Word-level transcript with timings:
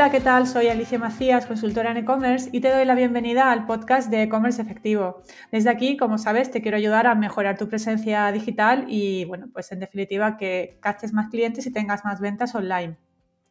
Hola, 0.00 0.10
¿qué 0.10 0.20
tal? 0.20 0.46
Soy 0.46 0.68
Alicia 0.68 0.98
Macías, 0.98 1.44
consultora 1.44 1.90
en 1.90 1.98
e-commerce 1.98 2.48
y 2.54 2.60
te 2.62 2.70
doy 2.72 2.86
la 2.86 2.94
bienvenida 2.94 3.52
al 3.52 3.66
podcast 3.66 4.08
de 4.08 4.22
e-commerce 4.22 4.62
efectivo. 4.62 5.20
Desde 5.52 5.68
aquí, 5.68 5.98
como 5.98 6.16
sabes, 6.16 6.50
te 6.50 6.62
quiero 6.62 6.78
ayudar 6.78 7.06
a 7.06 7.14
mejorar 7.14 7.58
tu 7.58 7.68
presencia 7.68 8.32
digital 8.32 8.86
y, 8.88 9.26
bueno, 9.26 9.48
pues 9.52 9.70
en 9.72 9.80
definitiva 9.80 10.38
que 10.38 10.78
captes 10.80 11.12
más 11.12 11.28
clientes 11.28 11.66
y 11.66 11.70
tengas 11.70 12.02
más 12.02 12.18
ventas 12.18 12.54
online. 12.54 12.96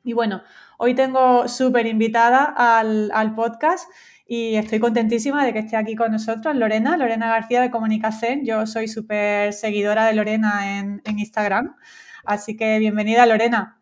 Y 0.03 0.13
bueno, 0.13 0.41
hoy 0.79 0.95
tengo 0.95 1.47
súper 1.47 1.85
invitada 1.85 2.45
al, 2.45 3.35
podcast 3.35 3.87
y 4.25 4.55
estoy 4.55 4.79
contentísima 4.79 5.45
de 5.45 5.53
que 5.53 5.59
esté 5.59 5.77
aquí 5.77 5.95
con 5.95 6.11
nosotros 6.11 6.55
Lorena, 6.55 6.97
Lorena 6.97 7.27
García 7.27 7.61
de 7.61 7.69
Comunicación. 7.69 8.43
Yo 8.43 8.65
soy 8.65 8.87
súper 8.87 9.53
seguidora 9.53 10.07
de 10.07 10.13
Lorena 10.15 10.79
en, 10.79 11.03
en 11.05 11.19
Instagram. 11.19 11.75
Así 12.25 12.57
que 12.57 12.79
bienvenida, 12.79 13.27
Lorena. 13.27 13.78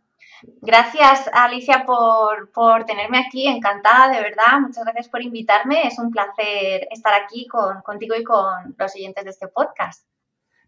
Gracias, 0.61 1.29
Alicia, 1.33 1.85
por, 1.85 2.51
por, 2.51 2.85
tenerme 2.85 3.19
aquí. 3.19 3.47
Encantada, 3.47 4.09
de 4.09 4.21
verdad. 4.21 4.59
Muchas 4.61 4.83
gracias 4.83 5.09
por 5.09 5.21
invitarme. 5.21 5.87
Es 5.87 5.99
un 5.99 6.11
placer 6.11 6.87
estar 6.91 7.13
aquí 7.13 7.47
con, 7.47 7.81
contigo 7.81 8.15
y 8.15 8.23
con 8.23 8.75
los 8.77 8.95
oyentes 8.95 9.23
de 9.23 9.29
este 9.31 9.47
podcast. 9.47 10.07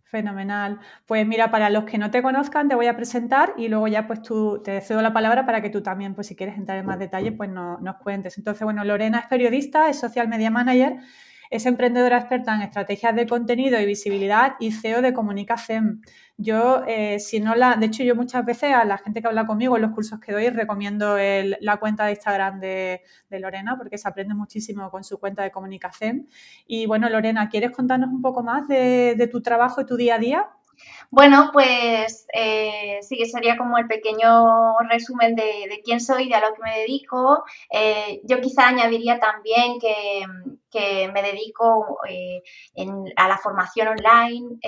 Fenomenal. 0.09 0.80
Pues 1.05 1.28
mira, 1.28 1.52
para 1.52 1.70
los 1.70 1.84
que 1.84 2.00
no 2.00 2.09
te 2.09 2.23
conozcan, 2.23 2.68
te 2.68 2.73
voy 2.73 2.88
a 2.88 2.95
presentar 2.95 3.54
y 3.58 3.68
luego 3.68 3.88
ya 3.88 4.08
pues 4.08 4.23
tú 4.23 4.59
te 4.64 4.82
cedo 4.82 5.04
la 5.04 5.14
palabra 5.14 5.45
para 5.45 5.62
que 5.62 5.70
tú 5.70 5.84
también, 5.84 6.16
pues 6.16 6.26
si 6.26 6.36
quieres 6.36 6.58
entrar 6.58 6.80
en 6.80 6.88
más 6.88 6.98
detalle, 6.98 7.31
pues 7.31 7.50
no, 7.50 7.78
nos 7.78 7.98
cuentes. 7.98 8.40
Entonces, 8.40 8.64
bueno, 8.64 8.84
Lorena 8.84 9.20
es 9.20 9.28
periodista, 9.28 9.88
es 9.88 10.00
social 10.00 10.28
media 10.28 10.50
manager 10.50 10.98
es 11.50 11.66
emprendedora 11.66 12.17
experta 12.17 12.55
en 12.55 12.61
estrategias 12.61 13.16
de 13.16 13.28
contenido 13.28 13.80
y 13.80 13.86
visibilidad 13.86 14.55
y 14.59 14.72
CEO 14.72 15.02
de 15.02 15.14
Comunicación. 15.14 16.02
Yo, 16.38 16.83
eh, 16.88 17.19
si 17.19 17.39
no 17.39 17.55
la, 17.55 17.75
de 17.75 17.88
hecho, 17.88 18.03
yo 18.03 18.16
muchas 18.16 18.45
veces 18.45 18.73
a 18.73 18.86
la 18.86 18.97
gente 18.97 19.22
que 19.22 19.28
habla 19.28 19.47
conmigo 19.47 19.75
en 19.75 19.81
los 19.81 19.92
cursos 19.92 20.20
que 20.20 20.31
doy 20.31 20.50
recomiendo 20.50 21.17
la 21.17 21.77
cuenta 21.77 22.05
de 22.05 22.11
Instagram 22.11 22.59
de, 22.59 23.02
Lorena 23.31 23.77
porque 23.77 23.97
se 23.97 24.08
aprende 24.08 24.33
muchísimo 24.36 24.89
con 24.92 25.03
su 25.03 25.20
cuenta 25.20 25.44
de 25.44 25.52
comunicación. 25.52 26.27
Y 26.67 26.86
bueno, 26.86 27.09
Lorena, 27.09 27.50
¿quieres 27.50 27.72
contarnos 27.72 28.09
un 28.09 28.22
poco 28.22 28.44
más 28.44 28.67
de 28.67 29.30
tu 29.31 29.42
trabajo 29.42 29.81
y 29.81 29.86
tu 29.86 29.95
día 29.97 30.16
a 30.16 30.20
día? 30.20 30.50
Bueno, 31.11 31.49
pues 31.53 32.27
eh, 32.33 32.99
sí, 33.02 33.25
sería 33.25 33.58
como 33.58 33.77
el 33.77 33.88
pequeño 33.88 34.77
resumen 34.89 35.36
de, 35.36 35.81
quién 35.83 35.99
soy, 35.99 36.30
de 36.30 36.36
a 36.36 36.41
lo 36.41 36.53
que 36.53 36.61
me 36.61 36.80
dedico. 36.80 37.44
Eh, 37.71 38.21
yo 38.23 38.39
quizá 38.41 38.67
añadiría 38.67 39.19
también 39.19 39.80
que, 39.80 40.25
me 41.11 41.21
dedico 41.23 41.97
eh, 42.08 42.41
a 43.16 43.27
la 43.27 43.38
formación 43.38 43.88
online. 43.88 44.59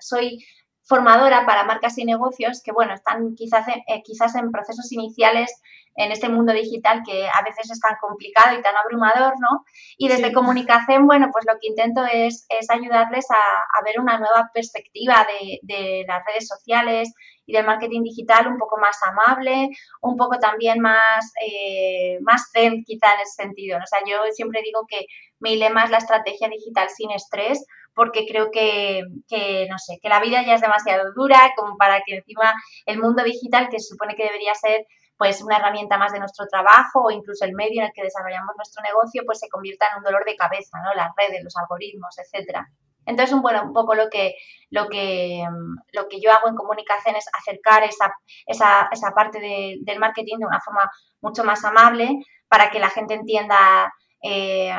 soy 0.00 0.44
formadora 0.86 1.44
para 1.44 1.64
marcas 1.64 1.98
y 1.98 2.04
negocios 2.04 2.62
que, 2.62 2.72
bueno, 2.72 2.94
están 2.94 3.34
quizás, 3.34 3.66
quizás 4.04 4.34
en 4.36 4.52
procesos 4.52 4.90
iniciales 4.92 5.50
en 5.96 6.12
este 6.12 6.28
mundo 6.28 6.52
digital 6.52 7.02
que 7.04 7.26
a 7.26 7.42
veces 7.42 7.70
es 7.70 7.80
tan 7.80 7.96
complicado 8.00 8.56
y 8.56 8.62
tan 8.62 8.76
abrumador, 8.76 9.34
¿no? 9.40 9.64
Y 9.96 10.08
desde 10.08 10.32
comunicación, 10.32 11.06
bueno, 11.06 11.30
pues 11.32 11.44
lo 11.46 11.58
que 11.58 11.68
intento 11.68 12.04
es, 12.10 12.46
ayudarles 12.68 13.26
a, 13.30 13.84
ver 13.84 14.00
una 14.00 14.18
nueva 14.18 14.50
perspectiva 14.52 15.26
de, 15.62 16.04
las 16.06 16.22
redes 16.26 16.48
sociales 16.48 17.12
y 17.46 17.52
del 17.52 17.64
marketing 17.64 18.02
digital 18.02 18.48
un 18.48 18.58
poco 18.58 18.76
más 18.78 18.98
amable, 19.02 19.70
un 20.02 20.16
poco 20.16 20.38
también 20.38 20.80
más, 20.80 21.32
eh, 21.46 22.18
más 22.22 22.50
zen 22.52 22.82
quizá 22.84 23.14
en 23.14 23.20
ese 23.20 23.42
sentido. 23.42 23.78
O 23.78 23.86
sea, 23.86 24.00
yo 24.06 24.18
siempre 24.32 24.62
digo 24.62 24.80
que 24.88 25.06
mi 25.40 25.56
lema 25.56 25.84
es 25.84 25.90
la 25.90 25.98
estrategia 25.98 26.48
digital 26.48 26.88
sin 26.88 27.10
estrés, 27.10 27.66
porque 27.94 28.26
creo 28.26 28.50
que, 28.50 29.02
que, 29.28 29.66
no 29.70 29.78
sé, 29.78 29.98
que 30.02 30.08
la 30.08 30.20
vida 30.20 30.42
ya 30.44 30.54
es 30.54 30.60
demasiado 30.60 31.12
dura 31.14 31.52
como 31.56 31.76
para 31.76 32.02
que 32.02 32.16
encima 32.16 32.54
el 32.84 32.98
mundo 32.98 33.24
digital, 33.24 33.68
que 33.70 33.80
se 33.80 33.88
supone 33.88 34.14
que 34.14 34.24
debería 34.24 34.54
ser 34.54 34.86
pues 35.16 35.42
una 35.42 35.56
herramienta 35.56 35.96
más 35.96 36.12
de 36.12 36.18
nuestro 36.18 36.46
trabajo 36.46 37.04
o 37.04 37.10
incluso 37.10 37.44
el 37.44 37.54
medio 37.54 37.80
en 37.80 37.86
el 37.86 37.92
que 37.94 38.02
desarrollamos 38.02 38.54
nuestro 38.56 38.82
negocio, 38.82 39.22
pues 39.24 39.38
se 39.38 39.48
convierta 39.48 39.86
en 39.88 39.98
un 39.98 40.04
dolor 40.04 40.24
de 40.26 40.36
cabeza, 40.36 40.78
¿no? 40.84 40.92
Las 40.94 41.10
redes, 41.16 41.42
los 41.42 41.56
algoritmos, 41.56 42.18
etcétera. 42.18 42.68
Entonces, 43.06 43.40
bueno, 43.40 43.62
un 43.62 43.72
poco 43.72 43.94
lo 43.94 44.10
que, 44.10 44.34
lo 44.70 44.88
que, 44.88 45.44
lo 45.92 46.08
que 46.08 46.20
yo 46.20 46.32
hago 46.32 46.48
en 46.48 46.56
comunicación 46.56 47.14
es 47.14 47.24
acercar 47.32 47.84
esa, 47.84 48.12
esa, 48.46 48.88
esa 48.90 49.12
parte 49.12 49.38
del 49.40 49.98
marketing 49.98 50.38
de 50.38 50.46
una 50.46 50.60
forma 50.60 50.90
mucho 51.20 51.44
más 51.44 51.64
amable 51.64 52.10
para 52.48 52.70
que 52.70 52.80
la 52.80 52.90
gente 52.90 53.14
entienda 53.14 53.92
eh, 54.22 54.74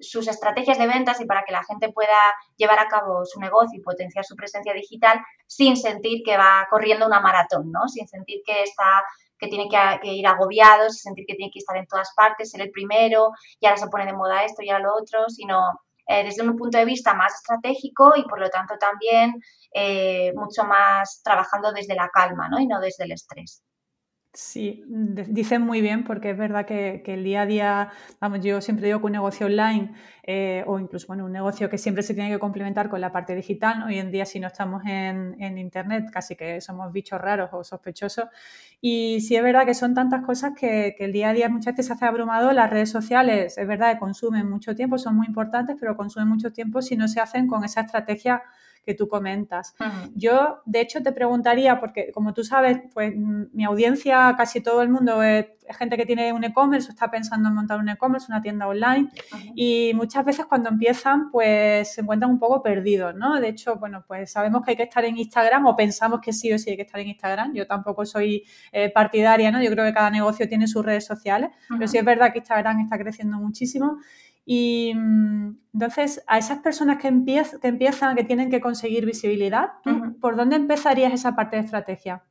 sus 0.00 0.28
estrategias 0.28 0.78
de 0.78 0.86
ventas 0.86 1.20
y 1.20 1.26
para 1.26 1.44
que 1.44 1.52
la 1.52 1.64
gente 1.64 1.92
pueda 1.92 2.18
llevar 2.56 2.78
a 2.78 2.88
cabo 2.88 3.24
su 3.24 3.40
negocio 3.40 3.78
y 3.78 3.82
potenciar 3.82 4.24
su 4.24 4.36
presencia 4.36 4.74
digital 4.74 5.20
sin 5.46 5.76
sentir 5.76 6.22
que 6.24 6.36
va 6.36 6.66
corriendo 6.70 7.06
una 7.06 7.20
maratón, 7.20 7.70
¿no? 7.70 7.88
Sin 7.88 8.06
sentir 8.08 8.42
que 8.44 8.62
está 8.62 9.04
que 9.38 9.46
tiene 9.46 9.68
que, 9.68 10.12
ir 10.12 10.26
agobiado, 10.26 10.90
sin 10.90 11.10
sentir 11.10 11.24
que 11.26 11.34
tiene 11.34 11.52
que 11.52 11.60
estar 11.60 11.76
en 11.76 11.86
todas 11.86 12.12
partes, 12.16 12.50
ser 12.50 12.60
el 12.60 12.72
primero, 12.72 13.30
y 13.60 13.66
ahora 13.66 13.78
se 13.78 13.86
pone 13.86 14.04
de 14.04 14.12
moda 14.12 14.44
esto 14.44 14.62
y 14.62 14.70
ahora 14.70 14.84
lo 14.84 14.96
otro, 14.96 15.28
sino 15.28 15.60
eh, 16.08 16.24
desde 16.24 16.42
un 16.42 16.56
punto 16.56 16.78
de 16.78 16.84
vista 16.84 17.14
más 17.14 17.34
estratégico 17.34 18.14
y 18.16 18.24
por 18.24 18.40
lo 18.40 18.50
tanto 18.50 18.74
también 18.78 19.34
eh, 19.72 20.32
mucho 20.34 20.64
más 20.64 21.20
trabajando 21.22 21.72
desde 21.72 21.94
la 21.94 22.08
calma 22.08 22.48
¿no? 22.48 22.58
y 22.58 22.66
no 22.66 22.80
desde 22.80 23.04
el 23.04 23.12
estrés. 23.12 23.62
Sí, 24.40 24.84
dicen 24.86 25.62
muy 25.62 25.80
bien 25.80 26.04
porque 26.04 26.30
es 26.30 26.38
verdad 26.38 26.64
que, 26.64 27.02
el 27.04 27.24
día 27.24 27.42
a 27.42 27.46
día, 27.46 27.90
vamos, 28.20 28.38
yo 28.40 28.60
siempre 28.60 28.86
digo 28.86 29.00
que 29.00 29.06
un 29.06 29.12
negocio 29.12 29.46
online 29.46 29.92
eh, 30.22 30.62
o 30.68 30.78
incluso 30.78 31.08
bueno, 31.08 31.24
un 31.24 31.32
negocio 31.32 31.68
que 31.68 31.76
siempre 31.76 32.04
se 32.04 32.14
tiene 32.14 32.30
que 32.30 32.38
complementar 32.38 32.88
con 32.88 33.00
la 33.00 33.10
parte 33.10 33.34
digital, 33.34 33.82
hoy 33.82 33.98
en 33.98 34.12
día 34.12 34.24
si 34.26 34.38
no 34.38 34.46
estamos 34.46 34.84
en, 34.86 35.58
Internet 35.58 36.10
casi 36.12 36.36
que 36.36 36.60
somos 36.60 36.92
bichos 36.92 37.20
raros 37.20 37.50
o 37.52 37.64
sospechosos. 37.64 38.26
Y 38.80 39.20
sí 39.22 39.34
es 39.34 39.42
verdad 39.42 39.66
que 39.66 39.74
son 39.74 39.92
tantas 39.92 40.24
cosas 40.24 40.52
que, 40.56 40.94
que 40.96 41.06
el 41.06 41.12
día 41.12 41.30
a 41.30 41.32
día 41.32 41.48
muchas 41.48 41.72
veces 41.74 41.86
se 41.86 41.92
hace 41.94 42.04
abrumado, 42.04 42.52
las 42.52 42.70
redes 42.70 42.90
sociales 42.90 43.58
es 43.58 43.66
verdad 43.66 43.94
que 43.94 43.98
consumen 43.98 44.48
mucho 44.48 44.76
tiempo, 44.76 44.98
son 44.98 45.16
muy 45.16 45.26
importantes, 45.26 45.76
pero 45.80 45.96
consumen 45.96 46.28
mucho 46.28 46.52
tiempo 46.52 46.80
si 46.80 46.96
no 46.96 47.08
se 47.08 47.18
hacen 47.20 47.48
con 47.48 47.64
esa 47.64 47.80
estrategia 47.80 48.44
que 48.88 48.94
tú 48.94 49.06
comentas. 49.06 49.74
Yo, 50.14 50.62
de 50.64 50.80
hecho, 50.80 51.02
te 51.02 51.12
preguntaría, 51.12 51.78
porque 51.78 52.10
como 52.10 52.32
tú 52.32 52.42
sabes, 52.42 52.80
pues 52.94 53.12
mi 53.14 53.64
audiencia, 53.64 54.34
casi 54.38 54.62
todo 54.62 54.80
el 54.80 54.88
mundo 54.88 55.22
es 55.22 55.44
gente 55.78 55.98
que 55.98 56.06
tiene 56.06 56.32
un 56.32 56.42
e-commerce 56.42 56.88
o 56.88 56.92
está 56.92 57.10
pensando 57.10 57.50
en 57.50 57.54
montar 57.54 57.78
un 57.78 57.90
e-commerce, 57.90 58.28
una 58.30 58.40
tienda 58.40 58.66
online, 58.66 59.10
y 59.54 59.92
muchas 59.94 60.24
veces 60.24 60.46
cuando 60.46 60.70
empiezan, 60.70 61.30
pues 61.30 61.92
se 61.92 62.00
encuentran 62.00 62.30
un 62.30 62.38
poco 62.38 62.62
perdidos, 62.62 63.14
¿no? 63.14 63.38
De 63.38 63.48
hecho, 63.48 63.76
bueno, 63.76 64.02
pues 64.08 64.32
sabemos 64.32 64.64
que 64.64 64.70
hay 64.70 64.76
que 64.78 64.84
estar 64.84 65.04
en 65.04 65.18
Instagram 65.18 65.66
o 65.66 65.76
pensamos 65.76 66.20
que 66.22 66.32
sí 66.32 66.50
o 66.50 66.58
sí 66.58 66.70
hay 66.70 66.76
que 66.76 66.84
estar 66.84 67.00
en 67.02 67.08
Instagram. 67.08 67.52
Yo 67.52 67.66
tampoco 67.66 68.06
soy 68.06 68.42
eh, 68.72 68.90
partidaria, 68.90 69.50
¿no? 69.50 69.62
Yo 69.62 69.70
creo 69.70 69.84
que 69.84 69.92
cada 69.92 70.08
negocio 70.08 70.48
tiene 70.48 70.66
sus 70.66 70.82
redes 70.82 71.04
sociales, 71.04 71.50
pero 71.68 71.86
sí 71.86 71.98
es 71.98 72.04
verdad 72.06 72.32
que 72.32 72.38
Instagram 72.38 72.80
está 72.80 72.96
creciendo 72.96 73.36
muchísimo. 73.36 73.98
Y 74.50 74.94
mm, 74.94 75.58
entonces, 75.74 76.24
a 76.26 76.38
esas 76.38 76.60
personas 76.60 76.96
que, 76.96 77.10
que 77.60 77.68
empiezan, 77.68 78.16
que 78.16 78.24
tienen 78.24 78.48
que 78.48 78.62
conseguir 78.62 79.04
visibilidad, 79.04 79.72
¿por 80.22 80.36
dónde 80.36 80.56
empezarías 80.56 81.12
esa 81.12 81.36
parte 81.36 81.56
de 81.56 81.64
estrategia? 81.64 82.22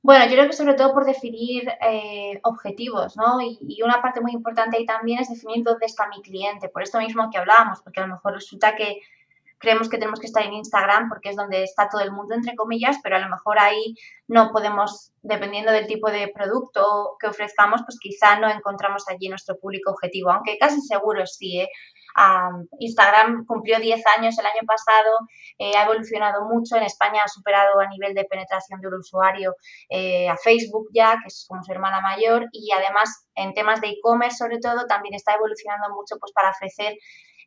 Bueno, 0.00 0.24
yo 0.24 0.32
creo 0.32 0.46
que 0.46 0.56
sobre 0.56 0.72
todo 0.72 0.94
por 0.94 1.04
definir 1.04 1.68
eh, 1.82 2.40
objetivos, 2.44 3.18
¿no? 3.18 3.42
Y, 3.42 3.82
una 3.84 4.00
parte 4.00 4.22
muy 4.22 4.32
importante 4.32 4.78
ahí 4.78 4.86
también 4.86 5.20
es 5.20 5.28
definir 5.28 5.62
dónde 5.62 5.84
está 5.84 6.08
mi 6.08 6.22
cliente, 6.22 6.70
por 6.70 6.82
esto 6.82 6.98
mismo 6.98 7.28
que 7.30 7.36
hablábamos, 7.36 7.82
porque 7.82 8.00
a 8.00 8.06
lo 8.06 8.14
mejor 8.14 8.32
resulta 8.32 8.74
que 8.74 9.02
creemos 9.64 9.88
que 9.88 9.96
tenemos 9.96 10.20
que 10.20 10.26
estar 10.26 10.44
en 10.44 10.52
Instagram 10.52 11.08
porque 11.08 11.30
es 11.30 11.36
donde 11.36 11.62
está 11.62 11.88
todo 11.88 12.02
el 12.02 12.12
mundo, 12.12 12.34
entre 12.34 12.54
comillas, 12.54 12.98
pero 13.02 13.16
a 13.16 13.18
lo 13.18 13.30
mejor 13.30 13.58
ahí 13.58 13.94
no 14.28 14.52
podemos, 14.52 15.12
dependiendo 15.22 15.72
del 15.72 15.86
tipo 15.86 16.10
de 16.10 16.28
producto 16.28 17.16
que 17.18 17.28
ofrezcamos, 17.28 17.80
pues 17.84 17.98
quizá 17.98 18.38
no 18.38 18.48
encontramos 18.48 19.04
allí 19.08 19.28
nuestro 19.28 19.58
público 19.58 19.90
objetivo, 19.90 20.30
aunque 20.30 20.58
casi 20.58 20.80
seguro 20.82 21.26
sí. 21.26 21.60
¿eh? 21.60 21.68
Instagram 22.78 23.44
cumplió 23.46 23.80
10 23.80 24.02
años 24.18 24.38
el 24.38 24.46
año 24.46 24.60
pasado, 24.66 25.18
eh, 25.58 25.76
ha 25.76 25.84
evolucionado 25.84 26.44
mucho, 26.44 26.76
en 26.76 26.84
España 26.84 27.22
ha 27.24 27.28
superado 27.28 27.80
a 27.80 27.88
nivel 27.88 28.14
de 28.14 28.24
penetración 28.24 28.80
del 28.80 28.94
usuario 28.94 29.56
eh, 29.88 30.28
a 30.28 30.36
Facebook 30.36 30.88
ya, 30.92 31.12
que 31.20 31.28
es 31.28 31.46
como 31.48 31.64
su 31.64 31.72
hermana 31.72 32.00
mayor, 32.00 32.46
y 32.52 32.70
además 32.70 33.26
en 33.34 33.52
temas 33.54 33.80
de 33.80 33.88
e-commerce 33.88 34.36
sobre 34.36 34.58
todo 34.58 34.86
también 34.86 35.14
está 35.14 35.34
evolucionando 35.34 35.92
mucho 35.94 36.16
pues 36.20 36.32
para 36.32 36.50
ofrecer 36.50 36.96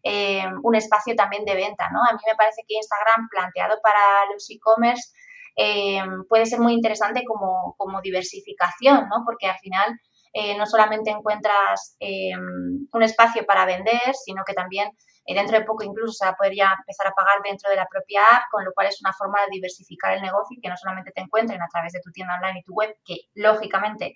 eh, 0.09 0.42
un 0.63 0.74
espacio 0.74 1.15
también 1.15 1.44
de 1.44 1.54
venta, 1.54 1.89
¿no? 1.92 2.00
A 2.00 2.13
mí 2.13 2.19
me 2.25 2.38
parece 2.38 2.62
que 2.65 2.75
Instagram 2.75 3.27
planteado 3.30 3.77
para 3.83 4.00
los 4.31 4.50
e-commerce 4.50 5.12
eh, 5.57 6.01
puede 6.30 6.45
ser 6.45 6.62
muy 6.62 6.71
interesante 6.71 7.25
como, 7.25 7.75
diversificación, 8.01 9.09
¿no? 9.09 9.25
Porque 9.25 9.48
al 9.48 9.57
final 9.57 10.00
eh, 10.31 10.57
no 10.57 10.65
solamente 10.65 11.09
encuentras 11.12 11.98
un 12.00 13.04
espacio 13.04 13.45
para 13.45 13.65
vender, 13.65 14.13
sino 14.13 14.44
que 14.45 14.54
también 14.54 14.89
dentro 15.25 15.59
de 15.59 15.65
poco 15.65 15.83
incluso 15.83 16.13
se 16.13 16.25
va 16.25 16.38
empezar 16.39 17.07
a 17.07 17.12
pagar 17.12 17.42
dentro 17.44 17.69
de 17.69 17.75
la 17.75 17.86
propia 17.86 18.21
app, 18.31 18.44
con 18.50 18.63
lo 18.63 18.71
cual 18.74 18.88
es 18.88 19.01
una 19.01 19.12
forma 19.12 19.42
de 19.42 19.56
diversificar 19.56 20.13
el 20.13 20.21
negocio 20.21 20.56
y 20.56 20.62
que 20.62 20.69
no 20.69 20.77
solamente 20.77 21.12
te 21.12 21.19
encuentren 21.19 21.62
a 21.62 21.68
través 21.68 21.92
de 21.92 22.00
tu 22.00 22.12
tienda 22.12 22.36
online 22.36 22.59
y 22.59 22.63
tu 22.63 22.74
web, 22.74 22.95
que 23.04 23.18
lógicamente 23.33 24.15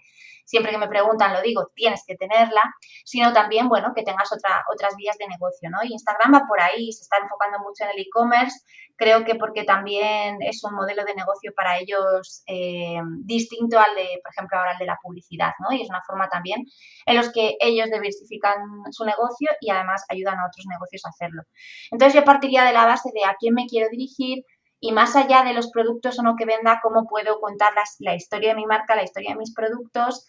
siempre 0.51 0.73
que 0.73 0.77
me 0.77 0.89
preguntan 0.89 1.31
lo 1.31 1.41
digo, 1.41 1.71
tienes 1.73 2.03
que 2.05 2.15
tenerla, 2.17 2.61
sino 3.05 3.31
también, 3.31 3.69
bueno, 3.69 3.93
que 3.95 4.03
tengas 4.03 4.29
otra, 4.33 4.65
otras 4.69 4.97
vías 4.97 5.17
de 5.17 5.25
negocio, 5.27 5.69
¿no? 5.69 5.77
Y 5.81 5.93
Instagram 5.93 6.33
va 6.33 6.45
por 6.45 6.59
ahí, 6.59 6.91
se 6.91 7.03
está 7.03 7.15
enfocando 7.23 7.59
mucho 7.59 7.85
en 7.85 7.91
el 7.91 8.01
e-commerce, 8.01 8.59
creo 8.97 9.23
que 9.23 9.35
porque 9.35 9.63
también 9.63 10.39
es 10.41 10.61
un 10.65 10.75
modelo 10.75 11.05
de 11.05 11.15
negocio 11.15 11.53
para 11.55 11.79
ellos 11.79 12.43
eh, 12.47 12.99
distinto 13.23 13.79
al 13.79 13.95
de, 13.95 14.19
por 14.21 14.33
ejemplo, 14.33 14.57
ahora 14.57 14.73
el 14.73 14.79
de 14.79 14.85
la 14.87 14.99
publicidad, 15.01 15.53
¿no? 15.59 15.73
Y 15.73 15.83
es 15.83 15.89
una 15.89 16.03
forma 16.05 16.27
también 16.27 16.65
en 17.05 17.15
los 17.15 17.31
que 17.31 17.55
ellos 17.61 17.89
diversifican 17.89 18.57
su 18.91 19.05
negocio 19.05 19.49
y 19.61 19.71
además 19.71 20.03
ayudan 20.09 20.37
a 20.37 20.47
otros 20.47 20.65
negocios 20.67 21.05
a 21.05 21.09
hacerlo. 21.09 21.43
Entonces 21.91 22.13
yo 22.13 22.25
partiría 22.25 22.65
de 22.65 22.73
la 22.73 22.85
base 22.85 23.09
de 23.13 23.23
a 23.23 23.37
quién 23.39 23.53
me 23.53 23.67
quiero 23.67 23.87
dirigir, 23.89 24.43
y 24.83 24.91
más 24.91 25.15
allá 25.15 25.43
de 25.43 25.53
los 25.53 25.69
productos 25.69 26.17
o 26.17 26.23
no 26.23 26.35
que 26.35 26.45
venda, 26.45 26.79
cómo 26.81 27.05
puedo 27.07 27.39
contar 27.39 27.71
la 27.99 28.15
historia 28.15 28.49
de 28.49 28.55
mi 28.55 28.65
marca, 28.65 28.95
la 28.95 29.03
historia 29.03 29.31
de 29.31 29.37
mis 29.37 29.53
productos, 29.53 30.27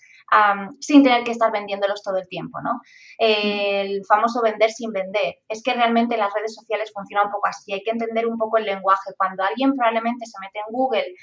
sin 0.80 1.02
tener 1.02 1.24
que 1.24 1.32
estar 1.32 1.52
vendiéndolos 1.52 2.02
todo 2.02 2.16
el 2.16 2.28
tiempo, 2.28 2.60
¿no? 2.62 2.80
el 3.18 4.04
famoso 4.06 4.42
vender 4.42 4.70
sin 4.70 4.92
vender. 4.92 5.36
Es 5.48 5.62
que 5.62 5.74
realmente 5.74 6.16
las 6.16 6.32
redes 6.34 6.54
sociales 6.54 6.90
funcionan 6.92 7.26
un 7.26 7.32
poco 7.32 7.46
así, 7.48 7.72
hay 7.72 7.82
que 7.82 7.90
entender 7.90 8.26
un 8.26 8.38
poco 8.38 8.56
el 8.56 8.64
lenguaje. 8.64 9.12
Cuando 9.16 9.44
alguien 9.44 9.74
probablemente 9.74 10.26
se 10.26 10.38
mete 10.40 10.58
en 10.58 10.72
Google 10.72 11.14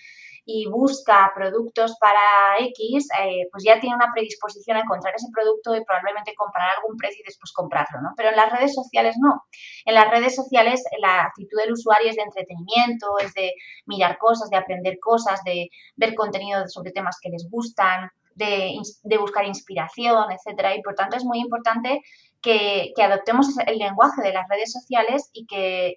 y 0.45 0.67
busca 0.67 1.31
productos 1.35 1.95
para 1.99 2.57
X, 2.59 3.07
eh, 3.19 3.47
pues 3.51 3.63
ya 3.63 3.79
tiene 3.79 3.95
una 3.95 4.11
predisposición 4.13 4.77
a 4.77 4.81
encontrar 4.81 5.13
ese 5.15 5.27
producto 5.31 5.75
y 5.75 5.83
probablemente 5.83 6.33
comprar 6.35 6.69
algún 6.75 6.97
precio 6.97 7.21
y 7.21 7.27
después 7.27 7.51
comprarlo, 7.53 8.01
¿no? 8.01 8.09
Pero 8.15 8.29
en 8.29 8.35
las 8.35 8.51
redes 8.51 8.73
sociales 8.73 9.15
no. 9.19 9.43
En 9.85 9.93
las 9.93 10.09
redes 10.09 10.35
sociales 10.35 10.83
la 10.99 11.23
actitud 11.23 11.57
del 11.59 11.73
usuario 11.73 12.09
es 12.09 12.15
de 12.15 12.23
entretenimiento, 12.23 13.19
es 13.19 13.33
de 13.33 13.53
mirar 13.85 14.17
cosas, 14.17 14.49
de 14.49 14.57
aprender 14.57 14.97
cosas, 14.99 15.43
de 15.43 15.69
ver 15.95 16.15
contenido 16.15 16.67
sobre 16.67 16.91
temas 16.91 17.17
que 17.21 17.29
les 17.29 17.47
gustan, 17.49 18.09
de, 18.39 19.17
buscar 19.17 19.45
inspiración, 19.45 20.31
etcétera. 20.31 20.75
Y 20.75 20.81
por 20.81 20.95
tanto 20.95 21.17
es 21.17 21.25
muy 21.25 21.39
importante 21.39 22.01
que, 22.41 22.93
adoptemos 22.97 23.47
el 23.65 23.77
lenguaje 23.77 24.21
de 24.21 24.33
las 24.33 24.47
redes 24.49 24.71
sociales 24.71 25.29
y 25.33 25.45
que, 25.45 25.95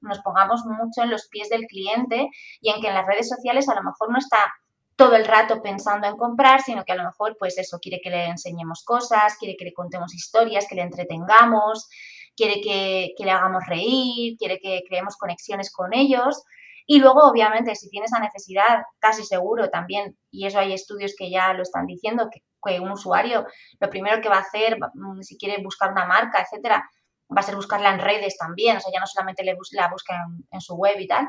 nos 0.00 0.20
pongamos 0.20 0.64
mucho 0.64 1.02
en 1.02 1.10
los 1.10 1.28
pies 1.28 1.48
del 1.48 1.66
cliente 1.66 2.28
y 2.60 2.70
en 2.70 2.80
que 2.80 2.88
en 2.88 2.94
las 2.94 3.06
redes 3.06 3.28
sociales 3.28 3.68
a 3.68 3.74
lo 3.74 3.82
mejor 3.82 4.10
no 4.10 4.18
está 4.18 4.38
todo 4.96 5.14
el 5.14 5.24
rato 5.24 5.62
pensando 5.62 6.08
en 6.08 6.16
comprar, 6.16 6.60
sino 6.60 6.84
que 6.84 6.92
a 6.92 6.96
lo 6.96 7.04
mejor, 7.04 7.36
pues 7.38 7.56
eso, 7.56 7.78
quiere 7.78 8.00
que 8.02 8.10
le 8.10 8.26
enseñemos 8.26 8.82
cosas, 8.84 9.36
quiere 9.38 9.56
que 9.56 9.64
le 9.64 9.72
contemos 9.72 10.12
historias, 10.12 10.66
que 10.68 10.74
le 10.74 10.82
entretengamos, 10.82 11.88
quiere 12.36 12.60
que, 12.60 13.14
que 13.16 13.24
le 13.24 13.30
hagamos 13.30 13.64
reír, 13.66 14.36
quiere 14.36 14.58
que 14.58 14.82
creemos 14.88 15.16
conexiones 15.16 15.72
con 15.72 15.94
ellos. 15.94 16.42
Y 16.90 17.00
luego, 17.00 17.20
obviamente, 17.28 17.74
si 17.74 17.90
tienes 17.90 18.10
esa 18.10 18.18
necesidad, 18.18 18.82
casi 18.98 19.22
seguro 19.22 19.68
también, 19.68 20.16
y 20.30 20.46
eso 20.46 20.58
hay 20.58 20.72
estudios 20.72 21.14
que 21.18 21.30
ya 21.30 21.52
lo 21.52 21.62
están 21.62 21.84
diciendo, 21.84 22.30
que, 22.32 22.40
un 22.80 22.90
usuario 22.90 23.46
lo 23.80 23.88
primero 23.88 24.20
que 24.20 24.28
va 24.28 24.36
a 24.36 24.40
hacer, 24.40 24.76
mm, 24.78 25.22
si 25.22 25.38
quiere 25.38 25.62
buscar 25.62 25.92
una 25.92 26.06
marca, 26.06 26.42
etcétera, 26.42 26.84
va 27.34 27.40
a 27.40 27.42
ser 27.42 27.56
buscarla 27.56 27.94
en 27.94 28.00
redes 28.00 28.36
también, 28.36 28.76
o 28.76 28.80
sea, 28.80 28.92
ya 28.92 29.00
no 29.00 29.06
solamente 29.06 29.42
le 29.42 29.56
la 29.72 29.88
busca 29.88 30.14
en, 30.50 30.60
su 30.60 30.74
web 30.76 30.98
y 30.98 31.06
tal. 31.06 31.28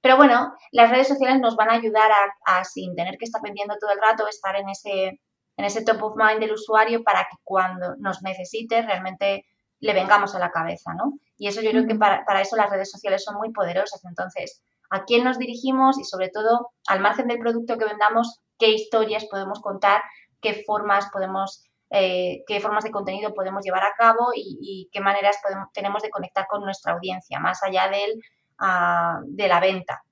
Pero 0.00 0.16
bueno, 0.16 0.54
las 0.72 0.90
redes 0.90 1.08
sociales 1.08 1.40
nos 1.40 1.56
van 1.56 1.70
a 1.70 1.74
ayudar 1.74 2.10
a, 2.44 2.64
sin 2.64 2.94
tener 2.94 3.16
que 3.18 3.24
estar 3.24 3.42
vendiendo 3.42 3.76
todo 3.80 3.90
el 3.90 4.00
rato, 4.00 4.28
estar 4.28 4.54
en 4.56 4.68
ese, 4.68 5.20
en 5.56 5.64
ese 5.64 5.84
top 5.84 6.02
of 6.02 6.16
mind 6.16 6.40
del 6.40 6.52
usuario 6.52 7.02
para 7.02 7.22
que 7.22 7.36
cuando 7.42 7.96
nos 7.98 8.22
necesite 8.22 8.82
realmente 8.82 9.44
le 9.80 9.92
vengamos 9.92 10.34
a 10.34 10.38
la 10.38 10.50
cabeza, 10.50 10.94
¿no? 10.94 11.14
Y 11.36 11.48
eso 11.48 11.62
yo 11.62 11.70
creo 11.70 11.86
que 11.86 11.96
para, 11.96 12.24
para 12.24 12.42
eso 12.42 12.56
las 12.56 12.70
redes 12.70 12.90
sociales 12.90 13.24
son 13.24 13.36
muy 13.36 13.52
poderosas. 13.52 14.04
Entonces, 14.04 14.62
a 14.90 15.04
quién 15.04 15.24
nos 15.24 15.38
dirigimos 15.38 15.98
y 15.98 16.04
sobre 16.04 16.28
todo, 16.28 16.70
al 16.88 17.00
margen 17.00 17.28
del 17.28 17.38
producto 17.38 17.78
que 17.78 17.84
vendamos, 17.84 18.40
qué 18.58 18.70
historias 18.70 19.26
podemos 19.26 19.60
contar, 19.60 20.02
qué 20.40 20.62
formas 20.66 21.08
podemos 21.12 21.66
eh, 21.90 22.42
qué 22.48 22.60
formas 22.60 22.82
de 22.82 22.90
contenido 22.90 23.32
podemos 23.32 23.64
llevar 23.64 23.84
a 23.84 23.94
cabo 23.96 24.32
y, 24.34 24.88
qué 24.92 25.00
maneras 25.00 25.36
tenemos 25.72 26.02
de 26.02 26.10
conectar 26.10 26.46
con 26.48 26.62
nuestra 26.62 26.94
audiencia, 26.94 27.38
más 27.38 27.62
allá 27.62 27.88
del, 27.88 28.20
ah, 28.58 29.20
de 29.24 29.48
la 29.48 29.60
venta. 29.60 30.02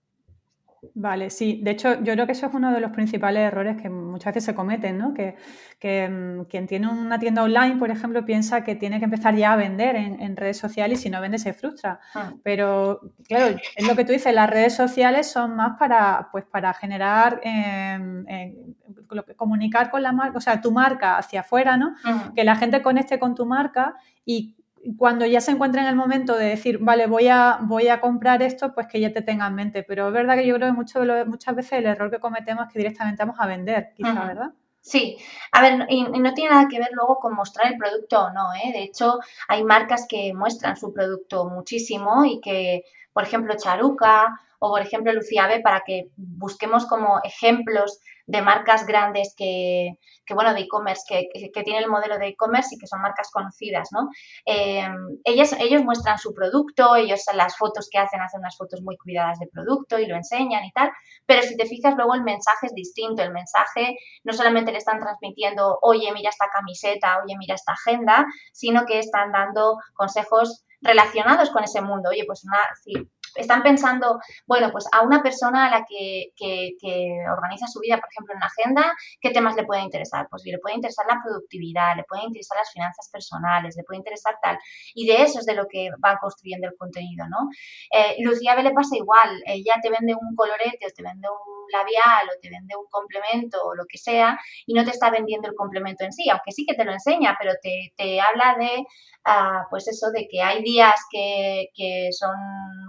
Vale, 0.95 1.31
sí. 1.31 1.61
De 1.63 1.71
hecho, 1.71 2.03
yo 2.03 2.13
creo 2.13 2.27
que 2.27 2.33
eso 2.33 2.47
es 2.47 2.55
uno 2.55 2.73
de 2.73 2.81
los 2.81 2.91
principales 2.91 3.43
errores 3.43 3.81
que 3.81 3.89
muchas 3.89 4.35
veces 4.35 4.45
se 4.45 4.55
cometen, 4.55 4.99
¿no? 4.99 5.15
Que, 5.15 5.37
mm, 6.09 6.45
quien 6.45 6.67
tiene 6.67 6.89
una 6.89 7.19
tienda 7.19 7.43
online, 7.43 7.77
por 7.77 7.91
ejemplo, 7.91 8.25
piensa 8.25 8.65
que 8.65 8.75
tiene 8.75 8.99
que 8.99 9.05
empezar 9.05 9.35
ya 9.35 9.53
a 9.53 9.57
vender 9.57 9.97
en, 9.97 10.37
redes 10.37 10.59
sociales 10.59 11.01
y 11.01 11.03
si 11.03 11.11
no 11.11 11.21
vende 11.21 11.39
se 11.39 11.53
frustra. 11.53 12.01
Ah. 12.15 12.33
Pero, 12.43 13.01
claro, 13.29 13.57
es 13.77 13.87
lo 13.87 13.95
que 13.95 14.05
tú 14.05 14.13
dices, 14.13 14.35
las 14.35 14.51
redes 14.51 14.75
sociales 14.75 15.31
son 15.31 15.57
más 15.57 15.79
para, 15.79 16.29
pues, 16.33 16.45
para 16.45 16.73
generar, 16.75 17.41
em, 17.43 18.25
em, 18.29 18.55
comunicar 19.37 19.91
con 19.91 20.03
la 20.03 20.13
marca, 20.13 20.39
o 20.39 20.41
sea, 20.41 20.61
tu 20.61 20.73
marca 20.73 21.19
hacia 21.19 21.41
afuera, 21.41 21.77
¿no? 21.77 21.95
Que 22.35 22.45
la 22.45 22.57
gente 22.57 22.83
conecte 22.83 23.19
con 23.19 23.35
tu 23.35 23.47
marca 23.47 23.95
y 24.25 24.57
cuando 24.97 25.27
ya 25.27 25.41
se 25.41 25.53
encuentra 25.53 25.83
en 25.83 25.89
el 25.89 25.97
momento 25.97 26.37
de 26.37 26.47
decir, 26.47 26.79
vale, 26.79 27.07
voy 27.07 27.29
a, 27.29 27.59
voy 27.63 27.89
a 27.89 28.01
comprar 28.01 28.43
esto, 28.43 28.75
pues 28.75 28.87
que 28.87 29.01
ya 29.01 29.13
te 29.13 29.23
tenga 29.23 29.47
en 29.47 29.55
mente. 29.55 29.83
Pero 29.83 30.09
es 30.09 30.15
verdad 30.15 30.37
que 30.37 30.47
yo 30.47 30.55
creo 30.57 30.69
que 30.69 30.77
mucho 30.77 31.01
muchas 31.27 31.55
veces 31.55 31.73
el 31.75 31.87
error 31.87 32.11
que 32.11 32.21
cometemos 32.21 32.67
es 32.67 32.73
que 32.73 32.79
directamente 32.79 33.23
vamos 33.23 33.37
a 33.41 33.47
vender, 33.47 33.93
quizá, 33.95 34.27
¿verdad? 34.27 34.53
Sí, 34.81 35.17
a 35.53 35.63
ver, 35.63 35.87
y, 35.89 36.03
no 36.05 36.35
tiene 36.35 36.51
nada 36.51 36.69
que 36.69 36.79
ver 36.79 36.91
luego 36.93 37.19
con 37.19 37.35
mostrar 37.35 37.73
el 37.73 37.79
producto 37.79 38.25
o 38.25 38.33
no, 38.33 38.53
¿eh? 38.53 38.71
De 38.71 38.83
hecho, 38.83 39.19
hay 39.49 39.65
marcas 39.65 40.07
que 40.07 40.35
muestran 40.35 40.77
su 40.77 40.93
producto 40.93 41.49
muchísimo 41.49 42.27
y 42.27 42.39
que, 42.43 42.85
por 43.15 43.23
ejemplo, 43.23 43.55
Charuca 43.57 44.39
o, 44.59 44.69
por 44.71 44.83
ejemplo, 44.83 45.11
Lucía 45.15 45.47
B, 45.47 45.61
para 45.61 45.81
que 45.87 46.11
busquemos 46.17 46.85
como 46.85 47.21
ejemplos 47.25 48.01
de 48.27 48.43
marcas 48.43 48.87
grandes 48.87 49.35
que, 49.37 49.99
que 50.25 50.35
bueno, 50.35 50.55
de 50.55 50.61
e-commerce, 50.61 51.03
que, 51.07 51.29
que, 51.33 51.63
tienen 51.63 51.85
el 51.85 51.91
modelo 51.91 52.19
de 52.19 52.29
e-commerce 52.29 52.75
y 52.75 52.79
que 52.79 52.87
son 52.87 53.03
marcas 53.03 53.31
conocidas, 53.31 53.89
¿no? 53.93 54.09
Eh, 54.47 54.87
ellos, 55.25 55.53
ellos 55.59 55.85
muestran 55.85 56.19
su 56.19 56.33
producto, 56.33 56.97
ellos 56.97 57.23
las 57.35 57.57
fotos 57.57 57.89
que 57.91 57.99
hacen, 57.99 58.21
hacen 58.21 58.41
unas 58.41 58.57
fotos 58.57 58.81
muy 58.83 58.97
cuidadas 58.97 59.39
de 59.39 59.47
producto 59.49 59.99
y 59.99 60.07
lo 60.07 60.17
enseñan 60.17 60.65
y 60.65 60.73
tal, 60.73 60.91
pero 61.27 61.43
si 61.43 61.57
te 61.57 61.67
fijas 61.67 61.95
luego 61.97 62.15
el 62.15 62.23
mensaje 62.23 62.67
es 62.67 62.75
distinto, 62.75 63.23
el 63.23 63.33
mensaje 63.33 63.97
no 64.25 64.33
solamente 64.33 64.73
le 64.73 64.79
están 64.79 65.01
transmitiendo, 65.01 65.79
oye, 65.83 66.11
mira 66.13 66.31
esta 66.31 66.49
camiseta, 66.49 67.19
oye, 67.23 67.37
mira 67.39 67.55
esta 67.55 67.73
agenda, 67.73 68.27
sino 68.53 68.87
que 68.87 68.99
están 68.99 69.33
dando 69.33 69.79
consejos 69.95 70.65
relacionados 70.85 71.51
con 71.51 71.65
ese 71.65 71.81
mundo. 71.81 72.11
Oye, 72.11 72.25
pues 72.27 72.45
una, 72.45 72.59
están 73.35 73.63
pensando, 73.63 74.21
bueno, 74.47 74.71
pues 74.73 74.87
a 74.93 75.03
una 75.03 75.23
persona 75.23 75.67
a 75.67 75.71
la 75.71 75.85
que, 75.85 76.33
organiza 77.31 77.67
su 77.67 77.81
vida, 77.81 77.99
por 77.99 78.09
ejemplo, 78.11 78.33
en 78.33 78.39
una 78.39 78.47
agenda, 78.47 78.95
¿qué 79.21 79.31
temas 79.31 79.57
le 79.57 79.65
pueden 79.65 79.85
interesar? 79.85 80.27
Pues 80.31 80.43
le 80.45 80.59
puede 80.59 80.77
interesar 80.77 81.07
la 81.07 81.21
productividad, 81.23 81.97
le 81.97 82.05
puede 82.05 82.25
interesar 82.25 82.59
las 82.59 82.73
finanzas 82.73 83.09
personales, 83.11 83.77
le 83.77 83.83
puede 83.85 83.99
interesar 83.99 84.37
tal. 84.43 84.59
Y 84.95 85.07
de 85.07 85.23
eso 85.23 85.39
es 85.39 85.47
de 85.47 85.55
lo 85.55 85.67
que 85.69 85.91
van 85.99 86.17
construyendo 86.21 86.69
el 86.69 86.77
contenido, 86.77 87.27
¿no? 87.29 87.49
Eh, 87.91 88.17
Lucía 88.21 88.55
B 88.55 88.63
le 88.63 88.73
pasa 88.73 88.97
igual, 88.97 89.43
ella 89.47 89.75
te 89.83 89.91
vende 89.91 90.15
un 90.15 90.35
colorete 90.35 90.87
o 90.87 90.91
te 90.95 91.03
vende 91.03 91.29
un 91.29 91.64
labial 91.73 92.29
o 92.29 92.41
te 92.41 92.51
vende 92.51 92.77
un 92.77 92.87
complemento 92.91 93.59
o 93.65 93.75
lo 93.75 93.85
que 93.89 93.99
sea 93.99 94.39
y 94.67 94.75
no 94.75 94.85
te 94.85 94.91
está 94.91 95.11
vendiendo 95.11 95.49
el 95.49 95.55
complemento 95.55 96.05
en 96.05 96.13
sí, 96.13 96.29
aunque 96.31 96.53
sí 96.53 96.65
que 96.67 96.75
te 96.75 96.85
lo 96.85 96.93
enseña, 96.93 97.37
pero 97.39 97.53
te, 97.63 97.93
te 97.97 98.21
habla 98.21 98.57
de, 98.59 98.85
ah, 99.25 99.67
pues 99.71 99.89
eso, 99.89 100.11
de 100.11 100.27
que 100.31 100.43
hay 100.43 100.63
días 100.63 101.01
que, 101.11 101.67
que 101.75 102.09
son 102.13 102.35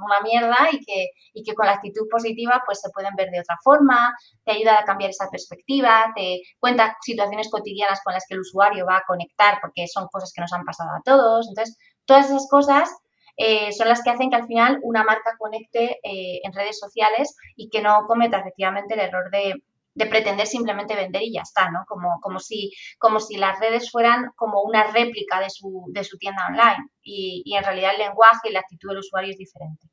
una 0.06 0.22
mierda 0.22 0.58
y 0.72 0.80
que, 0.80 1.10
y 1.34 1.44
que 1.44 1.54
con 1.54 1.66
la 1.66 1.74
actitud 1.74 2.08
positiva 2.10 2.62
pues 2.66 2.82
se 2.82 2.90
pueden 2.92 3.16
ver 3.16 3.30
de 3.30 3.40
otra 3.40 3.58
forma, 3.64 4.14
te 4.44 4.52
ayuda 4.54 4.80
a 4.80 4.86
cambiar 4.86 5.12
esa 5.12 5.30
perspectiva, 5.30 6.12
te 6.16 6.42
cuenta 6.60 6.96
situaciones 7.02 7.50
cotidianas 7.50 8.02
con 8.04 8.14
las 8.14 8.26
que 8.28 8.36
el 8.36 8.42
usuario 8.42 8.86
va 8.86 8.98
a 8.98 9.04
conectar 9.08 9.60
porque 9.62 9.88
son 9.88 10.08
cosas 10.12 10.32
que 10.34 10.42
nos 10.42 10.54
han 10.54 10.66
pasado 10.66 10.90
a 10.92 11.02
todos. 11.04 11.48
Entonces, 11.50 11.78
todas 12.06 12.28
esas 12.28 12.48
cosas 12.50 12.90
eh, 13.38 13.72
son 13.74 13.90
las 13.90 14.04
que 14.04 14.10
hacen 14.10 14.30
que 14.30 14.36
al 14.36 14.48
final 14.48 14.80
una 14.84 15.04
marca 15.04 15.36
conecte 15.38 16.00
eh, 16.04 16.42
en 16.44 16.54
redes 16.54 16.80
sociales 16.80 17.36
y 17.56 17.70
que 17.70 17.82
no 17.82 18.06
cometa 18.08 18.40
efectivamente 18.40 18.94
el 18.94 19.02
error 19.02 19.30
de, 19.32 19.56
de 19.94 20.06
pretender 20.06 20.46
simplemente 20.46 20.96
vender 20.96 21.24
y 21.24 21.34
ya 21.34 21.42
está, 21.42 21.72
¿no? 21.72 21.86
Como, 21.88 22.20
como, 22.22 22.40
si, 22.40 22.72
como 22.98 23.20
si 23.20 23.38
las 23.38 23.60
redes 23.60 23.92
fueran 23.92 24.32
como 24.36 24.62
una 24.62 24.92
réplica 24.92 25.40
de 25.40 25.50
su, 25.50 25.86
de 25.94 26.04
su 26.04 26.18
tienda 26.18 26.48
online 26.50 26.90
y, 27.02 27.42
y, 27.46 27.56
en 27.56 27.64
realidad 27.64 27.92
el 27.94 28.00
lenguaje 28.08 28.50
y 28.50 28.54
la 28.54 28.60
actitud 28.60 28.90
del 28.90 29.00
usuario 29.00 29.32
es 29.32 29.38
diferente. 29.38 29.88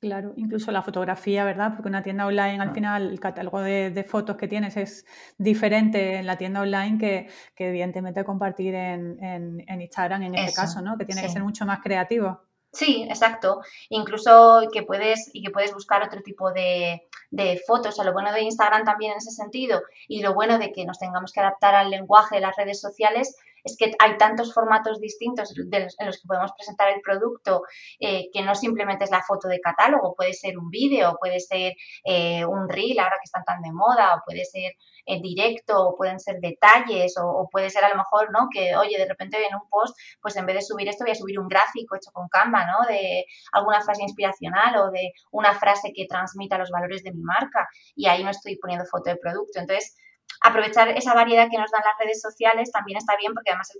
Claro, 0.00 0.32
incluso 0.36 0.72
la 0.72 0.82
fotografía, 0.82 1.44
¿verdad? 1.44 1.74
Porque 1.74 1.88
una 1.88 2.02
tienda 2.02 2.26
online 2.26 2.60
al 2.60 2.72
final 2.72 3.08
el 3.08 3.20
catálogo 3.20 3.60
de, 3.60 4.04
fotos 4.08 4.36
que 4.36 4.48
tienes 4.48 4.76
es 4.76 5.06
diferente 5.38 6.16
en 6.16 6.26
la 6.26 6.36
tienda 6.36 6.60
online 6.60 6.98
que, 6.98 7.28
que 7.54 7.68
evidentemente 7.68 8.24
compartir 8.24 8.74
en, 8.74 9.22
en, 9.22 9.80
Instagram 9.80 10.24
en 10.24 10.34
este 10.34 10.54
caso, 10.54 10.82
¿no? 10.82 10.98
Que 10.98 11.04
tiene 11.04 11.22
que 11.22 11.28
ser 11.28 11.44
mucho 11.44 11.64
más 11.66 11.78
creativo. 11.78 12.40
Sí, 12.72 13.04
exacto. 13.08 13.60
Incluso 13.90 14.62
que 14.72 14.82
puedes 14.82 15.30
y 15.34 15.42
que 15.42 15.50
puedes 15.50 15.74
buscar 15.74 16.02
otro 16.02 16.22
tipo 16.22 16.52
de, 16.52 17.06
de 17.30 17.60
fotos. 17.66 17.98
O 17.98 18.04
lo 18.04 18.12
bueno 18.12 18.32
de 18.32 18.42
Instagram 18.42 18.84
también 18.84 19.12
en 19.12 19.18
ese 19.18 19.30
sentido 19.30 19.82
y 20.08 20.22
lo 20.22 20.32
bueno 20.34 20.58
de 20.58 20.72
que 20.72 20.86
nos 20.86 20.98
tengamos 20.98 21.32
que 21.32 21.40
adaptar 21.40 21.74
al 21.74 21.90
lenguaje 21.90 22.36
de 22.36 22.40
las 22.40 22.56
redes 22.56 22.80
sociales 22.80 23.36
es 23.64 23.76
que 23.76 23.92
hay 23.98 24.16
tantos 24.18 24.52
formatos 24.52 25.00
distintos 25.00 25.54
en 25.56 26.06
los 26.06 26.20
que 26.20 26.26
podemos 26.26 26.52
presentar 26.56 26.88
el 26.88 27.00
producto, 27.00 27.62
eh, 28.00 28.28
que 28.32 28.42
no 28.42 28.54
simplemente 28.54 29.04
es 29.04 29.10
la 29.10 29.22
foto 29.22 29.48
de 29.48 29.60
catálogo, 29.60 30.14
puede 30.14 30.32
ser 30.32 30.58
un 30.58 30.70
vídeo, 30.70 31.16
puede 31.20 31.40
ser 31.40 31.74
eh, 32.04 32.44
un 32.44 32.68
reel, 32.68 32.98
ahora 32.98 33.16
que 33.16 33.26
están 33.26 33.44
tan 33.44 33.62
de 33.62 33.72
moda, 33.72 34.14
o 34.16 34.22
puede 34.24 34.44
ser 34.44 34.72
en 35.06 35.20
directo, 35.20 35.88
o 35.88 35.96
pueden 35.96 36.20
ser 36.20 36.36
detalles, 36.40 37.14
o, 37.18 37.48
puede 37.50 37.70
ser 37.70 37.84
a 37.84 37.88
lo 37.88 37.96
mejor, 37.96 38.30
¿no? 38.32 38.48
Que, 38.52 38.76
oye, 38.76 38.98
de 38.98 39.06
repente 39.06 39.36
en 39.44 39.54
un 39.54 39.68
post, 39.68 39.96
pues 40.20 40.36
en 40.36 40.46
vez 40.46 40.56
de 40.56 40.62
subir 40.62 40.88
esto, 40.88 41.04
voy 41.04 41.12
a 41.12 41.16
subir 41.16 41.38
un 41.38 41.48
gráfico 41.48 41.96
hecho 41.96 42.10
con 42.12 42.28
Canva, 42.28 42.64
¿no? 42.66 42.86
De 42.86 43.24
alguna 43.52 43.80
frase 43.82 44.02
inspiracional 44.02 44.76
o 44.76 44.90
de 44.90 45.12
una 45.30 45.54
frase 45.54 45.92
que 45.94 46.06
transmita 46.06 46.58
los 46.58 46.70
valores 46.70 47.02
de 47.02 47.12
mi 47.12 47.22
marca 47.22 47.68
y 47.94 48.06
ahí 48.06 48.22
no 48.24 48.30
estoy 48.30 48.56
poniendo 48.56 48.86
foto 48.86 49.10
de 49.10 49.16
producto. 49.16 49.58
Entonces, 49.58 49.96
aprovechar 50.42 50.88
esa 50.90 51.14
variedad 51.14 51.48
que 51.50 51.58
nos 51.58 51.70
dan 51.70 51.82
las 51.84 51.98
redes 51.98 52.20
sociales 52.20 52.72
también 52.72 52.98
está 52.98 53.16
bien 53.16 53.32
porque 53.32 53.50
además 53.50 53.72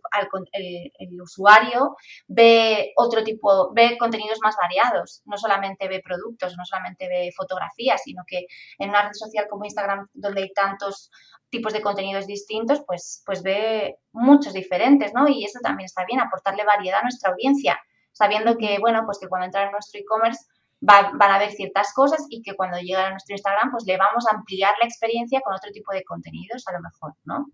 el, 0.52 1.20
usuario 1.20 1.96
ve 2.28 2.92
otro 2.96 3.22
tipo, 3.22 3.72
ve 3.74 3.96
contenidos 3.98 4.38
más 4.42 4.56
variados, 4.56 5.22
no 5.24 5.36
solamente 5.36 5.88
ve 5.88 6.02
productos, 6.04 6.56
no 6.56 6.64
solamente 6.64 7.08
ve 7.08 7.30
fotografías, 7.36 8.02
sino 8.02 8.22
que 8.26 8.46
en 8.78 8.90
una 8.90 9.02
red 9.02 9.12
social 9.12 9.46
como 9.48 9.64
Instagram 9.64 10.08
donde 10.14 10.42
hay 10.42 10.52
tantos 10.52 11.10
tipos 11.50 11.72
de 11.72 11.82
contenidos 11.82 12.26
distintos, 12.26 12.82
pues, 12.86 13.22
pues 13.26 13.42
ve 13.42 13.96
muchos 14.12 14.54
diferentes, 14.54 15.12
¿no? 15.14 15.28
Y 15.28 15.44
eso 15.44 15.58
también 15.62 15.84
está 15.84 16.04
bien, 16.06 16.20
aportarle 16.20 16.64
variedad 16.64 17.00
a 17.00 17.02
nuestra 17.02 17.30
audiencia, 17.30 17.78
sabiendo 18.12 18.56
que, 18.56 18.78
bueno, 18.78 19.02
pues 19.04 19.18
que 19.18 19.28
cuando 19.28 19.46
entra 19.46 19.64
en 19.64 19.72
nuestro 19.72 20.00
e-commerce 20.00 20.46
van 20.82 21.30
a 21.30 21.38
ver 21.38 21.52
ciertas 21.52 21.92
cosas 21.94 22.26
y 22.28 22.42
que 22.42 22.54
cuando 22.56 22.76
lleguen 22.78 22.96
a 23.06 23.10
nuestro 23.10 23.34
Instagram, 23.34 23.70
pues 23.70 23.84
le 23.86 23.96
vamos 23.96 24.26
a 24.26 24.34
ampliar 24.34 24.74
la 24.80 24.86
experiencia 24.86 25.40
con 25.40 25.54
otro 25.54 25.70
tipo 25.70 25.92
de 25.92 26.02
contenidos, 26.02 26.66
a 26.66 26.72
lo 26.72 26.80
mejor, 26.80 27.14
¿no? 27.24 27.46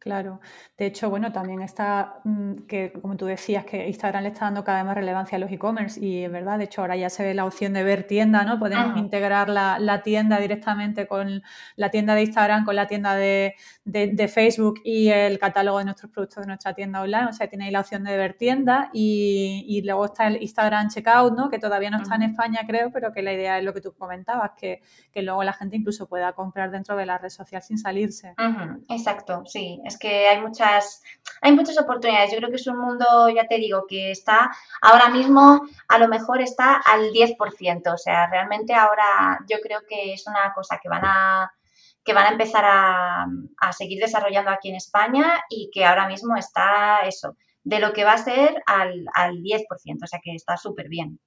Claro, 0.00 0.40
de 0.78 0.86
hecho, 0.86 1.10
bueno, 1.10 1.30
también 1.30 1.60
está 1.60 2.20
mm, 2.24 2.60
que, 2.66 2.90
como 2.90 3.18
tú 3.18 3.26
decías, 3.26 3.66
que 3.66 3.86
Instagram 3.86 4.22
le 4.22 4.30
está 4.30 4.46
dando 4.46 4.64
cada 4.64 4.78
vez 4.78 4.86
más 4.86 4.94
relevancia 4.94 5.36
a 5.36 5.38
los 5.38 5.52
e-commerce 5.52 6.02
y 6.02 6.24
es 6.24 6.32
verdad, 6.32 6.56
de 6.56 6.64
hecho, 6.64 6.80
ahora 6.80 6.96
ya 6.96 7.10
se 7.10 7.22
ve 7.22 7.34
la 7.34 7.44
opción 7.44 7.74
de 7.74 7.84
ver 7.84 8.06
tienda, 8.06 8.42
¿no? 8.44 8.58
Podemos 8.58 8.96
integrar 8.96 9.50
la, 9.50 10.00
tienda 10.02 10.40
directamente 10.40 11.06
con 11.06 11.42
la 11.76 11.90
tienda 11.90 12.14
de 12.14 12.22
Instagram, 12.22 12.64
con 12.64 12.76
la 12.76 12.86
tienda 12.86 13.14
de, 13.14 13.54
Facebook 14.32 14.80
y 14.84 15.08
el 15.08 15.38
catálogo 15.38 15.78
de 15.80 15.84
nuestros 15.84 16.10
productos 16.10 16.44
de 16.44 16.46
nuestra 16.46 16.72
tienda 16.72 17.02
online, 17.02 17.26
o 17.26 17.32
sea, 17.34 17.48
tiene 17.48 17.66
ahí 17.66 17.70
la 17.70 17.80
opción 17.80 18.02
de 18.02 18.16
ver 18.16 18.38
tienda 18.38 18.88
y, 18.94 19.82
luego 19.84 20.06
está 20.06 20.28
el 20.28 20.42
Instagram 20.42 20.88
Checkout, 20.88 21.36
¿no? 21.36 21.50
Que 21.50 21.58
todavía 21.58 21.90
no 21.90 21.98
está 21.98 22.14
en 22.14 22.22
España, 22.22 22.60
creo, 22.66 22.90
pero 22.90 23.12
que 23.12 23.20
la 23.20 23.34
idea 23.34 23.58
es 23.58 23.64
lo 23.64 23.74
que 23.74 23.82
tú 23.82 23.92
comentabas, 23.92 24.52
que, 24.56 24.80
luego 25.14 25.44
la 25.44 25.52
gente 25.52 25.76
incluso 25.76 26.08
pueda 26.08 26.32
comprar 26.32 26.70
dentro 26.70 26.96
de 26.96 27.04
la 27.04 27.18
red 27.18 27.28
social 27.28 27.60
sin 27.60 27.76
salirse. 27.76 28.34
Exacto, 28.88 29.42
sí 29.44 29.78
es 29.90 29.98
que 29.98 30.28
hay 30.28 30.40
muchas, 30.40 31.02
hay 31.42 31.52
muchas 31.52 31.78
oportunidades. 31.78 32.30
Yo 32.32 32.38
creo 32.38 32.50
que 32.50 32.56
es 32.56 32.66
un 32.66 32.78
mundo, 32.78 33.28
ya 33.28 33.46
te 33.46 33.58
digo, 33.58 33.84
que 33.88 34.10
está 34.10 34.50
ahora 34.80 35.10
mismo, 35.10 35.66
a 35.88 35.98
lo 35.98 36.08
mejor 36.08 36.40
está 36.40 36.76
al 36.76 37.12
10%. 37.12 37.92
O 37.92 37.98
sea, 37.98 38.28
realmente 38.28 38.74
ahora 38.74 39.38
yo 39.48 39.58
creo 39.62 39.80
que 39.88 40.14
es 40.14 40.26
una 40.26 40.52
cosa 40.54 40.78
que 40.82 40.88
van 40.88 41.04
a 41.04 41.52
que 42.02 42.14
van 42.14 42.26
a 42.26 42.30
empezar 42.30 42.64
a, 42.66 43.26
seguir 43.72 44.00
desarrollando 44.00 44.50
aquí 44.50 44.70
en 44.70 44.76
España 44.76 45.44
y 45.50 45.70
que 45.70 45.84
ahora 45.84 46.08
mismo 46.08 46.34
está 46.34 47.00
eso, 47.00 47.36
de 47.62 47.78
lo 47.78 47.92
que 47.92 48.04
va 48.04 48.14
a 48.14 48.18
ser 48.18 48.62
al, 48.66 49.04
al 49.14 49.36
10%, 49.42 49.66
o 50.02 50.06
sea 50.06 50.20
que 50.22 50.34
está 50.34 50.56
súper 50.56 50.88
bien. 50.88 51.20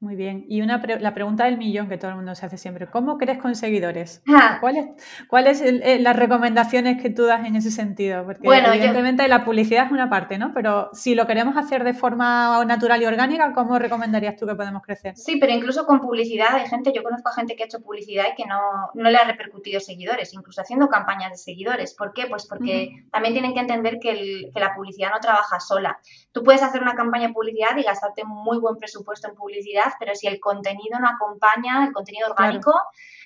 Muy 0.00 0.16
bien. 0.16 0.46
Y 0.48 0.62
una 0.62 0.80
la 0.98 1.12
pregunta 1.12 1.44
del 1.44 1.58
millón 1.58 1.90
que 1.90 1.98
todo 1.98 2.12
el 2.12 2.16
mundo 2.16 2.34
se 2.34 2.46
hace 2.46 2.56
siempre. 2.56 2.90
¿Cómo 2.90 3.18
crees 3.18 3.36
con 3.36 3.54
seguidores? 3.54 4.22
¿Cuáles 4.62 4.86
cuál 5.28 5.54
son 5.54 5.78
las 5.78 6.16
recomendaciones 6.16 7.02
que 7.02 7.10
tú 7.10 7.26
das 7.26 7.44
en 7.46 7.54
ese 7.56 7.70
sentido? 7.70 8.24
Porque 8.24 8.48
evidentemente 8.48 9.28
la 9.28 9.44
publicidad 9.44 9.84
es 9.84 9.92
una 9.92 10.08
parte, 10.08 10.38
¿no? 10.38 10.52
Pero 10.54 10.88
si 10.94 11.14
lo 11.14 11.26
queremos 11.26 11.54
hacer 11.58 11.84
de 11.84 11.92
forma 11.92 12.64
natural 12.64 13.02
y 13.02 13.04
orgánica, 13.04 13.52
¿cómo 13.52 13.78
recomendarías 13.78 14.36
tú 14.36 14.46
que 14.46 14.54
podemos 14.54 14.80
crecer? 14.80 15.18
Sí, 15.18 15.36
pero 15.36 15.52
incluso 15.52 15.84
con 15.84 16.00
publicidad 16.00 16.54
hay 16.54 16.66
gente, 16.66 16.94
yo 16.94 17.02
conozco 17.02 17.28
a 17.28 17.34
gente 17.34 17.54
que 17.54 17.64
ha 17.64 17.66
hecho 17.66 17.82
publicidad 17.82 18.24
y 18.32 18.42
que 18.42 18.48
no, 18.48 18.58
no 18.94 19.10
le 19.10 19.18
ha 19.18 19.24
repercutido 19.24 19.80
seguidores, 19.80 20.32
incluso 20.32 20.62
haciendo 20.62 20.88
campañas 20.88 21.32
de 21.32 21.36
seguidores. 21.36 21.94
¿Por 21.94 22.14
qué? 22.14 22.26
Pues 22.26 22.46
porque 22.46 23.04
también 23.12 23.34
tienen 23.34 23.52
que 23.52 23.60
entender 23.60 23.98
que, 24.00 24.48
que 24.50 24.60
la 24.60 24.74
publicidad 24.74 25.10
no 25.10 25.20
trabaja 25.20 25.60
sola. 25.60 25.98
Tú 26.32 26.42
puedes 26.42 26.62
hacer 26.62 26.80
una 26.80 26.94
campaña 26.94 27.28
de 27.28 27.34
publicidad 27.34 27.76
y 27.76 27.82
gastarte 27.82 28.24
muy 28.24 28.56
buen 28.58 28.76
presupuesto 28.76 29.28
en 29.28 29.34
publicidad 29.34 29.89
pero 29.98 30.14
si 30.14 30.26
el 30.26 30.40
contenido 30.40 30.98
no 30.98 31.08
acompaña, 31.08 31.86
el 31.86 31.92
contenido 31.92 32.28
orgánico, 32.28 32.72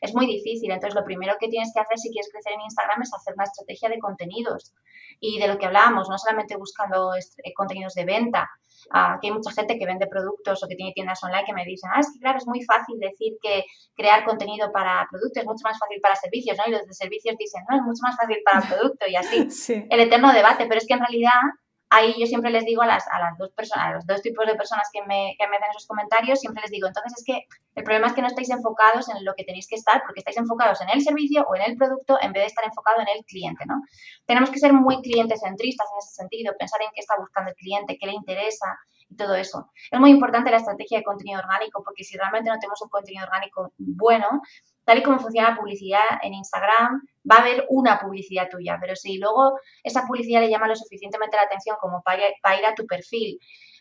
es 0.01 0.15
muy 0.15 0.27
difícil. 0.27 0.71
Entonces, 0.71 0.95
lo 0.95 1.05
primero 1.05 1.35
que 1.39 1.49
tienes 1.49 1.73
que 1.73 1.81
hacer 1.81 1.99
si 1.99 2.11
quieres 2.11 2.31
crecer 2.31 2.53
en 2.53 2.63
Instagram 2.63 3.03
es 3.03 3.13
hacer 3.15 3.35
una 3.35 3.45
estrategia 3.45 3.89
de 3.89 3.99
contenidos. 3.99 4.75
Y 5.21 5.39
de 5.39 5.49
lo 5.49 5.59
que 5.59 5.67
hablábamos, 5.67 6.09
no 6.09 6.19
solamente 6.19 6.57
buscando 6.57 7.15
eh, 7.15 7.53
contenidos 7.55 7.95
de 7.95 8.05
venta, 8.05 8.51
ah, 8.91 9.19
que 9.21 9.29
hay 9.29 9.33
mucha 9.33 9.53
gente 9.53 9.79
que 9.79 9.87
vende 9.87 10.07
productos 10.07 10.63
o 10.63 10.69
que 10.69 10.75
tiene 10.75 10.93
tiendas 10.93 11.23
online 11.23 11.45
que 11.47 11.53
me 11.53 11.65
dicen, 11.65 11.91
ah, 11.95 12.01
es 12.01 12.13
que 12.13 12.19
claro, 12.19 12.39
es 12.39 12.47
muy 12.47 12.63
fácil 12.63 12.99
decir 12.99 13.35
que 13.41 13.65
crear 13.95 14.25
contenido 14.25 14.73
para 14.73 15.07
productos 15.11 15.43
es 15.43 15.47
mucho 15.47 15.63
más 15.65 15.79
fácil 15.79 16.01
para 16.03 16.17
servicios, 16.17 16.57
¿no? 16.59 16.65
Y 16.67 16.73
los 16.73 16.87
de 16.87 16.93
servicios 16.93 17.37
dicen, 17.39 17.63
no, 17.71 17.77
es 17.77 17.83
mucho 17.83 18.03
más 18.03 18.17
fácil 18.17 18.39
para 18.45 18.61
producto 18.69 19.07
y 19.09 19.17
así. 19.17 19.49
El 19.91 20.01
eterno 20.01 20.33
debate, 20.33 20.67
pero 20.67 20.79
es 20.79 20.87
que 20.87 20.95
en 20.95 21.01
realidad 21.01 21.41
ahí 21.95 22.15
yo 22.19 22.27
siempre 22.27 22.51
les 22.51 22.65
digo 22.65 22.83
a 22.83 22.87
las, 22.87 23.07
a 23.09 23.21
las 23.21 23.39
dos 23.39 23.51
personas, 23.51 23.87
a 23.87 23.93
los 23.93 24.07
dos 24.07 24.21
tipos 24.21 24.45
de 24.47 24.55
personas 24.57 24.89
que 24.93 25.03
me, 25.03 25.37
que 25.39 25.47
me 25.47 25.57
hacen 25.57 25.71
esos 25.71 25.87
comentarios, 25.87 26.41
siempre 26.41 26.63
les 26.63 26.71
digo, 26.71 26.89
entonces 26.89 27.13
es 27.17 27.25
que 27.25 27.47
el 27.77 27.85
problema 27.85 28.09
es 28.09 28.13
que 28.15 28.23
no 28.23 28.27
estáis 28.27 28.51
enfocados 28.51 29.09
en 29.09 29.25
lo 29.25 29.35
que 29.35 29.45
tenéis 29.45 29.69
que 29.69 29.77
estar, 29.77 30.03
porque 30.03 30.21
estáis 30.21 30.37
enfocados 30.37 30.81
en 30.81 30.91
el 30.91 31.03
servicio 31.03 31.45
o 31.49 31.55
en 31.55 31.63
el 31.63 31.77
producto 31.77 32.19
en 32.21 32.33
vez 32.33 32.43
de 32.43 32.47
estar 32.47 32.65
enfocado 32.65 33.01
en 33.01 33.09
el 33.17 33.25
cliente, 33.25 33.65
¿no? 33.67 33.81
Tenemos 34.27 34.51
que 34.51 34.59
ser 34.59 34.73
muy 34.73 35.01
clientes 35.03 35.41
centristas 35.41 35.87
en 35.93 35.99
ese 35.99 36.15
sentido, 36.15 36.55
pensar 36.59 36.83
en 36.83 36.89
qué 36.95 37.01
está 37.01 37.15
buscando 37.19 37.51
el 37.51 37.57
cliente, 37.57 37.97
qué 37.99 38.07
le 38.07 38.13
interesa 38.13 38.67
y 39.09 39.17
todo 39.17 39.35
eso. 39.35 39.71
Es 39.91 40.01
muy 40.01 40.11
importante 40.11 40.51
la 40.51 40.59
estrategia 40.59 40.99
de 40.99 41.05
contenido 41.05 41.41
orgánico, 41.41 41.83
porque 41.85 42.03
si 42.05 42.17
realmente 42.17 42.51
no 42.51 42.59
tenemos 42.59 42.81
un 42.83 42.89
contenido 42.89 43.25
orgánico 43.25 43.73
bueno, 43.79 44.41
tal 44.85 44.99
y 44.99 45.03
como 45.03 45.19
funciona 45.19 45.51
la 45.51 45.57
publicidad 45.57 46.01
en 46.23 46.35
Instagram, 46.35 47.03
va 47.31 47.37
a 47.37 47.41
haber 47.41 47.67
una 47.71 47.99
publicidad 47.99 48.49
tuya, 48.51 48.79
pero 48.81 48.95
si 48.97 49.19
luego 49.19 49.59
esa 49.83 50.07
publicidad 50.07 50.41
le 50.41 50.51
llama 50.51 50.69
lo 50.69 50.77
suficientemente 50.77 51.37
la 51.37 51.45
atención 51.45 51.77
como 51.81 52.03
para 52.03 52.59
ir 52.59 52.67
a 52.67 52.75
tu 52.75 52.87
perfil, 52.87 53.39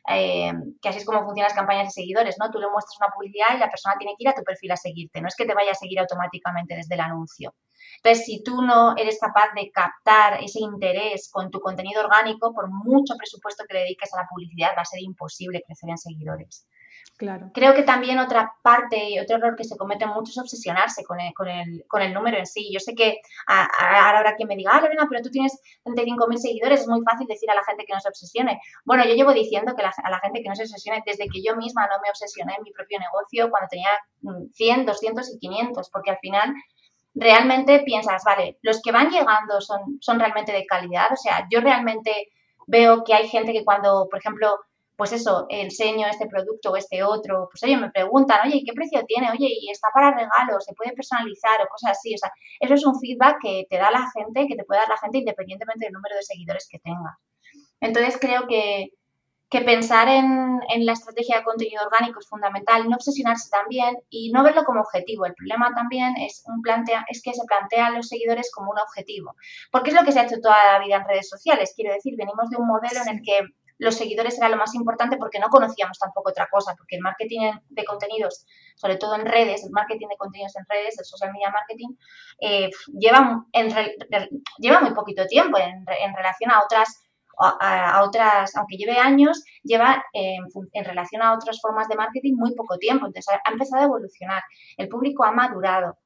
eh, 0.09 0.51
que 0.81 0.89
así 0.89 0.99
es 0.99 1.05
como 1.05 1.23
funcionan 1.23 1.49
las 1.49 1.57
campañas 1.57 1.85
de 1.85 1.91
seguidores, 1.91 2.35
¿no? 2.37 2.51
Tú 2.51 2.59
le 2.59 2.69
muestras 2.69 2.97
una 2.99 3.09
publicidad 3.09 3.55
y 3.55 3.59
la 3.59 3.69
persona 3.69 3.95
tiene 3.97 4.13
que 4.17 4.23
ir 4.23 4.29
a 4.29 4.33
tu 4.33 4.43
perfil 4.43 4.71
a 4.71 4.77
seguirte, 4.77 5.21
no 5.21 5.27
es 5.27 5.35
que 5.35 5.45
te 5.45 5.53
vaya 5.53 5.71
a 5.71 5.75
seguir 5.75 5.99
automáticamente 5.99 6.75
desde 6.75 6.95
el 6.95 7.01
anuncio. 7.01 7.53
Entonces, 7.97 8.25
si 8.25 8.43
tú 8.43 8.61
no 8.61 8.95
eres 8.97 9.17
capaz 9.19 9.53
de 9.55 9.71
captar 9.71 10.43
ese 10.43 10.59
interés 10.59 11.29
con 11.31 11.51
tu 11.51 11.59
contenido 11.59 12.01
orgánico, 12.01 12.53
por 12.53 12.69
mucho 12.69 13.15
presupuesto 13.17 13.63
que 13.67 13.75
le 13.75 13.79
dediques 13.81 14.13
a 14.13 14.21
la 14.21 14.27
publicidad, 14.29 14.71
va 14.77 14.81
a 14.81 14.85
ser 14.85 15.01
imposible 15.01 15.63
crecer 15.65 15.89
en 15.89 15.97
seguidores. 15.97 16.67
Claro. 17.17 17.51
Creo 17.53 17.73
que 17.73 17.83
también 17.83 18.19
otra 18.19 18.53
parte 18.61 19.09
y 19.09 19.19
otro 19.19 19.37
error 19.37 19.55
que 19.55 19.63
se 19.63 19.77
comete 19.77 20.05
mucho 20.05 20.31
es 20.31 20.37
obsesionarse 20.37 21.03
con 21.03 21.19
el, 21.19 21.33
con 21.33 21.47
el, 21.47 21.85
con 21.87 22.01
el 22.01 22.13
número 22.13 22.37
en 22.37 22.45
sí. 22.45 22.69
Yo 22.73 22.79
sé 22.79 22.95
que 22.95 23.19
ahora 23.47 24.17
habrá 24.17 24.35
quien 24.35 24.47
me 24.47 24.55
diga, 24.55 24.71
ah, 24.73 24.81
Lorena, 24.81 25.07
pero 25.09 25.21
tú 25.21 25.29
tienes 25.29 25.57
35.000 25.85 26.37
seguidores, 26.37 26.81
es 26.81 26.87
muy 26.87 27.01
fácil 27.03 27.27
decir 27.27 27.49
a 27.51 27.55
la 27.55 27.63
gente 27.63 27.85
que 27.85 27.93
no 27.93 27.99
se 27.99 28.09
obsesione. 28.09 28.59
Bueno, 28.83 29.05
yo 29.05 29.13
llevo 29.13 29.31
diciendo 29.31 29.73
que 29.75 29.83
a 29.83 30.09
la 30.09 30.19
gente 30.19 30.41
que 30.41 30.49
no 30.49 30.55
se 30.55 30.63
obsesione 30.63 31.03
desde 31.05 31.29
que 31.29 31.41
yo 31.43 31.55
misma 31.55 31.87
no 31.87 32.01
me 32.01 32.09
obsesioné 32.09 32.55
en 32.57 32.63
mi 32.63 32.71
propio 32.71 32.99
negocio 32.99 33.49
cuando 33.49 33.69
tenía 33.69 33.89
100, 34.53 34.81
mm, 34.81 34.85
200 34.85 35.35
y 35.35 35.39
500, 35.39 35.89
porque 35.91 36.11
al 36.11 36.17
final 36.17 36.53
realmente 37.15 37.81
piensas, 37.81 38.23
vale, 38.25 38.57
los 38.63 38.81
que 38.81 38.91
van 38.91 39.11
llegando 39.11 39.61
son, 39.61 39.97
son 40.01 40.19
realmente 40.19 40.51
de 40.51 40.65
calidad. 40.65 41.11
O 41.11 41.15
sea, 41.15 41.47
yo 41.51 41.61
realmente 41.61 42.29
veo 42.67 43.03
que 43.03 43.13
hay 43.13 43.27
gente 43.27 43.53
que 43.53 43.63
cuando, 43.63 44.07
por 44.09 44.19
ejemplo, 44.19 44.57
pues 44.95 45.11
eso, 45.11 45.47
enseño 45.49 46.07
este 46.07 46.27
producto 46.27 46.71
o 46.71 46.77
este 46.77 47.03
otro, 47.03 47.47
pues 47.51 47.63
oye, 47.63 47.77
me 47.77 47.89
preguntan, 47.89 48.41
oye, 48.45 48.57
¿y 48.57 48.63
qué 48.63 48.73
precio 48.73 49.03
tiene? 49.07 49.31
Oye, 49.31 49.47
¿y 49.59 49.71
está 49.71 49.87
para 49.93 50.11
regalos? 50.11 50.65
¿Se 50.65 50.73
puede 50.73 50.93
personalizar 50.93 51.61
o 51.61 51.67
cosas 51.67 51.91
así? 51.91 52.13
O 52.13 52.17
sea, 52.17 52.31
eso 52.59 52.73
es 52.75 52.85
un 52.85 52.99
feedback 52.99 53.37
que 53.41 53.65
te 53.69 53.77
da 53.77 53.89
la 53.89 54.09
gente, 54.11 54.47
que 54.47 54.55
te 54.55 54.63
puede 54.63 54.81
dar 54.81 54.89
la 54.89 54.97
gente 54.97 55.17
independientemente 55.19 55.85
del 55.85 55.93
número 55.93 56.15
de 56.15 56.23
seguidores 56.23 56.67
que 56.69 56.79
tengas. 56.79 57.17
Entonces 57.81 58.17
creo 58.21 58.47
que, 58.47 58.91
que 59.49 59.61
pensar 59.61 60.07
en, 60.07 60.59
en, 60.69 60.85
la 60.85 60.93
estrategia 60.93 61.37
de 61.37 61.43
contenido 61.43 61.83
orgánico 61.83 62.19
es 62.19 62.29
fundamental, 62.29 62.87
no 62.87 62.95
obsesionarse 62.95 63.49
también 63.49 63.97
y 64.09 64.31
no 64.31 64.43
verlo 64.43 64.63
como 64.63 64.81
objetivo. 64.81 65.25
El 65.25 65.33
problema 65.33 65.73
también 65.75 66.13
es, 66.17 66.43
un 66.45 66.61
plantea, 66.61 67.05
es 67.09 67.21
que 67.21 67.33
se 67.33 67.45
plantean 67.45 67.95
los 67.95 68.07
seguidores 68.07 68.51
como 68.53 68.71
un 68.71 68.79
objetivo, 68.79 69.35
porque 69.71 69.89
es 69.89 69.95
lo 69.95 70.03
que 70.03 70.11
se 70.11 70.19
ha 70.19 70.25
hecho 70.25 70.39
toda 70.41 70.73
la 70.73 70.85
vida 70.85 70.97
en 70.97 71.07
redes 71.07 71.29
sociales. 71.29 71.73
Quiero 71.75 71.93
decir, 71.93 72.15
venimos 72.15 72.49
de 72.49 72.57
un 72.57 72.67
modelo 72.67 73.01
en 73.01 73.17
el 73.17 73.21
que 73.23 73.41
los 73.77 73.95
seguidores 73.95 74.37
era 74.37 74.49
lo 74.49 74.57
más 74.57 74.73
importante 74.75 75.17
porque 75.17 75.39
no 75.39 75.49
conocíamos 75.49 75.99
tampoco 75.99 76.29
otra 76.29 76.47
cosa, 76.49 76.75
porque 76.77 76.95
el 76.95 77.01
marketing 77.01 77.51
de 77.69 77.83
contenidos, 77.85 78.45
sobre 78.75 78.97
todo 78.97 79.15
en 79.15 79.25
redes, 79.25 79.63
el 79.63 79.71
marketing 79.71 80.07
de 80.07 80.17
contenidos 80.17 80.55
en 80.55 80.65
redes, 80.67 80.97
el 80.99 81.05
social 81.05 81.31
media 81.31 81.49
marketing, 81.49 81.89
eh, 82.39 82.69
lleva, 82.97 83.45
lleva 84.57 84.81
muy 84.81 84.93
poquito 84.93 85.25
tiempo 85.27 85.57
en, 85.57 85.85
relación 86.15 86.51
a 86.51 86.63
otras 86.63 86.99
a, 87.39 88.03
otras, 88.03 88.55
aunque 88.55 88.77
lleve 88.77 88.99
años, 88.99 89.43
lleva 89.63 90.03
en, 90.13 90.43
en, 90.73 90.85
relación 90.85 91.23
a 91.23 91.33
otras 91.33 91.59
formas 91.59 91.87
de 91.87 91.95
marketing 91.95 92.35
muy 92.35 92.53
poco 92.53 92.77
tiempo. 92.77 93.07
Entonces 93.07 93.35
ha, 93.43 93.51
empezado 93.51 93.81
a 93.81 93.85
evolucionar. 93.85 94.43
El 94.77 94.87
público 94.87 95.23
ha 95.23 95.31
madurado. 95.31 95.97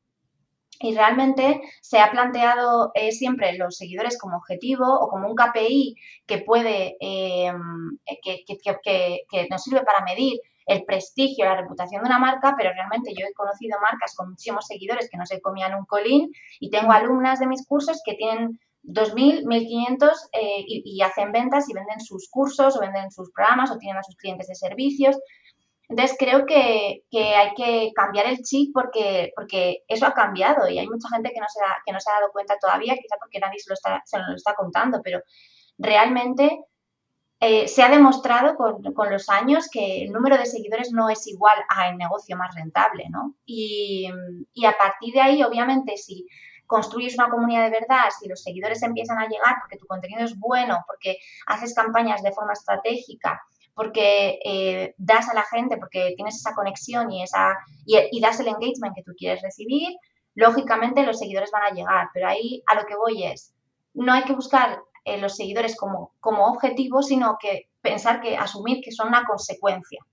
Y 0.80 0.94
realmente 0.96 1.62
se 1.82 2.00
ha 2.00 2.12
planteado 2.12 2.92
eh, 2.94 3.12
siempre 3.12 3.58
los 3.58 3.78
seguidores 3.78 4.18
como 4.18 4.38
objetivo 4.38 4.86
o 4.88 5.10
como 5.10 5.28
un 5.28 5.36
KPI 5.36 5.96
que 6.26 6.40
puede, 6.40 6.98
em, 7.00 7.98
que, 8.22 8.44
que, 8.46 9.48
nos 9.50 9.64
sirve 9.64 9.84
para 9.84 10.04
medir 10.04 10.40
el 10.66 10.84
prestigio, 10.84 11.46
la 11.46 11.56
reputación 11.56 12.04
de 12.04 12.10
una 12.10 12.20
marca, 12.20 12.56
pero 12.58 12.72
realmente 12.74 13.14
yo 13.18 13.26
he 13.26 13.34
conocido 13.34 13.80
marcas 13.80 14.16
con 14.16 14.30
muchísimos 14.30 14.68
seguidores 14.68 15.10
que 15.10 15.18
no 15.18 15.26
se 15.26 15.42
comían 15.42 15.76
un 15.76 15.86
colín 15.86 16.32
y 16.60 16.70
tengo 16.70 16.92
alumnas 16.92 17.40
de 17.40 17.48
mis 17.48 17.66
cursos 17.66 18.02
que 18.06 18.16
tienen 18.16 18.60
2.000, 18.84 19.44
1.500 19.44 20.12
eh, 20.34 20.64
y, 20.66 20.82
y, 20.86 21.02
hacen 21.02 21.32
ventas 21.32 21.70
y 21.70 21.74
venden 21.74 22.00
sus 22.00 22.30
cursos 22.30 22.78
o 22.78 22.80
venden 22.80 23.12
sus 23.12 23.32
programas 23.32 23.72
o 23.72 23.78
tienen 23.78 23.98
a 23.98 24.04
sus 24.04 24.16
clientes 24.16 24.48
de 24.48 24.56
servicios. 24.56 25.18
Entonces 25.90 26.18
creo 26.20 26.46
que, 26.46 27.04
hay 27.14 27.54
que 27.56 27.92
cambiar 27.96 28.26
el 28.28 28.42
chip 28.44 28.72
porque, 28.74 29.32
porque 29.36 29.84
eso 29.88 30.06
ha 30.06 30.14
cambiado 30.14 30.68
y 30.68 30.80
hay 30.80 30.88
mucha 30.88 31.08
gente 31.10 31.32
que 31.32 31.40
no 31.40 31.48
se, 31.48 31.62
que 31.86 31.94
no 31.94 32.00
se 32.00 32.10
ha 32.10 32.16
dado 32.16 32.32
cuenta 32.34 32.58
todavía, 32.60 32.96
quizá 32.96 33.16
porque 33.20 33.40
nadie 33.40 33.60
se 33.60 33.70
lo 33.70 33.74
está, 33.74 34.02
se 34.06 34.20
lo 34.20 34.36
está 34.36 34.54
contando, 34.54 35.02
pero 35.02 35.22
realmente 35.78 36.60
eh, 37.40 37.68
se 37.68 37.84
ha 37.84 37.90
demostrado 37.90 38.56
con, 38.56 38.82
los 39.12 39.30
años 39.30 39.70
que 39.72 40.04
el 40.04 40.12
número 40.12 40.38
de 40.38 40.46
seguidores 40.46 40.92
no 40.92 41.10
es 41.10 41.26
igual 41.28 41.58
al 41.70 41.98
negocio 41.98 42.36
más 42.36 42.54
rentable, 42.56 43.06
¿no? 43.10 43.36
Y, 43.46 44.10
y, 44.54 44.66
a 44.66 44.76
partir 44.76 45.14
de 45.14 45.22
ahí, 45.22 45.44
obviamente, 45.44 45.98
si 45.98 46.28
construyes 46.66 47.16
una 47.18 47.30
comunidad 47.30 47.66
de 47.66 47.80
verdad, 47.80 48.10
si 48.20 48.28
los 48.28 48.42
seguidores 48.42 48.84
empiezan 48.84 49.20
a 49.20 49.28
llegar 49.28 49.56
porque 49.62 49.78
tu 49.78 49.86
contenido 49.86 50.26
es 50.26 50.38
bueno, 50.38 50.84
porque 50.88 51.18
haces 51.46 51.74
campañas 51.74 52.24
de 52.24 52.34
forma 52.34 52.54
estratégica, 52.54 53.42
porque 53.78 54.40
eh, 54.44 54.96
das 54.98 55.30
a 55.30 55.36
la 55.36 55.44
gente, 55.44 55.78
porque 55.78 56.14
tienes 56.16 56.38
esa 56.38 56.56
conexión 56.56 57.12
y, 57.12 57.22
esa, 57.22 57.56
y, 57.86 58.20
das 58.20 58.40
el 58.40 58.48
engagement 58.48 58.96
que 58.96 59.04
tú 59.04 59.12
quieres 59.16 59.44
recibir, 59.44 59.96
lógicamente 60.34 61.06
los 61.06 61.20
seguidores 61.20 61.52
van 61.52 61.62
a 61.62 61.76
llegar. 61.76 62.10
Pero 62.12 62.28
ahí 62.28 62.64
a 62.66 62.74
lo 62.74 62.88
que 62.88 62.96
voy 62.96 63.24
es, 63.24 63.54
no 63.94 64.14
hay 64.14 64.24
que 64.24 64.34
buscar 64.34 64.80
eh, 65.06 65.20
los 65.20 65.36
seguidores 65.36 65.78
como, 65.78 66.12
como 66.20 66.48
objetivo, 66.48 67.04
sino 67.04 67.38
que 67.40 67.70
pensar 67.80 68.20
que 68.20 68.36
asumir 68.36 68.82
que 68.84 68.92
son 68.92 69.10
una 69.10 69.26
consecuencia. 69.26 70.04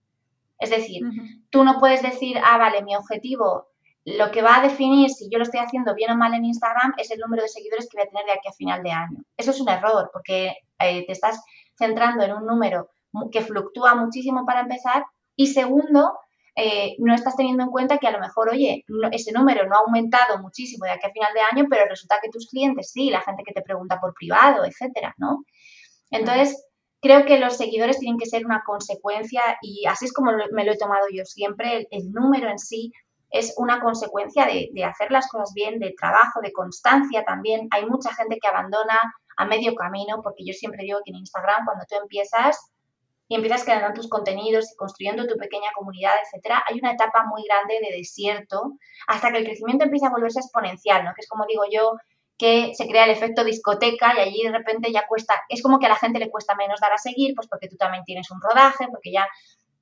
Es 0.58 0.68
decir, 0.68 1.00
tú 1.48 1.64
no 1.64 1.80
puedes 1.80 2.02
decir, 2.02 2.38
ah, 2.44 2.58
vale, 2.58 2.82
mi 2.82 2.94
objetivo, 2.94 3.68
lo 4.04 4.30
que 4.30 4.42
va 4.42 4.58
a 4.58 4.62
definir 4.62 5.08
si 5.08 5.30
yo 5.30 5.38
lo 5.38 5.44
estoy 5.44 5.60
haciendo 5.60 5.94
bien 5.94 6.10
o 6.10 6.16
mal 6.16 6.34
en 6.34 6.44
Instagram 6.44 6.92
es 6.98 7.10
el 7.10 7.18
número 7.18 7.42
de 7.42 7.48
seguidores 7.48 7.88
que 7.88 7.96
voy 7.96 8.06
a 8.06 8.10
tener 8.10 8.26
de 8.26 8.32
aquí 8.32 8.48
a 8.48 8.52
final 8.52 8.82
de 8.82 8.90
año. 8.90 9.24
Eso 9.38 9.52
es 9.52 9.60
un 9.60 9.70
error, 9.70 10.10
porque 10.12 10.54
eh, 10.78 11.06
te 11.06 11.12
estás 11.12 11.42
centrando 11.76 12.24
en 12.24 12.34
un 12.34 12.46
número 12.46 12.90
que 13.30 13.42
fluctúa 13.42 13.94
muchísimo 13.94 14.44
para 14.46 14.60
empezar. 14.60 15.04
Y 15.36 15.48
segundo, 15.48 16.18
eh, 16.56 16.94
no 16.98 17.14
estás 17.14 17.36
teniendo 17.36 17.64
en 17.64 17.70
cuenta 17.70 17.98
que 17.98 18.06
a 18.06 18.12
lo 18.12 18.20
mejor, 18.20 18.50
oye, 18.50 18.84
ese 19.12 19.32
número 19.32 19.66
no 19.66 19.74
ha 19.74 19.80
aumentado 19.80 20.38
muchísimo 20.38 20.84
de 20.84 20.92
aquí 20.92 21.06
a 21.06 21.12
final 21.12 21.34
de 21.34 21.40
año, 21.40 21.66
pero 21.68 21.84
resulta 21.88 22.18
que 22.22 22.30
tus 22.30 22.48
clientes 22.48 22.92
sí, 22.92 23.10
la 23.10 23.22
gente 23.22 23.42
que 23.44 23.52
te 23.52 23.62
pregunta 23.62 24.00
por 24.00 24.14
privado, 24.14 24.64
etcétera, 24.64 25.14
¿no? 25.18 25.44
Entonces, 26.10 26.64
creo 27.00 27.24
que 27.24 27.38
los 27.38 27.56
seguidores 27.56 27.98
tienen 27.98 28.18
que 28.18 28.26
ser 28.26 28.46
una 28.46 28.62
consecuencia 28.64 29.42
y 29.62 29.84
así 29.86 30.04
es 30.04 30.12
como 30.12 30.30
me 30.52 30.64
lo 30.64 30.72
he 30.72 30.78
tomado 30.78 31.06
yo 31.12 31.24
siempre. 31.24 31.88
El, 31.90 32.12
número 32.12 32.48
en 32.48 32.58
sí 32.58 32.92
es 33.30 33.54
una 33.56 33.80
consecuencia 33.80 34.46
de, 34.46 34.70
de, 34.72 34.84
hacer 34.84 35.10
las 35.10 35.26
cosas 35.28 35.52
bien, 35.54 35.80
de 35.80 35.92
trabajo, 35.98 36.40
de 36.40 36.52
constancia 36.52 37.24
también. 37.24 37.66
Hay 37.72 37.84
mucha 37.86 38.14
gente 38.14 38.38
que 38.40 38.46
abandona 38.46 38.98
a 39.36 39.44
medio 39.44 39.74
camino, 39.74 40.22
porque 40.22 40.44
yo 40.46 40.52
siempre 40.52 40.84
digo 40.84 41.00
que 41.04 41.10
en 41.10 41.18
Instagram, 41.18 41.64
cuando 41.64 41.84
tú 41.88 41.96
empiezas, 42.00 42.70
y 43.28 43.34
empiezas 43.36 43.64
creando 43.64 43.94
tus 43.94 44.08
contenidos 44.08 44.70
y 44.72 44.76
construyendo 44.76 45.26
tu 45.26 45.36
pequeña 45.36 45.70
comunidad, 45.74 46.12
etcétera, 46.22 46.62
hay 46.68 46.78
una 46.78 46.92
etapa 46.92 47.24
muy 47.24 47.42
grande 47.44 47.80
de 47.80 47.96
desierto 47.96 48.72
hasta 49.06 49.32
que 49.32 49.38
el 49.38 49.44
crecimiento 49.44 49.84
empieza 49.84 50.08
a 50.08 50.10
volverse 50.10 50.40
exponencial, 50.40 51.04
¿no? 51.04 51.14
Que 51.14 51.22
es 51.22 51.28
como 51.28 51.46
digo 51.46 51.62
yo, 51.70 51.92
que 52.36 52.72
se 52.74 52.86
crea 52.86 53.04
el 53.04 53.10
efecto 53.10 53.44
discoteca 53.44 54.12
y 54.16 54.20
allí 54.20 54.42
de 54.42 54.52
repente 54.52 54.92
ya 54.92 55.06
cuesta, 55.06 55.40
es 55.48 55.62
como 55.62 55.78
que 55.78 55.86
a 55.86 55.90
la 55.90 55.96
gente 55.96 56.18
le 56.18 56.30
cuesta 56.30 56.54
menos 56.54 56.80
dar 56.80 56.92
a 56.92 56.98
seguir, 56.98 57.34
pues 57.34 57.48
porque 57.48 57.68
tú 57.68 57.76
también 57.76 58.04
tienes 58.04 58.30
un 58.30 58.40
rodaje, 58.40 58.88
porque 58.90 59.12
ya 59.12 59.26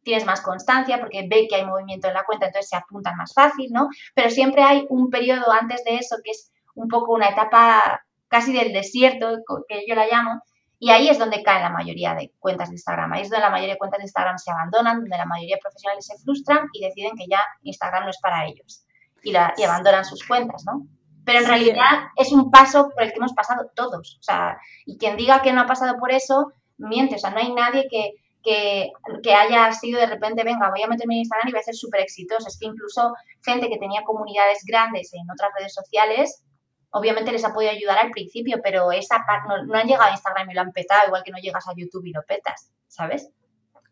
tienes 0.03 0.27
más 0.27 0.41
constancia, 0.41 1.01
porque 1.01 1.27
ve 1.29 1.47
que 1.49 1.57
hay 1.57 1.65
movimiento 1.65 2.09
en 2.09 2.15
la 2.15 2.25
cuenta, 2.25 2.47
entonces 2.47 2.69
se 2.69 2.77
apuntan 2.77 3.17
más 3.17 3.33
fácil, 3.35 3.71
¿no? 3.73 3.89
Pero 4.15 4.31
siempre 4.31 4.63
hay 4.63 4.87
un 4.91 5.11
periodo 5.11 5.51
antes 5.51 5.83
de 5.85 5.97
eso 5.97 6.17
que 6.23 6.33
es 6.33 6.51
un 6.75 6.89
poco 6.89 7.13
una 7.13 7.29
etapa 7.29 8.03
casi 8.29 8.53
del 8.53 8.73
desierto, 8.73 9.39
que 9.69 9.85
yo 9.87 9.95
la 9.95 10.07
llamo, 10.07 10.43
y 10.83 10.91
ahí 10.91 11.09
es 11.09 11.17
donde 11.17 11.45
caen 11.45 11.63
la 11.63 11.71
mayoría 11.71 12.13
de 12.13 12.33
cuentas 12.41 12.69
de 12.69 12.75
Instagram. 12.75 13.13
Ahí 13.13 13.23
es 13.23 13.31
donde 13.31 13.45
la 13.45 13.51
mayoría 13.51 13.75
de 13.75 13.79
cuentas 13.79 13.99
de 13.99 14.03
Instagram 14.03 14.37
se 14.37 14.51
abandonan, 14.51 14.99
donde 14.99 15.17
la 15.17 15.27
mayoría 15.27 15.55
de 15.55 15.61
profesionales 15.61 16.05
se 16.05 16.19
frustran 16.19 16.67
y 16.73 16.85
deciden 16.85 17.17
que 17.17 17.27
ya 17.31 17.39
Instagram 17.63 18.03
no 18.03 18.11
es 18.11 18.19
para 18.19 18.47
ellos 18.47 18.85
y, 19.23 19.31
la, 19.31 19.55
y 19.57 19.63
abandonan 19.63 20.05
sus 20.05 20.27
cuentas, 20.27 20.65
¿no? 20.67 20.85
Pero 21.25 21.39
en 21.39 21.47
realidad 21.47 22.09
es 22.17 22.33
un 22.33 22.51
paso 22.51 22.91
por 22.91 23.05
el 23.05 23.13
que 23.13 23.19
hemos 23.19 23.33
pasado 23.33 23.71
todos. 23.77 24.19
O 24.19 24.23
sea, 24.25 24.59
y 24.85 24.99
quien 24.99 25.17
diga 25.17 25.41
que 25.41 25.53
no 25.53 25.61
ha 25.61 25.67
pasado 25.69 26.01
por 26.01 26.11
eso, 26.11 26.53
miente. 26.79 27.15
O 27.15 27.19
sea, 27.19 27.31
no 27.31 27.39
hay 27.39 27.53
nadie 27.53 27.87
que, 27.89 28.15
que, 28.43 28.91
que, 29.23 29.35
haya 29.35 29.71
sido 29.71 30.01
de 30.01 30.07
repente, 30.07 30.43
venga, 30.43 30.69
voy 30.71 30.83
a 30.83 30.89
meterme 30.89 31.15
en 31.15 31.21
Instagram 31.21 31.49
y 31.49 31.53
voy 31.53 31.61
a 31.61 31.63
ser 31.63 31.77
súper 31.77 32.01
exitoso. 32.01 32.49
Es 32.49 32.59
que 32.59 32.67
incluso 32.67 33.15
gente 33.45 33.69
que 33.69 33.79
tenía 33.79 34.03
comunidades 34.03 34.65
grandes 34.67 35.15
en 35.15 35.31
otras 35.31 35.53
redes 35.57 35.75
sociales 35.75 36.43
obviamente 36.93 37.33
les 37.33 37.45
ha 37.45 37.53
podido 37.53 37.73
ayudar 37.73 37.99
al 37.99 38.11
principio, 38.11 38.61
pero 38.63 38.93
esa 38.93 39.25
no, 39.49 39.65
no 39.65 39.75
han 39.75 39.87
llegado 39.87 40.11
a 40.11 40.13
Instagram 40.13 40.51
y 40.51 40.55
lo 40.55 40.61
han 40.61 40.73
petado, 40.73 41.07
igual 41.07 41.23
que 41.25 41.33
no 41.33 41.39
llegas 41.39 41.67
a 41.69 41.75
YouTube 41.77 42.07
y 42.07 42.13
lo 42.13 42.23
petas, 42.23 42.71
¿sabes? 42.87 43.31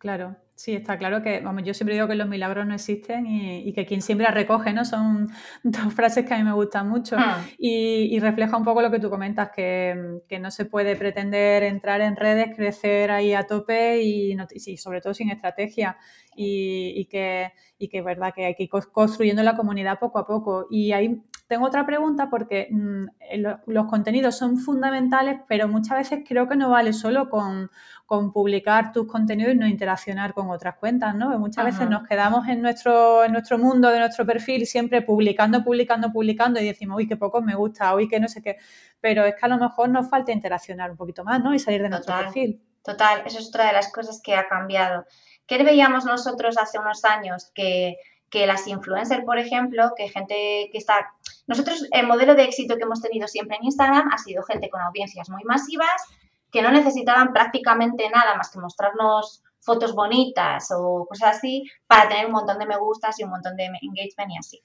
Claro, 0.01 0.35
sí, 0.55 0.75
está 0.75 0.97
claro 0.97 1.23
que, 1.23 1.41
vamos, 1.41 1.63
yo 1.63 1.75
siempre 1.75 1.95
digo 1.95 2.09
que 2.09 2.15
los 2.15 2.27
milagros 2.27 2.67
no 2.67 2.73
existen 2.73 3.27
y, 3.27 3.71
que 3.75 3.85
quien 3.85 4.01
siempre 4.01 4.27
recoge, 4.29 4.73
¿no? 4.73 4.87
Son 4.87 5.29
dos 5.63 5.93
frases 5.93 6.25
que 6.25 6.33
a 6.33 6.39
mí 6.39 6.43
me 6.43 6.55
gustan 6.55 6.89
mucho 6.89 7.19
hmm. 7.19 7.57
y, 7.59 8.19
refleja 8.19 8.57
un 8.57 8.65
poco 8.65 8.81
lo 8.81 8.91
que 8.91 8.99
tú 8.99 9.11
comentas, 9.11 9.51
que, 9.51 10.21
no 10.41 10.51
se 10.51 10.65
puede 10.65 10.97
pretender 10.97 11.65
entrar 11.65 12.01
en 12.01 12.17
redes, 12.17 12.57
crecer 12.57 13.11
ahí 13.11 13.35
a 13.35 13.47
tope 13.47 14.03
y, 14.03 14.35
sobre 14.79 15.03
todo 15.03 15.13
sin 15.13 15.29
estrategia 15.29 15.99
y, 16.35 17.05
que, 17.11 17.53
y 17.77 17.89
que 17.89 17.99
es 17.99 18.05
verdad 18.05 18.33
que 18.35 18.47
hay 18.47 18.55
que 18.55 18.63
ir 18.63 18.71
construyendo 18.71 19.43
la 19.43 19.55
comunidad 19.55 19.99
poco 19.99 20.19
a 20.19 20.27
poco. 20.27 20.67
Y 20.71 20.93
ahí 20.93 21.23
tengo 21.51 21.67
otra 21.67 21.85
pregunta 21.85 22.31
porque 22.31 22.69
mm, 22.71 23.07
los 23.67 23.87
contenidos 23.87 24.39
son 24.39 24.57
fundamentales, 24.57 25.41
pero 25.49 25.67
muchas 25.67 25.99
veces 25.99 26.21
creo 26.25 26.49
que 26.49 26.55
no 26.55 26.71
vale 26.71 26.93
solo 26.93 27.29
con, 27.29 27.73
publicar 28.33 28.93
tus 28.93 29.09
contenidos 29.09 29.55
y 29.55 29.57
no 29.57 29.67
interaccionar 29.67 30.33
con 30.33 30.49
otras 30.49 30.77
cuentas, 30.77 31.13
¿no? 31.17 31.37
muchas 31.41 31.65
veces 31.65 31.91
nos 31.91 32.07
quedamos 32.07 32.47
en 32.47 32.63
nuestro, 32.63 33.25
en 33.25 33.33
nuestro 33.33 33.59
mundo, 33.59 33.89
de 33.89 33.99
nuestro 33.99 34.25
perfil, 34.25 34.65
siempre 34.65 35.03
publicando, 35.03 35.65
publicando, 35.65 36.13
publicando 36.13 36.61
y 36.61 36.67
decimos, 36.67 36.99
uy, 36.99 37.09
qué 37.09 37.17
poco 37.17 37.43
me 37.43 37.57
gusta, 37.57 37.97
uy, 37.97 38.09
que 38.09 38.21
no 38.21 38.29
sé 38.29 38.43
qué. 38.43 38.57
Pero 39.01 39.25
es 39.25 39.35
que 39.35 39.47
a 39.47 39.49
lo 39.49 39.59
mejor 39.59 39.89
nos 39.89 40.09
falta 40.09 40.31
interaccionar 40.31 40.93
un 40.93 40.97
poquito 40.97 41.25
más, 41.25 41.43
¿no? 41.43 41.53
Y 41.53 41.59
salir 41.59 41.83
de 41.83 41.89
nuestro 41.89 42.17
perfil. 42.17 42.63
Total, 42.85 43.23
eso 43.27 43.41
es 43.41 43.49
otra 43.49 43.67
de 43.67 43.73
las 43.73 43.93
cosas 43.93 44.21
que 44.23 44.37
ha 44.37 44.47
cambiado. 44.47 45.05
¿Qué 45.47 45.61
veíamos 45.65 46.05
nosotros 46.05 46.59
hace 46.59 46.79
unos 46.79 47.05
años? 47.05 47.51
Que 47.53 47.97
que 48.31 48.47
las 48.47 48.67
influencers, 48.69 49.25
por 49.25 49.39
ejemplo, 49.39 49.93
que 49.97 50.09
gente 50.09 50.71
que 50.71 50.79
está... 50.79 51.13
Nosotros, 51.47 51.87
el 51.91 52.07
modelo 52.07 52.35
de 52.35 52.45
éxito 52.45 52.77
que 52.77 52.83
hemos 52.83 53.01
tenido 53.01 53.27
siempre 53.29 53.57
en 53.57 53.65
Instagram 53.65 54.09
ha 54.13 54.19
sido 54.19 54.43
gente 54.43 54.71
con 54.71 54.81
audiencias 54.81 55.29
muy 55.31 55.43
masivas, 55.45 56.03
que 56.51 56.63
no 56.63 56.71
necesitaban 56.71 57.33
prácticamente 57.33 58.09
nada 58.11 58.35
más 58.37 58.51
que 58.51 58.59
mostrarnos 58.59 59.43
fotos 59.61 59.95
bonitas 59.95 60.69
o 60.71 61.07
cosas 61.09 61.37
así 61.37 61.65
para 61.87 62.09
tener 62.09 62.27
un 62.27 62.33
montón 62.33 62.59
de 62.59 62.67
me 62.67 62.79
gustas 62.79 63.19
y 63.21 63.25
un 63.25 63.31
montón 63.31 63.57
de 63.57 63.67
engagement 63.67 64.33
y 64.33 64.39
así. 64.39 64.63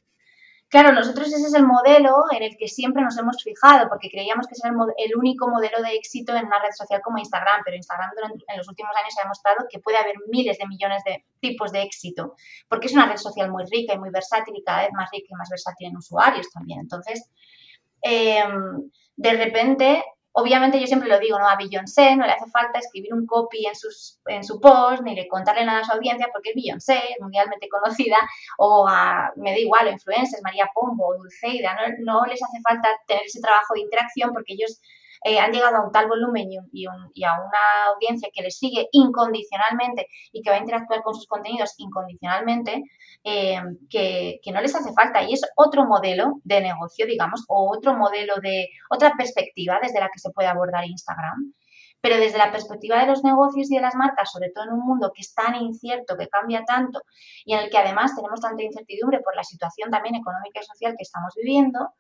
Claro, 0.68 0.92
nosotros 0.94 1.28
ese 1.28 1.46
es 1.46 1.54
el 1.54 1.66
modelo 1.66 2.24
en 2.32 2.42
el 2.42 2.58
que 2.58 2.68
siempre 2.68 3.04
nos 3.04 3.18
hemos 3.18 3.42
fijado, 3.44 3.88
porque 3.88 4.10
creíamos 4.10 4.48
que 4.48 4.54
es 4.54 4.62
el, 4.64 5.16
único 5.16 5.48
modelo 5.48 5.82
de 5.82 5.96
éxito 5.96 6.36
en 6.36 6.48
una 6.48 6.60
red 6.60 6.72
social 6.76 7.02
como 7.04 7.20
Instagram, 7.20 7.62
pero 7.64 7.78
Instagram 7.78 8.10
en 8.48 8.58
los 8.58 8.68
últimos 8.68 8.92
años 8.98 9.14
ha 9.18 9.24
demostrado 9.24 9.66
que 9.70 9.80
puede 9.80 9.98
haber 9.98 10.16
miles 10.28 10.58
de 10.58 10.68
millones 10.68 11.04
de 11.06 11.24
tipos 11.40 11.72
de 11.72 11.84
éxito, 11.84 12.36
porque 12.68 12.88
es 12.88 12.94
una 12.94 13.06
red 13.06 13.18
social 13.18 13.52
muy 13.52 13.64
rica 13.72 13.94
y 13.94 14.00
muy 14.00 14.10
versátil 14.10 14.56
y 14.58 14.64
cada 14.64 14.82
vez 14.82 14.94
más 14.94 15.10
rica 15.12 15.28
y 15.30 15.36
más 15.36 15.50
versátil 15.50 15.88
en 15.90 15.98
usuarios 15.98 16.50
también. 16.52 16.80
Entonces, 16.80 17.30
em, 18.02 18.90
de 19.16 19.34
repente 19.34 20.04
Obviamente 20.38 20.82
yo 20.82 20.86
siempre 20.86 21.08
lo 21.08 21.18
digo, 21.18 21.40
¿no? 21.40 21.48
A 21.48 21.56
Beyoncé 21.56 22.14
no 22.18 22.26
le 22.26 22.34
hace 22.34 22.50
falta 22.52 22.80
escribir 22.80 23.14
un 23.14 23.26
copy 23.26 23.66
en, 23.68 23.76
sus, 23.76 24.20
en 24.26 24.44
su 24.44 24.60
post, 24.60 25.02
ni 25.02 25.16
le 25.16 25.30
contarle 25.30 25.64
nada 25.64 25.80
a 25.80 25.86
su 25.86 25.94
audiencia, 25.94 26.28
porque 26.34 26.50
es 26.50 26.56
Beyoncé, 26.56 26.96
es 26.96 27.22
mundialmente 27.22 27.70
conocida, 27.70 28.18
o 28.58 28.86
a, 28.86 29.32
me 29.38 29.52
da 29.52 29.58
igual, 29.58 29.88
influencers, 29.88 30.44
María 30.44 30.70
Pombo, 30.74 31.16
Dulceida, 31.16 31.74
no, 31.76 32.20
no 32.20 32.26
les 32.26 32.44
hace 32.44 32.60
falta 32.62 32.90
tener 33.08 33.24
ese 33.26 33.40
trabajo 33.40 33.76
de 33.76 33.82
interacción 33.82 34.34
porque 34.34 34.56
ellos 34.56 34.82
eh, 35.28 35.40
han 35.40 35.52
llegado 35.52 35.78
a 35.78 35.84
un 35.84 35.92
tal 35.92 36.08
volumen 36.08 36.50
y, 36.72 36.86
a 36.86 36.92
una 36.94 37.94
audiencia 37.96 38.30
que 38.32 38.44
les 38.44 38.60
sigue 38.60 38.88
incondicionalmente 38.92 40.08
y 40.32 40.44
que 40.44 40.52
va 40.52 40.58
a 40.58 40.60
interactuar 40.60 41.02
con 41.02 41.16
sus 41.16 41.26
contenidos 41.26 41.74
incondicionalmente, 41.80 42.84
eh, 43.24 43.60
que, 43.90 44.40
no 44.54 44.62
les 44.62 44.76
hace 44.76 44.94
falta. 44.94 45.24
Y 45.24 45.34
es 45.34 45.42
otro 45.56 45.86
modelo 45.86 46.42
de 46.44 46.62
negocio, 46.62 47.08
digamos, 47.08 47.44
o 47.48 47.76
otro 47.76 47.98
modelo 47.98 48.36
de, 48.40 48.68
otra 48.92 49.14
perspectiva 49.18 49.80
desde 49.82 50.00
la 50.00 50.10
que 50.14 50.20
se 50.20 50.30
puede 50.30 50.48
abordar 50.48 50.86
Instagram. 50.86 51.56
Pero 52.02 52.18
desde 52.18 52.38
la 52.38 52.52
perspectiva 52.52 53.00
de 53.00 53.08
los 53.08 53.24
negocios 53.24 53.72
y 53.72 53.76
de 53.78 53.82
las 53.82 53.96
marcas, 53.96 54.32
sobre 54.32 54.52
todo 54.52 54.66
en 54.66 54.74
un 54.74 54.86
mundo 54.86 55.12
que 55.12 55.22
es 55.22 55.34
tan 55.34 55.56
incierto, 55.56 56.18
que 56.18 56.28
cambia 56.28 56.64
tanto 56.66 57.02
y 57.46 57.56
en 57.56 57.62
el 57.62 57.72
que 57.72 57.80
además 57.80 58.16
tenemos 58.16 58.42
tanta 58.42 58.62
incertidumbre 58.62 59.22
por 59.22 59.36
la 59.36 59.44
situación 59.44 59.90
también 59.90 60.14
económica 60.14 60.60
y 60.60 60.66
social 60.66 60.94
que 60.96 61.02
estamos 61.02 61.34
viviendo, 61.36 61.96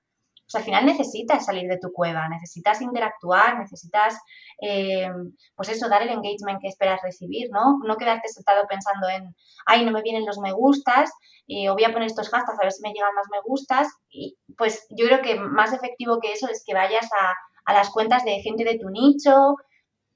pues 0.45 0.55
al 0.55 0.63
final 0.63 0.85
necesitas 0.85 1.45
salir 1.45 1.67
de 1.67 1.79
tu 1.79 1.91
cueva, 1.91 2.29
necesitas 2.29 2.79
interactuar, 2.81 3.57
necesitas, 3.57 4.19
eh, 4.61 5.09
pues 5.55 5.69
eso, 5.69 5.89
dar 5.89 6.03
el 6.03 6.09
engagement 6.09 6.61
que 6.61 6.67
esperas 6.67 7.01
recibir, 7.01 7.49
¿no? 7.51 7.79
No 7.83 7.97
quedarte 7.97 8.27
sentado 8.27 8.67
pensando 8.69 9.09
en, 9.09 9.35
ay, 9.65 9.83
no 9.83 9.91
me 9.91 10.03
vienen 10.03 10.25
los 10.25 10.37
me 10.37 10.51
gustas, 10.51 11.11
y, 11.47 11.67
o 11.67 11.73
voy 11.73 11.83
a 11.83 11.91
poner 11.91 12.07
estos 12.07 12.29
hashtags 12.29 12.59
a 12.59 12.63
ver 12.63 12.71
si 12.71 12.81
me 12.83 12.93
llegan 12.93 13.15
más 13.15 13.27
me 13.31 13.41
gustas. 13.43 13.87
Y 14.09 14.37
pues 14.57 14.85
yo 14.89 15.05
creo 15.07 15.21
que 15.21 15.35
más 15.39 15.73
efectivo 15.73 16.19
que 16.19 16.31
eso 16.31 16.47
es 16.47 16.63
que 16.65 16.73
vayas 16.73 17.09
a, 17.11 17.33
a 17.65 17.73
las 17.73 17.89
cuentas 17.89 18.23
de 18.23 18.41
gente 18.41 18.63
de 18.63 18.77
tu 18.77 18.89
nicho, 18.89 19.55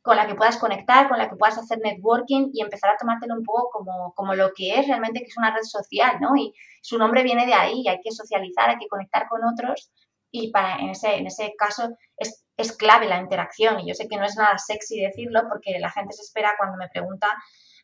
con 0.01 0.15
la 0.15 0.27
que 0.27 0.35
puedas 0.35 0.57
conectar, 0.57 1.09
con 1.09 1.17
la 1.17 1.29
que 1.29 1.35
puedas 1.35 1.57
hacer 1.57 1.79
networking 1.79 2.51
y 2.53 2.61
empezar 2.61 2.91
a 2.91 2.97
tomártelo 2.97 3.35
un 3.35 3.43
poco 3.43 3.69
como, 3.71 4.13
como 4.15 4.33
lo 4.33 4.53
que 4.55 4.79
es 4.79 4.87
realmente, 4.87 5.19
que 5.19 5.27
es 5.27 5.37
una 5.37 5.53
red 5.53 5.63
social, 5.63 6.17
¿no? 6.21 6.35
Y 6.37 6.53
su 6.81 6.97
nombre 6.97 7.23
viene 7.23 7.45
de 7.45 7.53
ahí, 7.53 7.87
hay 7.87 7.99
que 8.01 8.11
socializar, 8.11 8.69
hay 8.69 8.77
que 8.77 8.87
conectar 8.87 9.27
con 9.27 9.41
otros 9.43 9.91
y 10.31 10.51
para, 10.51 10.77
en, 10.77 10.89
ese, 10.89 11.15
en 11.15 11.27
ese 11.27 11.53
caso 11.57 11.89
es, 12.17 12.45
es 12.57 12.75
clave 12.75 13.07
la 13.07 13.19
interacción 13.19 13.79
y 13.79 13.87
yo 13.87 13.95
sé 13.95 14.07
que 14.07 14.17
no 14.17 14.25
es 14.25 14.35
nada 14.35 14.57
sexy 14.57 14.99
decirlo 15.01 15.41
porque 15.49 15.79
la 15.79 15.89
gente 15.89 16.13
se 16.13 16.21
espera 16.21 16.53
cuando 16.57 16.77
me 16.77 16.89
pregunta 16.89 17.27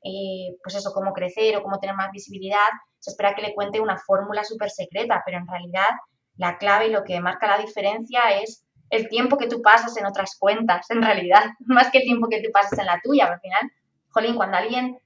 eh, 0.04 0.56
pues 0.62 0.76
eso, 0.76 0.92
cómo 0.94 1.14
crecer 1.14 1.58
o 1.58 1.64
cómo 1.64 1.80
tener 1.80 1.96
más 1.96 2.12
visibilidad, 2.12 2.70
se 3.00 3.10
espera 3.10 3.34
que 3.34 3.42
le 3.42 3.56
cuente 3.56 3.82
una 3.82 3.98
fórmula 3.98 4.44
súper 4.44 4.70
secreta, 4.70 5.24
pero 5.26 5.40
en 5.40 5.48
realidad 5.48 5.90
la 6.38 6.60
clave 6.60 6.88
y 6.88 6.92
lo 6.92 7.04
que 7.04 7.20
marca 7.20 7.48
la 7.48 7.58
diferencia 7.58 8.22
es 8.40 8.64
el 8.92 9.10
tiempo 9.10 9.38
que 9.38 9.48
tú 9.48 9.64
pasas 9.64 9.98
en 9.98 10.06
otras 10.06 10.38
cuentas, 10.38 10.90
en 10.92 11.02
realidad, 11.02 11.44
más 11.66 11.90
que 11.90 12.00
el 12.00 12.04
tiempo 12.04 12.28
que 12.30 12.42
tú 12.42 12.50
pasas 12.54 12.78
en 12.78 12.86
la 12.86 13.00
tuya. 13.04 13.26
Al 13.26 13.40
final, 13.40 13.72
jolín, 14.10 14.36
cuando 14.36 14.58
alguien, 14.58 15.00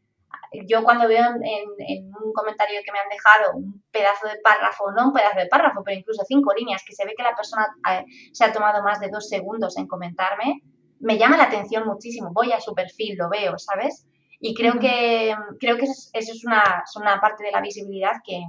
yo 0.68 0.84
cuando 0.84 1.08
veo 1.08 1.26
en, 1.26 2.12
un 2.24 2.34
comentario 2.34 2.82
que 2.84 2.92
me 2.92 3.00
han 3.00 3.10
dejado 3.10 3.58
un 3.58 3.84
pedazo 3.92 4.28
de 4.28 4.40
párrafo, 4.44 4.92
no 4.92 5.08
un 5.08 5.14
pedazo 5.14 5.40
de 5.40 5.48
párrafo, 5.48 5.82
pero 5.84 5.98
incluso 5.98 6.24
cinco 6.28 6.54
líneas, 6.54 6.84
que 6.86 6.94
se 6.94 7.06
ve 7.06 7.14
que 7.16 7.24
la 7.24 7.36
persona 7.36 7.68
eh, 7.92 8.04
se 8.34 8.46
ha 8.46 8.52
tomado 8.52 8.84
más 8.84 9.00
de 9.00 9.10
dos 9.10 9.30
segundos 9.30 9.78
en 9.78 9.88
comentarme, 9.88 10.62
me 11.00 11.18
llama 11.18 11.38
la 11.38 11.46
atención 11.46 11.86
muchísimo. 11.86 12.32
Voy 12.34 12.52
a 12.52 12.60
su 12.60 12.74
perfil, 12.74 13.18
lo 13.18 13.30
veo, 13.30 13.58
¿sabes? 13.58 14.06
Y 14.40 14.54
creo 14.54 14.80
que, 14.80 15.36
creo 15.60 15.78
que 15.78 15.84
eso 15.84 16.10
es, 16.14 16.46
una, 16.46 16.84
una 16.96 17.20
parte 17.20 17.44
de 17.44 17.52
la 17.52 17.62
visibilidad 17.62 18.14
que, 18.24 18.42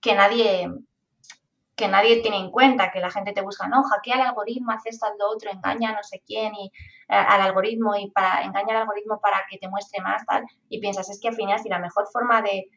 que 0.00 0.14
nadie, 0.14 0.68
que 1.74 1.88
nadie 1.88 2.20
tiene 2.20 2.38
en 2.38 2.50
cuenta, 2.50 2.90
que 2.90 3.00
la 3.00 3.10
gente 3.10 3.32
te 3.32 3.40
busca, 3.40 3.66
no, 3.66 3.82
hackea 3.82 4.16
el 4.16 4.20
algoritmo, 4.22 4.72
hace 4.72 4.90
esto, 4.90 5.06
lo 5.18 5.30
otro, 5.30 5.50
engaña 5.50 5.90
a 5.90 5.94
no 5.94 6.02
sé 6.02 6.22
quién 6.26 6.54
y 6.54 6.66
eh, 6.66 6.70
al 7.08 7.40
algoritmo 7.40 7.96
y 7.96 8.10
para 8.10 8.42
engaña 8.42 8.74
al 8.74 8.82
algoritmo 8.82 9.20
para 9.20 9.38
que 9.50 9.58
te 9.58 9.68
muestre 9.68 10.02
más, 10.02 10.24
tal, 10.26 10.44
y 10.68 10.80
piensas, 10.80 11.08
es 11.10 11.18
que 11.20 11.28
al 11.28 11.34
final 11.34 11.58
si 11.58 11.68
la 11.68 11.78
mejor 11.78 12.06
forma 12.12 12.42
de, 12.42 12.68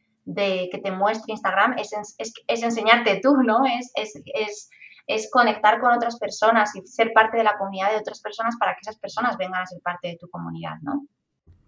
que 0.71 0.79
te 0.79 0.91
muestre 0.91 1.34
Instagram 1.34 1.77
es, 1.77 1.91
es, 2.17 2.63
enseñarte 2.63 3.19
tú, 3.21 3.36
¿no? 3.38 3.63
Es, 3.65 3.91
es, 3.95 4.69
es 5.08 5.29
conectar 5.31 5.79
con 5.79 5.91
otras 5.91 6.17
personas 6.17 6.75
y 6.75 6.81
ser 6.88 7.12
parte 7.13 7.38
de 7.38 7.43
la 7.43 7.58
comunidad 7.58 7.91
de 7.91 7.97
otras 7.97 8.21
personas 8.21 8.55
para 8.58 8.73
que 8.73 8.79
esas 8.81 8.97
personas 8.97 9.38
vengan 9.38 9.62
a 9.62 9.67
ser 9.67 9.81
parte 9.81 10.08
de 10.08 10.17
tu 10.17 10.27
comunidad, 10.29 10.77
¿no? 10.81 11.05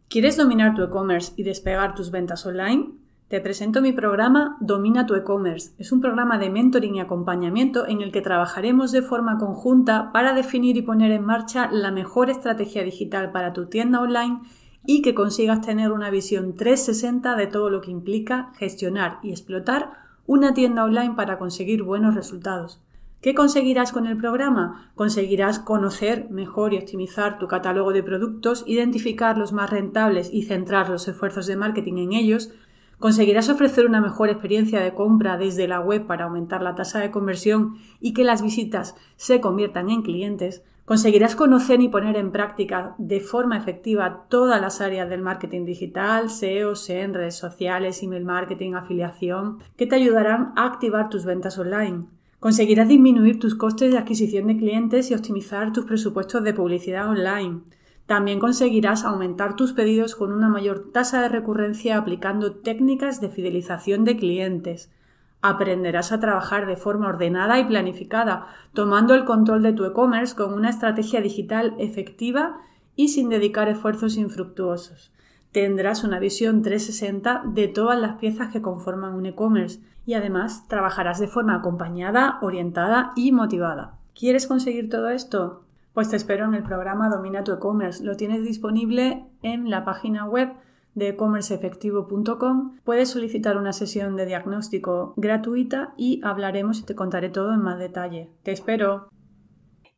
¿Quieres 0.10 0.38
dominar 0.38 0.74
tu 0.74 0.84
e-commerce 0.84 1.34
y 1.36 1.44
despegar 1.44 1.94
tus 1.94 2.12
ventas 2.12 2.46
online? 2.46 3.07
Te 3.28 3.42
presento 3.42 3.82
mi 3.82 3.92
programa 3.92 4.56
Domina 4.62 5.06
tu 5.06 5.14
e-commerce. 5.14 5.74
Es 5.78 5.92
un 5.92 6.00
programa 6.00 6.38
de 6.38 6.50
mentoring 6.50 6.96
y 6.96 7.02
acompañamiento 7.02 7.86
en 7.86 8.02
el 8.02 8.14
que 8.14 8.22
trabajaremos 8.22 8.94
de 8.94 9.02
forma 9.02 9.38
conjunta 9.38 10.14
para 10.14 10.34
definir 10.34 10.78
y 10.78 10.82
poner 10.82 11.12
en 11.12 11.26
marcha 11.26 11.70
la 11.70 11.92
mejor 11.92 12.30
estrategia 12.30 12.86
digital 12.86 13.34
para 13.34 13.52
tu 13.52 13.66
tienda 13.66 14.00
online 14.00 14.40
y 14.86 15.02
que 15.02 15.14
consigas 15.14 15.60
tener 15.60 15.92
una 15.92 16.10
visión 16.10 16.56
360 16.56 17.36
de 17.36 17.48
todo 17.48 17.70
lo 17.70 17.82
que 17.82 17.92
implica 17.92 18.54
gestionar 18.56 19.20
y 19.22 19.32
explotar 19.32 19.92
una 20.26 20.54
tienda 20.54 20.86
online 20.86 21.16
para 21.16 21.38
conseguir 21.38 21.84
buenos 21.84 22.16
resultados. 22.16 22.82
¿Qué 23.20 23.36
conseguirás 23.36 23.92
con 23.92 24.08
el 24.08 24.16
programa? 24.16 24.92
Conseguirás 24.96 25.60
conocer 25.60 26.30
mejor 26.30 26.74
y 26.74 26.78
optimizar 26.78 27.40
tu 27.40 27.48
catálogo 27.48 27.92
de 27.92 28.04
productos, 28.04 28.64
identificar 28.68 29.38
los 29.38 29.52
más 29.52 29.70
rentables 29.70 30.30
y 30.32 30.44
centrar 30.44 30.90
los 30.90 31.10
esfuerzos 31.10 31.46
de 31.46 31.58
marketing 31.58 31.98
en 31.98 32.14
ellos, 32.14 32.54
Conseguirás 33.00 33.48
ofrecer 33.50 33.86
una 33.86 34.02
mejor 34.02 34.30
experiencia 34.30 34.82
de 34.82 34.96
compra 34.96 35.38
desde 35.38 35.68
la 35.68 35.80
web 35.80 36.08
para 36.08 36.26
aumentar 36.26 36.64
la 36.64 36.74
tasa 36.74 37.00
de 37.00 37.12
conversión 37.12 37.76
y 38.00 38.14
que 38.14 38.24
las 38.24 38.42
visitas 38.42 38.96
se 39.18 39.40
conviertan 39.40 39.92
en 39.92 40.02
clientes. 40.02 40.64
Conseguirás 40.84 41.36
conocer 41.36 41.80
y 41.82 41.90
poner 41.90 42.16
en 42.16 42.32
práctica 42.32 42.96
de 42.98 43.20
forma 43.20 43.58
efectiva 43.58 44.26
todas 44.30 44.60
las 44.60 44.82
áreas 44.82 45.10
del 45.10 45.22
marketing 45.22 45.66
digital, 45.66 46.32
SEO, 46.32 46.76
SEM, 46.76 47.14
redes 47.14 47.36
sociales, 47.36 48.02
email 48.02 48.26
marketing, 48.26 48.74
afiliación, 48.74 49.60
que 49.76 49.86
te 49.86 49.96
ayudarán 49.96 50.54
a 50.56 50.66
activar 50.66 51.10
tus 51.10 51.26
ventas 51.26 51.60
online. 51.60 52.06
Conseguirás 52.40 52.88
disminuir 52.88 53.40
tus 53.40 53.54
costes 53.54 53.92
de 53.92 53.98
adquisición 53.98 54.48
de 54.48 54.58
clientes 54.58 55.12
y 55.12 55.14
optimizar 55.14 55.72
tus 55.72 55.86
presupuestos 55.86 56.44
de 56.44 56.54
publicidad 56.54 57.10
online. 57.10 57.62
También 58.08 58.40
conseguirás 58.40 59.04
aumentar 59.04 59.58
tus 59.58 59.74
pedidos 59.74 60.16
con 60.16 60.32
una 60.32 60.48
mayor 60.48 60.92
tasa 60.94 61.22
de 61.22 61.28
recurrencia 61.28 61.98
aplicando 61.98 62.56
técnicas 62.56 63.20
de 63.20 63.30
fidelización 63.30 64.06
de 64.06 64.16
clientes. 64.16 64.90
Aprenderás 65.42 66.14
a 66.14 66.20
trabajar 66.20 66.68
de 66.68 66.78
forma 66.78 67.10
ordenada 67.10 67.60
y 67.60 67.66
planificada, 67.66 68.48
tomando 68.74 69.14
el 69.14 69.26
control 69.26 69.62
de 69.62 69.74
tu 69.74 69.84
e-commerce 69.84 70.36
con 70.36 70.54
una 70.54 70.70
estrategia 70.70 71.20
digital 71.20 71.76
efectiva 71.80 72.62
y 72.96 73.10
sin 73.10 73.28
dedicar 73.28 73.68
esfuerzos 73.68 74.16
infructuosos. 74.16 75.12
Tendrás 75.52 76.06
una 76.06 76.20
visión 76.20 76.62
360 76.62 77.44
de 77.46 77.68
todas 77.68 78.00
las 78.00 78.16
piezas 78.16 78.54
que 78.54 78.62
conforman 78.62 79.16
un 79.16 79.26
e-commerce 79.26 79.82
y 80.06 80.14
además 80.14 80.66
trabajarás 80.70 81.20
de 81.20 81.28
forma 81.28 81.56
acompañada, 81.56 82.40
orientada 82.42 83.12
y 83.18 83.34
motivada. 83.34 83.98
¿Quieres 84.18 84.48
conseguir 84.48 84.90
todo 84.90 85.10
esto? 85.10 85.67
Pues 85.98 86.10
te 86.12 86.16
espero 86.16 86.46
en 86.46 86.54
el 86.54 86.62
programa 86.62 87.10
Domina 87.10 87.44
tu 87.44 87.52
e-commerce. 87.52 88.04
Lo 88.04 88.16
tienes 88.16 88.44
disponible 88.44 89.26
en 89.42 89.72
la 89.72 89.84
página 89.84 90.28
web 90.28 90.54
de 90.94 91.08
e-commerceefectivo.com. 91.08 92.78
Puedes 92.84 93.10
solicitar 93.10 93.58
una 93.58 93.74
sesión 93.74 94.16
de 94.16 94.28
diagnóstico 94.28 95.16
gratuita 95.18 95.96
y 95.98 96.22
hablaremos 96.24 96.78
y 96.82 96.84
te 96.84 96.94
contaré 96.94 97.30
todo 97.30 97.52
en 97.52 97.64
más 97.64 97.80
detalle. 97.80 98.30
Te 98.44 98.52
espero. 98.52 99.10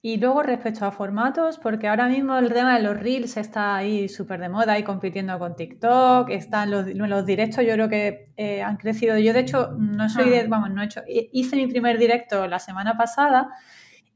Y 0.02 0.16
luego 0.16 0.42
respecto 0.42 0.86
a 0.86 0.92
formatos, 0.92 1.60
porque 1.60 1.90
ahora 1.90 2.08
mismo 2.08 2.38
el 2.38 2.54
tema 2.54 2.78
de 2.78 2.84
los 2.84 2.98
reels 2.98 3.36
está 3.36 3.76
ahí 3.76 4.08
súper 4.08 4.40
de 4.40 4.48
moda 4.48 4.80
y 4.80 4.84
compitiendo 4.84 5.38
con 5.38 5.58
TikTok, 5.58 6.30
están 6.30 6.72
los, 6.72 6.86
los 6.86 7.26
directos, 7.26 7.66
yo 7.66 7.74
creo 7.74 7.90
que 7.90 8.32
eh, 8.38 8.62
han 8.64 8.78
crecido. 8.78 9.18
Yo 9.18 9.34
de 9.34 9.42
hecho 9.42 9.72
no 9.78 10.08
soy 10.08 10.30
de, 10.30 10.40
ah. 10.40 10.46
vamos, 10.48 10.70
no 10.72 10.82
he 10.82 10.86
hecho, 10.86 11.02
hice 11.10 11.58
mi 11.58 11.68
primer 11.68 11.98
directo 11.98 12.48
la 12.48 12.60
semana 12.60 12.96
pasada 12.96 13.50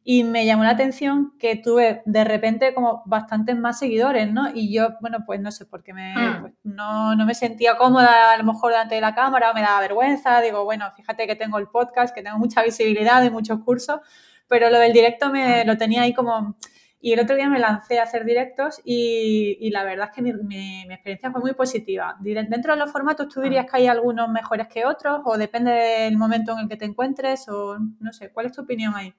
y 0.06 0.26
me 0.26 0.46
llamó 0.46 0.66
la 0.66 0.72
atención 0.72 1.34
que 1.40 1.56
tuve 1.56 2.02
de 2.06 2.24
repente 2.26 2.74
como 2.74 3.04
bastantes 3.06 3.58
más 3.58 3.80
seguidores, 3.80 4.32
¿no? 4.32 4.50
Y 4.54 4.74
yo, 4.74 4.90
bueno, 5.00 5.20
pues 5.26 5.40
no 5.40 5.50
sé, 5.50 5.66
porque 5.66 5.94
me, 5.94 6.14
hmm. 6.14 6.42
pues, 6.42 6.54
no, 6.64 7.16
no, 7.16 7.26
me 7.26 7.34
sentía 7.34 7.78
cómoda 7.78 8.34
a 8.34 8.38
lo 8.38 8.44
mejor 8.44 8.72
delante 8.72 8.96
de 8.96 9.02
la 9.02 9.16
cámara 9.16 9.52
o 9.52 9.54
me 9.54 9.62
daba 9.62 9.80
vergüenza. 9.80 10.42
Digo, 10.42 10.66
bueno, 10.66 10.92
fíjate 10.98 11.26
que 11.26 11.38
tengo 11.38 11.58
el 11.58 11.68
podcast, 11.68 12.14
que 12.14 12.22
tengo 12.22 12.38
mucha 12.38 12.62
visibilidad 12.64 13.24
y 13.24 13.30
muchos 13.30 13.60
cursos, 13.64 14.02
pero 14.50 14.70
lo 14.70 14.80
del 14.80 14.92
directo 14.92 15.32
me 15.32 15.64
lo 15.66 15.78
tenía 15.78 16.02
ahí 16.02 16.14
como... 16.14 16.58
Y 17.00 17.12
el 17.12 17.20
otro 17.20 17.36
día 17.36 17.50
me 17.50 17.60
lancé 17.60 18.00
a 18.00 18.04
hacer 18.04 18.24
directos 18.24 18.80
y, 18.86 19.58
y 19.60 19.72
la 19.72 19.84
verdad 19.84 20.08
es 20.10 20.16
que 20.16 20.22
mi, 20.22 20.32
mi, 20.32 20.86
mi, 20.88 20.94
experiencia 20.94 21.32
fue 21.32 21.42
muy 21.42 21.54
positiva. 21.54 22.16
Dentro 22.22 22.74
de 22.74 22.80
los 22.80 22.94
formatos, 22.94 23.28
¿tú 23.28 23.42
dirías 23.42 23.70
que 23.70 23.76
hay 23.76 23.88
algunos 23.88 24.30
mejores 24.30 24.70
que 24.70 24.86
otros? 24.86 25.20
¿O 25.26 25.38
depende 25.38 25.72
del 25.72 26.18
momento 26.18 26.54
en 26.54 26.60
el 26.60 26.70
que 26.70 26.78
te 26.78 26.86
encuentres? 26.86 27.50
O 27.50 27.78
no 28.00 28.14
sé, 28.14 28.32
¿cuál 28.32 28.46
es 28.46 28.54
tu 28.54 28.62
opinión 28.62 28.96
ahí? 28.96 29.14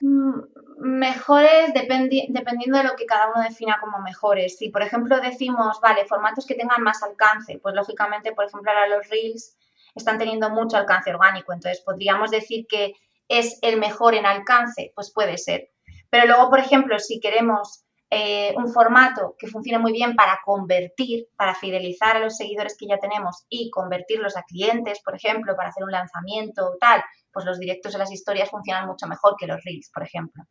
Mm, 0.00 0.42
mejores 0.78 1.74
dependiendo 1.74 2.78
de 2.78 2.84
lo 2.84 2.94
que 2.96 3.06
cada 3.06 3.30
uno 3.30 3.42
defina 3.42 3.78
como 3.80 3.98
mejores. 3.98 4.56
Si, 4.56 4.68
por 4.70 4.82
ejemplo, 4.82 5.20
decimos, 5.20 5.80
vale, 5.80 6.06
formatos 6.06 6.46
que 6.46 6.54
tengan 6.54 6.82
más 6.82 7.02
alcance, 7.02 7.58
pues 7.60 7.74
lógicamente, 7.74 8.32
por 8.32 8.44
ejemplo, 8.46 8.70
ahora 8.70 8.88
los 8.88 9.08
Reels 9.08 9.56
están 9.94 10.18
teniendo 10.18 10.50
mucho 10.50 10.76
alcance 10.76 11.12
orgánico, 11.12 11.52
entonces 11.52 11.82
podríamos 11.84 12.30
decir 12.30 12.66
que 12.68 12.92
es 13.26 13.58
el 13.62 13.78
mejor 13.78 14.14
en 14.14 14.26
alcance, 14.26 14.92
pues 14.94 15.12
puede 15.12 15.36
ser. 15.36 15.70
Pero 16.10 16.26
luego, 16.26 16.48
por 16.48 16.60
ejemplo, 16.60 16.98
si 17.00 17.18
queremos 17.20 17.84
eh, 18.10 18.54
un 18.56 18.72
formato 18.72 19.34
que 19.38 19.48
funcione 19.48 19.78
muy 19.78 19.92
bien 19.92 20.14
para 20.14 20.40
convertir, 20.44 21.28
para 21.36 21.54
fidelizar 21.54 22.16
a 22.16 22.20
los 22.20 22.36
seguidores 22.36 22.76
que 22.78 22.86
ya 22.86 22.98
tenemos 22.98 23.44
y 23.50 23.70
convertirlos 23.70 24.36
a 24.36 24.44
clientes, 24.44 25.00
por 25.04 25.16
ejemplo, 25.16 25.56
para 25.56 25.70
hacer 25.70 25.84
un 25.84 25.90
lanzamiento 25.90 26.66
o 26.66 26.76
tal, 26.78 27.02
pues 27.38 27.46
los 27.46 27.60
directos 27.60 27.92
de 27.92 28.00
las 28.00 28.10
historias 28.10 28.50
funcionan 28.50 28.88
mucho 28.88 29.06
mejor 29.06 29.36
que 29.38 29.46
los 29.46 29.62
reels, 29.62 29.92
por 29.94 30.02
ejemplo. 30.02 30.42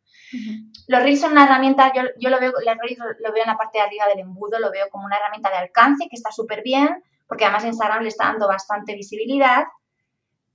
Los 0.86 1.02
reels 1.02 1.20
son 1.20 1.32
una 1.32 1.44
herramienta, 1.44 1.92
yo, 1.94 2.00
yo 2.18 2.30
lo 2.30 2.40
veo, 2.40 2.50
lo 2.52 3.32
veo 3.32 3.42
en 3.42 3.50
la 3.50 3.58
parte 3.58 3.76
de 3.76 3.84
arriba 3.84 4.06
del 4.06 4.20
embudo, 4.20 4.58
lo 4.58 4.70
veo 4.70 4.88
como 4.88 5.04
una 5.04 5.18
herramienta 5.18 5.50
de 5.50 5.58
alcance 5.58 6.08
que 6.08 6.16
está 6.16 6.32
súper 6.32 6.62
bien, 6.62 6.88
porque 7.26 7.44
además 7.44 7.66
Instagram 7.66 8.04
le 8.04 8.08
está 8.08 8.24
dando 8.28 8.48
bastante 8.48 8.94
visibilidad, 8.94 9.64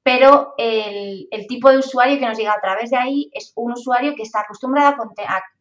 pero 0.04 0.54
el, 0.58 1.28
tipo 1.48 1.70
de 1.70 1.78
usuario 1.78 2.20
que 2.20 2.26
nos 2.26 2.38
llega 2.38 2.54
a 2.54 2.60
través 2.60 2.90
de 2.90 2.98
ahí 2.98 3.30
es 3.32 3.54
un 3.56 3.72
usuario 3.72 4.16
que 4.16 4.24
está 4.24 4.42
acostumbrado 4.42 4.96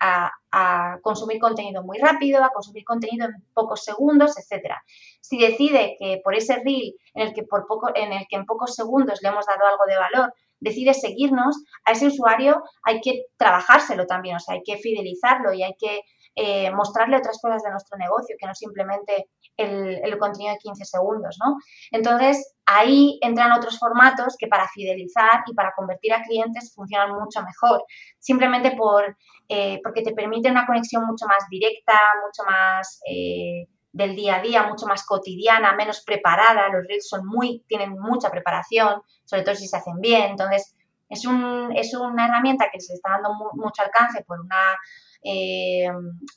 a, 0.00 0.98
consumir 1.00 1.38
contenido 1.38 1.82
muy 1.82 1.98
rápido, 1.98 2.42
a 2.42 2.50
consumir 2.50 2.84
contenido 2.84 3.26
en 3.26 3.34
pocos 3.54 3.84
segundos, 3.84 4.36
etcétera. 4.36 4.82
Si 5.20 5.38
decide 5.38 5.96
que 5.98 6.20
por 6.24 6.34
ese 6.34 6.56
reel 6.56 6.96
en 7.14 7.28
el 7.28 7.34
que 7.34 7.44
por 7.44 7.66
poco, 7.66 7.90
en 7.94 8.12
el 8.12 8.26
que 8.28 8.36
en 8.36 8.44
pocos 8.44 8.74
segundos 8.74 9.20
le 9.22 9.28
hemos 9.28 9.46
dado 9.46 9.60
algo 9.64 9.84
de 9.86 9.96
valor, 9.96 10.34
decide 10.62 10.94
seguirnos, 10.94 11.62
a 11.84 11.92
ese 11.92 12.06
usuario 12.06 12.62
hay 12.84 13.00
que 13.00 13.24
trabajárselo 13.36 14.06
también, 14.06 14.36
o 14.36 14.40
sea, 14.40 14.54
hay 14.54 14.62
que 14.64 14.78
fidelizarlo 14.78 15.52
y 15.52 15.62
hay 15.62 15.74
que 15.78 16.00
eh, 16.34 16.70
mostrarle 16.70 17.16
otras 17.16 17.38
cosas 17.42 17.62
de 17.62 17.70
nuestro 17.70 17.98
negocio, 17.98 18.36
que 18.38 18.46
no 18.46 18.54
simplemente 18.54 19.28
el, 19.56 20.18
contenido 20.18 20.52
de 20.52 20.58
15 20.58 20.84
segundos, 20.84 21.36
¿no? 21.44 21.56
Entonces, 21.90 22.54
ahí 22.64 23.18
entran 23.20 23.52
otros 23.52 23.78
formatos 23.78 24.36
que 24.38 24.46
para 24.46 24.68
fidelizar 24.68 25.42
y 25.46 25.54
para 25.54 25.72
convertir 25.76 26.14
a 26.14 26.22
clientes 26.22 26.72
funcionan 26.74 27.10
mucho 27.12 27.42
mejor, 27.42 27.84
simplemente 28.18 28.70
por, 28.76 29.16
eh, 29.48 29.80
porque 29.82 30.02
te 30.02 30.14
permite 30.14 30.50
una 30.50 30.64
conexión 30.64 31.04
mucho 31.04 31.26
más 31.26 31.48
directa, 31.50 31.98
mucho 32.24 32.48
más... 32.50 33.00
Eh, 33.10 33.66
del 33.92 34.16
día 34.16 34.36
a 34.36 34.42
día, 34.42 34.62
mucho 34.64 34.86
más 34.86 35.04
cotidiana, 35.04 35.74
menos 35.74 36.02
preparada. 36.02 36.68
Los 36.68 36.86
reels 36.86 37.08
son 37.08 37.26
muy, 37.26 37.62
tienen 37.68 37.98
mucha 37.98 38.30
preparación, 38.30 39.02
sobre 39.24 39.42
todo 39.42 39.54
si 39.54 39.68
se 39.68 39.76
hacen 39.76 40.00
bien. 40.00 40.30
Entonces, 40.30 40.74
es, 41.08 41.26
un, 41.26 41.72
es 41.76 41.94
una 41.94 42.26
herramienta 42.26 42.70
que 42.72 42.80
se 42.80 42.94
está 42.94 43.10
dando 43.10 43.34
mucho 43.54 43.82
alcance 43.82 44.24
por 44.24 44.40
una 44.40 44.76
eh, 45.22 45.88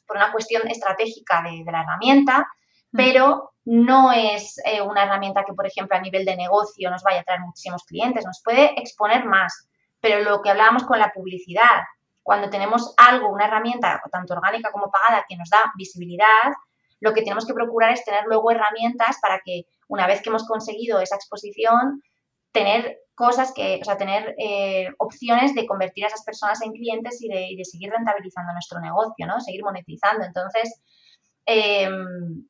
por 0.05 0.17
una 0.17 0.31
cuestión 0.31 0.67
estratégica 0.67 1.41
de, 1.41 1.63
la 1.71 1.81
herramienta, 1.81 2.41
mm. 2.91 2.97
pero 2.97 3.53
no 3.65 4.11
es 4.11 4.61
eh, 4.63 4.81
una 4.81 5.03
herramienta 5.03 5.43
que, 5.43 5.53
por 5.53 5.65
ejemplo, 5.65 5.97
a 5.97 6.01
nivel 6.01 6.23
de 6.23 6.35
negocio 6.35 6.91
nos 6.91 7.01
vaya 7.01 7.21
a 7.21 7.23
traer 7.23 7.41
muchísimos 7.41 7.83
clientes, 7.83 8.25
nos 8.25 8.41
puede 8.43 8.79
exponer 8.79 9.25
más. 9.25 9.67
Pero 9.99 10.21
lo 10.23 10.41
que 10.43 10.51
hablábamos 10.51 10.83
con 10.83 10.99
la 10.99 11.11
publicidad, 11.11 11.81
cuando 12.21 12.49
tenemos 12.51 12.93
algo, 12.97 13.29
una 13.29 13.45
herramienta, 13.45 14.01
tanto 14.11 14.35
orgánica 14.35 14.71
como 14.71 14.91
pagada, 14.91 15.25
que 15.27 15.35
nos 15.35 15.49
da 15.49 15.59
visibilidad, 15.75 16.53
lo 17.05 17.13
que 17.13 17.21
tenemos 17.21 17.45
que 17.45 17.53
procurar 17.53 17.91
es 17.93 18.03
tener 18.03 18.23
luego 18.25 18.49
herramientas 18.49 19.17
para 19.21 19.39
que 19.45 19.67
una 19.87 20.07
vez 20.07 20.21
que 20.21 20.29
hemos 20.29 20.47
conseguido 20.47 20.99
esa 20.99 21.15
exposición, 21.15 22.01
tener 22.51 22.97
cosas 23.13 23.53
que, 23.53 23.77
o 23.79 23.85
sea, 23.85 23.95
tener 23.95 24.33
eh, 24.39 24.89
opciones 24.97 25.53
de 25.53 25.67
convertir 25.67 26.03
a 26.03 26.07
esas 26.07 26.23
personas 26.23 26.63
en 26.63 26.71
clientes 26.71 27.21
y 27.21 27.27
de, 27.29 27.63
seguir 27.63 27.91
rentabilizando 27.91 28.53
nuestro 28.53 28.79
negocio, 28.79 29.27
¿no? 29.27 29.39
Seguir 29.39 29.63
monetizando. 29.63 30.25
Entonces, 30.25 30.81
em, 31.45 32.47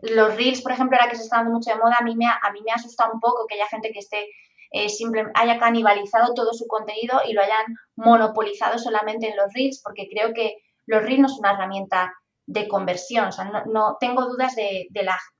los 0.00 0.36
reels, 0.36 0.60
por 0.60 0.72
ejemplo, 0.72 0.98
ahora 0.98 1.10
que 1.10 1.16
se 1.16 1.22
está 1.22 1.38
dando 1.38 1.52
mucho 1.52 1.70
de 1.70 1.78
moda, 1.78 1.96
a 1.98 2.04
mí 2.04 2.14
me, 2.14 2.26
a 2.26 2.52
mí 2.52 2.60
me 2.62 2.72
asusta 2.72 3.10
un 3.10 3.20
poco 3.20 3.46
que 3.46 3.54
haya 3.54 3.68
gente 3.68 3.90
que 3.90 4.00
esté 4.00 4.28
eh, 4.70 4.88
haya 5.34 5.58
canibalizado 5.58 6.34
todo 6.34 6.52
su 6.52 6.66
contenido 6.66 7.22
y 7.26 7.32
lo 7.32 7.40
hayan 7.40 7.64
monopolizado 7.96 8.78
solamente 8.78 9.30
en 9.30 9.36
los 9.38 9.50
reels, 9.54 9.80
porque 9.82 10.08
creo 10.10 10.34
que 10.34 10.58
los 10.84 11.02
reels 11.02 11.20
no 11.20 11.26
es 11.28 11.38
una 11.38 11.52
herramienta 11.52 12.12
de 12.48 12.66
conversión. 12.66 13.28
O 13.28 13.32
sea, 13.32 13.44
no, 13.66 13.98
tengo 14.00 14.24
dudas 14.24 14.56
de, 14.56 14.88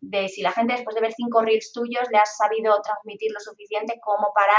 de 0.00 0.28
si 0.28 0.42
la 0.42 0.52
gente 0.52 0.74
después 0.74 0.94
de 0.94 1.00
ver 1.00 1.12
cinco 1.14 1.40
reels 1.40 1.72
tuyos 1.72 2.06
le 2.12 2.18
has 2.18 2.36
sabido 2.36 2.80
transmitir 2.82 3.32
lo 3.32 3.40
suficiente 3.40 3.98
como 4.04 4.28
para, 4.34 4.54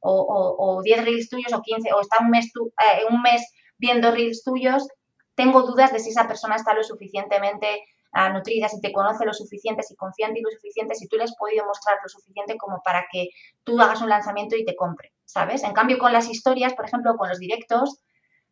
o, 0.00 0.80
diez 0.84 1.02
reels 1.02 1.30
tuyos 1.30 1.52
o 1.54 1.62
quince, 1.62 1.92
o 1.94 2.00
está 2.00 2.18
un 2.20 2.28
mes, 2.28 2.52
eh, 2.54 3.04
un 3.10 3.22
mes 3.22 3.42
viendo 3.78 4.10
reels 4.10 4.44
tuyos, 4.44 4.86
tengo 5.34 5.62
dudas 5.62 5.92
de 5.92 5.98
si 5.98 6.10
esa 6.10 6.28
persona 6.28 6.56
está 6.56 6.74
lo 6.74 6.82
suficientemente 6.82 7.82
ah, 8.12 8.28
nutrida, 8.28 8.68
si 8.68 8.82
te 8.82 8.92
conoce 8.92 9.24
lo 9.24 9.32
suficiente, 9.32 9.82
si 9.82 9.96
confía 9.96 10.26
en 10.26 10.34
ti 10.34 10.42
lo 10.42 10.50
suficiente, 10.50 10.94
si 10.94 11.08
tú 11.08 11.16
le 11.16 11.24
has 11.24 11.34
podido 11.36 11.64
mostrar 11.64 11.96
lo 12.02 12.08
suficiente 12.10 12.58
como 12.58 12.82
para 12.84 13.06
que 13.10 13.30
tú 13.64 13.80
hagas 13.80 14.02
un 14.02 14.10
lanzamiento 14.10 14.56
y 14.56 14.66
te 14.66 14.76
compre, 14.76 15.14
¿sabes? 15.24 15.64
En 15.64 15.72
cambio, 15.72 15.98
con 15.98 16.12
las 16.12 16.28
historias, 16.28 16.74
por 16.74 16.84
ejemplo, 16.84 17.16
con 17.16 17.30
los 17.30 17.38
directos, 17.38 18.02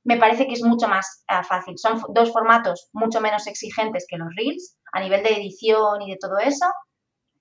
me 0.05 0.17
parece 0.17 0.47
que 0.47 0.55
es 0.55 0.63
mucho 0.63 0.89
más 0.89 1.25
ah, 1.29 1.45
fácil. 1.45 1.79
Son 1.79 2.01
dos 2.09 2.33
formatos 2.33 2.89
mucho 2.93 3.21
menos 3.21 3.47
exigentes 3.47 4.07
que 4.09 4.17
los 4.17 4.29
reels 4.37 4.77
a 4.93 5.01
nivel 5.01 5.23
de 5.23 5.37
edición 5.37 6.03
y 6.03 6.11
de 6.11 6.19
todo 6.19 6.39
eso. 6.39 6.67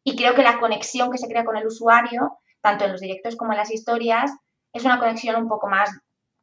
Y 0.03 0.15
creo 0.15 0.35
que 0.35 0.43
la 0.43 0.59
conexión 0.59 1.11
que 1.11 1.17
se 1.17 1.27
crea 1.27 1.45
con 1.45 1.57
el 1.57 1.67
usuario, 1.67 2.39
tanto 2.61 2.85
en 2.85 2.91
los 2.91 3.01
directos 3.01 3.35
como 3.35 3.51
en 3.51 3.57
las 3.57 3.71
historias, 3.71 4.31
es 4.73 4.85
una 4.85 4.99
conexión 4.99 5.35
un 5.35 5.49
poco 5.49 5.67
más 5.67 5.89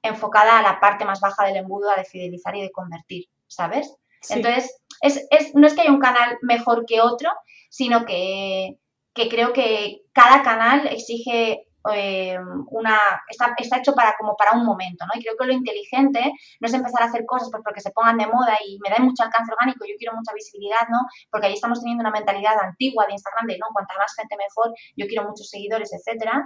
enfocada 0.02 0.58
a 0.58 0.62
la 0.62 0.80
parte 0.80 1.04
más 1.04 1.20
baja 1.20 1.44
del 1.46 1.56
embudo, 1.56 1.90
a 1.90 1.96
de 1.96 2.04
fidelizar 2.04 2.54
y 2.56 2.62
de 2.62 2.70
convertir, 2.70 3.26
¿sabes? 3.46 3.94
Entonces, 4.28 4.80
es, 5.00 5.26
es, 5.30 5.54
no 5.54 5.66
es 5.66 5.74
que 5.74 5.82
haya 5.82 5.92
un 5.92 6.00
canal 6.00 6.38
mejor 6.42 6.84
que 6.86 7.00
otro, 7.00 7.30
sino 7.70 8.04
que, 8.04 8.76
que 9.14 9.28
creo 9.28 9.52
que 9.52 10.02
cada 10.12 10.42
canal 10.42 10.86
exige 10.88 11.67
eh, 11.92 12.38
una, 12.70 12.98
está, 13.28 13.54
está, 13.56 13.78
hecho 13.78 13.94
para, 13.94 14.14
como 14.18 14.36
para 14.36 14.52
un 14.52 14.64
momento, 14.64 15.04
¿no? 15.06 15.18
Y 15.18 15.22
creo 15.22 15.36
que 15.36 15.46
lo 15.46 15.52
inteligente 15.52 16.32
no 16.60 16.68
es 16.68 16.74
empezar 16.74 17.02
a 17.02 17.06
hacer 17.06 17.24
cosas 17.26 17.48
pues 17.50 17.62
porque 17.64 17.80
se 17.80 17.90
pongan 17.90 18.18
de 18.18 18.26
moda 18.26 18.56
y 18.66 18.78
me 18.80 18.90
da 18.90 19.02
mucho 19.02 19.22
alcance 19.22 19.52
orgánico, 19.52 19.84
yo 19.86 19.94
quiero 19.98 20.14
mucha 20.14 20.32
visibilidad, 20.34 20.88
¿no? 20.90 20.98
Porque 21.30 21.48
ahí 21.48 21.54
estamos 21.54 21.80
teniendo 21.80 22.02
una 22.02 22.10
mentalidad 22.10 22.58
antigua 22.60 23.06
de 23.06 23.12
Instagram 23.12 23.46
de, 23.46 23.58
no, 23.58 23.66
cuanta 23.72 23.94
más 23.98 24.14
gente 24.14 24.36
mejor, 24.36 24.74
yo 24.96 25.06
quiero 25.06 25.24
muchos 25.24 25.48
seguidores, 25.48 25.92
etcétera, 25.92 26.44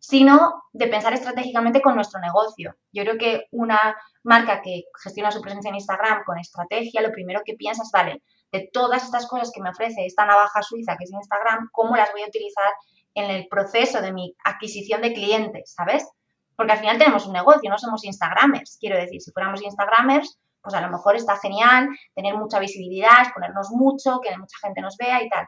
sino 0.00 0.64
de 0.72 0.88
pensar 0.88 1.12
estratégicamente 1.12 1.82
con 1.82 1.94
nuestro 1.94 2.20
negocio. 2.20 2.74
Yo 2.90 3.02
creo 3.04 3.18
que 3.18 3.46
una 3.52 3.94
marca 4.22 4.62
que 4.62 4.84
gestiona 5.02 5.30
su 5.30 5.42
presencia 5.42 5.68
en 5.68 5.74
Instagram 5.76 6.24
con 6.24 6.38
estrategia, 6.38 7.02
lo 7.02 7.12
primero 7.12 7.42
que 7.44 7.54
piensa 7.54 7.82
es, 7.82 7.90
vale, 7.92 8.22
de 8.50 8.68
todas 8.72 9.04
estas 9.04 9.26
cosas 9.26 9.52
que 9.54 9.60
me 9.60 9.70
ofrece 9.70 10.04
esta 10.04 10.24
navaja 10.24 10.62
suiza 10.62 10.96
que 10.96 11.04
es 11.04 11.12
Instagram, 11.12 11.68
¿cómo 11.72 11.96
las 11.96 12.10
voy 12.12 12.22
a 12.22 12.28
utilizar 12.28 12.72
en 13.14 13.30
el 13.30 13.48
proceso 13.48 14.00
de 14.00 14.12
mi 14.12 14.34
adquisición 14.44 15.02
de 15.02 15.12
clientes, 15.12 15.74
¿sabes? 15.74 16.08
Porque 16.56 16.72
al 16.72 16.78
final 16.78 16.98
tenemos 16.98 17.26
un 17.26 17.32
negocio, 17.32 17.70
no 17.70 17.78
somos 17.78 18.04
Instagramers. 18.04 18.76
Quiero 18.78 18.96
decir, 18.96 19.20
si 19.20 19.32
fuéramos 19.32 19.62
Instagramers, 19.62 20.38
pues 20.62 20.74
a 20.74 20.80
lo 20.80 20.90
mejor 20.90 21.16
está 21.16 21.36
genial 21.38 21.88
tener 22.14 22.36
mucha 22.36 22.58
visibilidad, 22.58 23.22
exponernos 23.22 23.70
mucho, 23.70 24.20
que 24.20 24.36
mucha 24.36 24.58
gente 24.62 24.80
nos 24.80 24.96
vea 24.96 25.22
y 25.22 25.28
tal. 25.28 25.46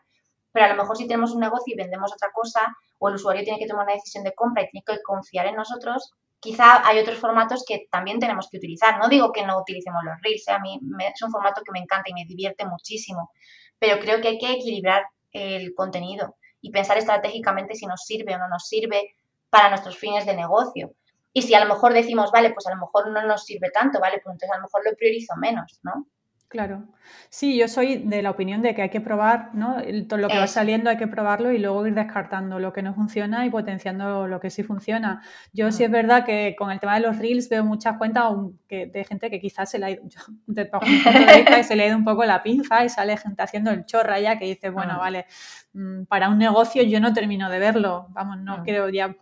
Pero 0.53 0.66
a 0.66 0.68
lo 0.68 0.77
mejor 0.77 0.96
si 0.96 1.07
tenemos 1.07 1.33
un 1.33 1.40
negocio 1.40 1.75
y 1.75 1.77
vendemos 1.77 2.12
otra 2.12 2.31
cosa, 2.33 2.61
o 2.98 3.09
el 3.09 3.16
usuario 3.16 3.44
tiene 3.44 3.59
que 3.59 3.66
tomar 3.66 3.85
una 3.85 3.94
decisión 3.94 4.25
de 4.25 4.35
compra 4.35 4.62
y 4.62 4.68
tiene 4.70 4.85
que 4.87 5.03
confiar 5.03 5.46
en 5.46 5.57
nosotros, 5.57 6.12
quizá 6.40 6.87
hay 6.87 6.98
otros 6.98 7.18
formatos 7.18 7.64
que 7.66 7.87
también 7.90 8.18
tenemos 8.18 8.48
que 8.51 8.59
utilizar. 8.59 8.98
No 8.98 9.09
digo 9.09 9.33
que 9.33 9.46
no 9.46 9.61
utilicemos 9.61 10.03
los 10.05 10.20
Reels, 10.22 10.48
¿eh? 10.48 10.53
a 10.53 10.59
mí 10.59 10.79
es 11.01 11.22
un 11.22 11.31
formato 11.31 11.62
que 11.64 11.72
me 11.72 11.79
encanta 11.79 12.11
y 12.11 12.14
me 12.14 12.25
divierte 12.27 12.66
muchísimo, 12.66 13.31
pero 13.79 13.98
creo 14.01 14.20
que 14.20 14.29
hay 14.29 14.38
que 14.38 14.53
equilibrar 14.53 15.05
el 15.31 15.75
contenido 15.75 16.37
y 16.62 16.70
pensar 16.70 16.96
estratégicamente 16.96 17.75
si 17.75 17.85
nos 17.85 18.03
sirve 18.07 18.35
o 18.35 18.38
no 18.38 18.48
nos 18.48 18.66
sirve 18.66 19.14
para 19.51 19.68
nuestros 19.68 19.98
fines 19.98 20.25
de 20.25 20.35
negocio. 20.35 20.94
Y 21.35 21.42
si 21.42 21.55
a 21.55 21.62
lo 21.62 21.72
mejor 21.72 21.92
decimos, 21.92 22.31
vale, 22.33 22.53
pues 22.53 22.66
a 22.66 22.75
lo 22.75 22.81
mejor 22.81 23.11
no 23.11 23.27
nos 23.27 23.44
sirve 23.44 23.70
tanto, 23.70 24.01
vale, 24.01 24.20
pues 24.22 24.33
entonces 24.33 24.51
a 24.51 24.57
lo 24.57 24.62
mejor 24.62 24.83
lo 24.85 24.96
priorizo 24.96 25.35
menos, 25.37 25.81
¿no? 25.83 26.07
Claro. 26.53 26.85
Sí, 27.31 27.57
yo 27.57 27.66
soy 27.66 27.96
de 27.96 28.20
la 28.20 28.31
opinión 28.31 28.61
de 28.61 28.75
que 28.75 28.83
hay 28.83 28.90
que 28.90 29.01
probar, 29.01 29.55
¿no? 29.55 29.79
Todo 30.07 30.18
lo 30.18 30.29
que 30.29 30.37
va 30.37 30.46
saliendo 30.46 30.90
hay 30.90 30.98
que 30.98 31.07
probarlo 31.07 31.51
y 31.51 31.59
luego 31.59 31.87
ir 31.87 31.94
descartando 31.94 32.59
lo 32.59 32.75
que 32.75 32.83
no 32.83 32.92
funciona 32.92 33.46
y 33.46 33.51
potenciando 33.51 34.29
lo 34.29 34.38
que 34.38 34.51
sí 34.51 34.62
funciona. 34.62 35.22
Yo 35.55 35.72
sí 35.72 35.83
es 35.83 35.90
verdad 35.90 36.27
que 36.27 36.55
con 36.59 36.70
el 36.70 36.79
tema 36.79 36.96
de 36.96 37.01
los 37.01 37.16
reels 37.16 37.48
veo 37.48 37.64
muchas 37.64 37.96
cuentas 37.96 38.31
de 38.68 39.05
gente 39.09 39.31
que 39.31 39.40
quizás 39.40 39.70
se 39.70 39.79
le 39.79 39.87
ha 39.87 39.90
ido, 39.92 40.03
se 41.62 41.75
le 41.75 41.85
ha 41.85 41.87
ido 41.87 41.96
un 41.96 42.05
poco 42.05 42.22
la 42.27 42.42
pinza 42.42 42.85
y 42.85 42.90
sale 42.90 43.16
gente 43.16 43.42
haciendo 43.42 43.70
el 43.70 43.87
chorra 43.87 44.20
ya 44.20 44.38
que 44.38 44.44
dice, 44.44 44.68
bueno, 44.68 44.92
ah. 44.96 44.98
vale, 44.98 45.25
para 46.08 46.28
un 46.28 46.38
negocio 46.38 46.82
yo 46.82 47.00
no 47.00 47.12
termino 47.12 47.48
de 47.48 47.58
verlo, 47.58 48.06
vamos, 48.11 48.38
no 48.38 48.54
ah. 48.54 48.62
creo 48.64 48.88
ya, 48.88 49.16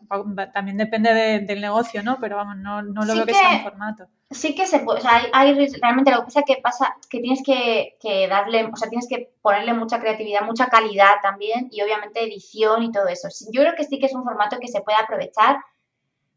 también 0.53 0.77
depende 0.77 1.41
del 1.41 1.61
negocio, 1.61 2.03
¿no? 2.03 2.19
Pero 2.21 2.37
vamos, 2.37 2.57
no, 2.57 2.83
no 2.83 3.05
lo 3.05 3.15
veo 3.15 3.27
que 3.27 3.35
sea 3.35 3.57
un 3.57 3.63
formato 3.63 4.09
sí 4.31 4.55
que 4.55 4.67
se 4.67 4.81
puede, 4.81 5.01
o 5.01 5.03
sea, 5.03 5.23
hay, 5.33 5.55
realmente 5.81 6.13
lo 6.13 6.19
que 6.19 6.25
pasa 6.27 6.43
que 6.43 6.57
pasa 6.63 6.97
que 7.09 7.21
tienes 7.21 7.43
que, 7.45 8.29
darle, 8.29 8.65
o 8.73 8.77
sea, 8.77 8.89
tienes 8.89 9.09
que 9.09 9.33
ponerle 9.43 9.75
mucha 9.75 10.01
creatividad, 10.01 10.43
mucha 10.43 10.69
calidad 10.69 11.15
también 11.21 11.69
y 11.71 11.83
obviamente 11.83 12.23
edición 12.23 12.85
y 12.85 12.93
todo 12.93 13.09
eso. 13.09 13.29
Yo 13.53 13.63
creo 13.63 13.75
que 13.77 13.85
sí 13.85 13.99
que 13.99 14.07
es 14.07 14.15
un 14.15 14.25
formato 14.25 14.59
que 14.61 14.69
se 14.69 14.83
puede 14.83 14.99
aprovechar 14.99 15.59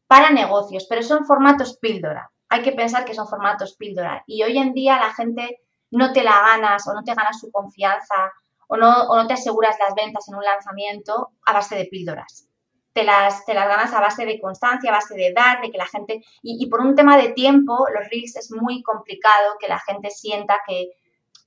para 0.08 0.32
negocios, 0.32 0.88
pero 0.90 1.04
son 1.04 1.26
formatos 1.26 1.78
píldora. 1.78 2.32
Hay 2.50 2.62
que 2.62 2.72
pensar 2.72 3.06
que 3.06 3.14
son 3.14 3.28
formatos 3.28 3.76
píldora 3.76 4.24
y 4.26 4.42
hoy 4.44 4.58
en 4.58 4.74
día 4.74 5.00
la 5.00 5.14
gente 5.14 5.60
no 5.92 6.14
te 6.14 6.24
la 6.24 6.40
ganas 6.42 6.88
o 6.88 6.94
no 6.94 7.04
te 7.04 7.14
ganas 7.14 7.40
su 7.40 7.52
confianza 7.52 8.34
o 8.74 8.78
no, 8.78 9.04
o 9.04 9.16
no 9.16 9.28
te 9.28 9.36
aseguras 9.36 9.78
las 9.80 9.94
ventas 9.94 10.28
en 10.28 10.36
un 10.36 10.44
lanzamiento 10.44 11.30
a 11.46 11.54
base 11.54 11.76
de 11.76 11.86
píldoras 11.86 12.48
te 12.94 13.04
las, 13.04 13.46
te 13.46 13.54
las 13.54 13.68
ganas 13.68 13.94
a 13.94 14.00
base 14.00 14.26
de 14.26 14.40
constancia, 14.40 14.92
a 14.92 14.94
base 14.94 15.16
de 15.16 15.34
dar, 15.34 15.62
de 15.62 15.72
que 15.72 15.78
la 15.78 15.88
gente... 15.88 16.24
Y, 16.44 16.68
por 16.68 16.80
un 16.82 16.96
tema 16.96 17.18
de 17.18 17.30
tiempo, 17.30 17.88
los 17.94 18.08
reels 18.10 18.36
es 18.36 18.52
muy 18.52 18.84
complicado 18.84 19.56
que 19.60 19.68
la 19.68 19.80
gente 19.80 20.12
sienta 20.12 20.60
que 20.68 20.92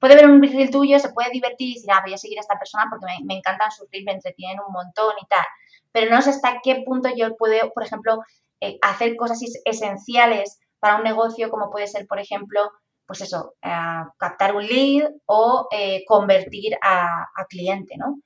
puede 0.01 0.17
ver 0.17 0.29
un 0.29 0.43
reel 0.43 0.71
tuyo, 0.71 0.99
se 0.99 1.11
puede 1.11 1.31
divertir 1.31 1.69
y 1.69 1.75
decir, 1.75 1.91
ah, 1.93 2.03
voy 2.05 2.15
a 2.15 2.19
seguir 2.19 2.39
a 2.39 2.41
esta 2.41 2.59
persona 2.59 2.87
porque 2.91 3.07
me, 3.25 3.37
encantan 3.37 3.71
sus 3.71 3.89
reels, 3.93 4.07
me 4.07 4.13
entretienen 4.13 4.59
un 4.67 4.73
montón 4.73 5.15
y 5.23 5.27
tal. 5.27 5.47
Pero 5.93 6.11
no 6.11 6.21
sé 6.21 6.31
hasta 6.31 6.61
qué 6.63 6.83
punto 6.85 7.09
yo 7.17 7.37
puedo, 7.37 7.73
por 7.73 7.85
ejemplo, 7.85 8.23
eh, 8.61 8.79
hacer 8.83 9.15
cosas 9.17 9.41
esenciales 9.65 10.59
para 10.81 10.97
un 10.97 11.05
negocio, 11.05 11.49
como 11.49 11.71
puede 11.71 11.87
ser, 11.87 12.07
por 12.09 12.19
ejemplo, 12.19 12.73
pues 13.07 13.21
eso, 13.23 13.55
eh, 13.63 14.05
captar 14.19 14.55
un 14.57 14.67
lead 14.67 15.11
o 15.27 15.69
eh, 15.71 16.05
convertir 16.07 16.77
a, 16.83 17.23
a 17.35 17.45
cliente, 17.49 17.97
¿no? 17.99 18.21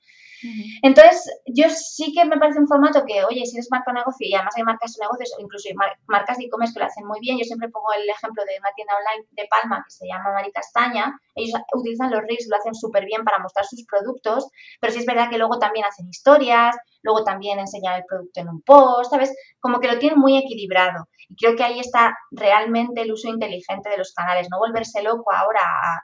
Entonces, 0.81 1.29
yo 1.45 1.69
sí 1.69 2.13
que 2.13 2.25
me 2.25 2.37
parece 2.37 2.59
un 2.59 2.67
formato 2.67 3.03
que, 3.05 3.23
oye, 3.23 3.45
si 3.45 3.57
eres 3.57 3.69
marca 3.71 3.93
negocio 3.93 4.27
y 4.27 4.33
además 4.33 4.55
hay 4.57 4.63
marcas 4.63 4.93
de 4.93 5.03
negocios, 5.03 5.33
o 5.37 5.41
incluso 5.41 5.69
marcas 6.07 6.37
de 6.37 6.45
e-commerce 6.45 6.73
que 6.73 6.79
lo 6.79 6.85
hacen 6.85 7.05
muy 7.05 7.19
bien, 7.19 7.37
yo 7.37 7.43
siempre 7.43 7.69
pongo 7.69 7.93
el 7.93 8.09
ejemplo 8.09 8.43
de 8.45 8.57
una 8.59 8.71
tienda 8.75 8.93
online 8.95 9.27
de 9.31 9.47
Palma 9.49 9.83
que 9.85 9.91
se 9.91 10.07
llama 10.07 10.33
Mari 10.33 10.51
Castaña, 10.51 11.13
ellos 11.35 11.59
utilizan 11.73 12.11
los 12.11 12.21
reels, 12.21 12.47
lo 12.49 12.57
hacen 12.57 12.73
súper 12.73 13.05
bien 13.05 13.23
para 13.23 13.39
mostrar 13.39 13.65
sus 13.65 13.85
productos, 13.85 14.47
pero 14.79 14.93
sí 14.93 14.99
es 14.99 15.05
verdad 15.05 15.29
que 15.29 15.37
luego 15.37 15.59
también 15.59 15.85
hacen 15.85 16.07
historias, 16.09 16.75
luego 17.01 17.23
también 17.23 17.59
enseñan 17.59 17.95
el 17.95 18.05
producto 18.05 18.41
en 18.41 18.49
un 18.49 18.61
post, 18.61 19.11
¿sabes? 19.11 19.33
Como 19.59 19.79
que 19.79 19.87
lo 19.87 19.99
tienen 19.99 20.19
muy 20.19 20.37
equilibrado. 20.37 21.07
Y 21.29 21.35
creo 21.35 21.55
que 21.55 21.63
ahí 21.63 21.79
está 21.79 22.17
realmente 22.31 23.01
el 23.01 23.11
uso 23.11 23.29
inteligente 23.29 23.89
de 23.89 23.97
los 23.97 24.13
canales, 24.13 24.47
no 24.51 24.59
volverse 24.59 25.01
loco 25.01 25.31
ahora 25.31 25.61
a 25.61 26.03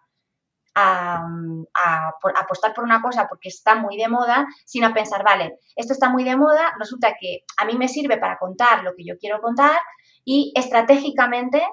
a, 0.77 2.13
apostar 2.35 2.73
por 2.73 2.83
una 2.83 3.01
cosa 3.01 3.27
porque 3.27 3.49
está 3.49 3.75
muy 3.75 3.97
de 3.97 4.07
moda, 4.07 4.47
sino 4.65 4.87
a 4.87 4.93
pensar, 4.93 5.23
vale, 5.23 5.59
esto 5.75 5.93
está 5.93 6.09
muy 6.09 6.23
de 6.23 6.35
moda, 6.35 6.73
resulta 6.79 7.15
que 7.19 7.43
a 7.57 7.65
mí 7.65 7.77
me 7.77 7.87
sirve 7.87 8.17
para 8.17 8.37
contar 8.37 8.83
lo 8.83 8.95
que 8.95 9.03
yo 9.03 9.17
quiero 9.17 9.41
contar 9.41 9.79
y 10.23 10.53
estratégicamente, 10.55 11.63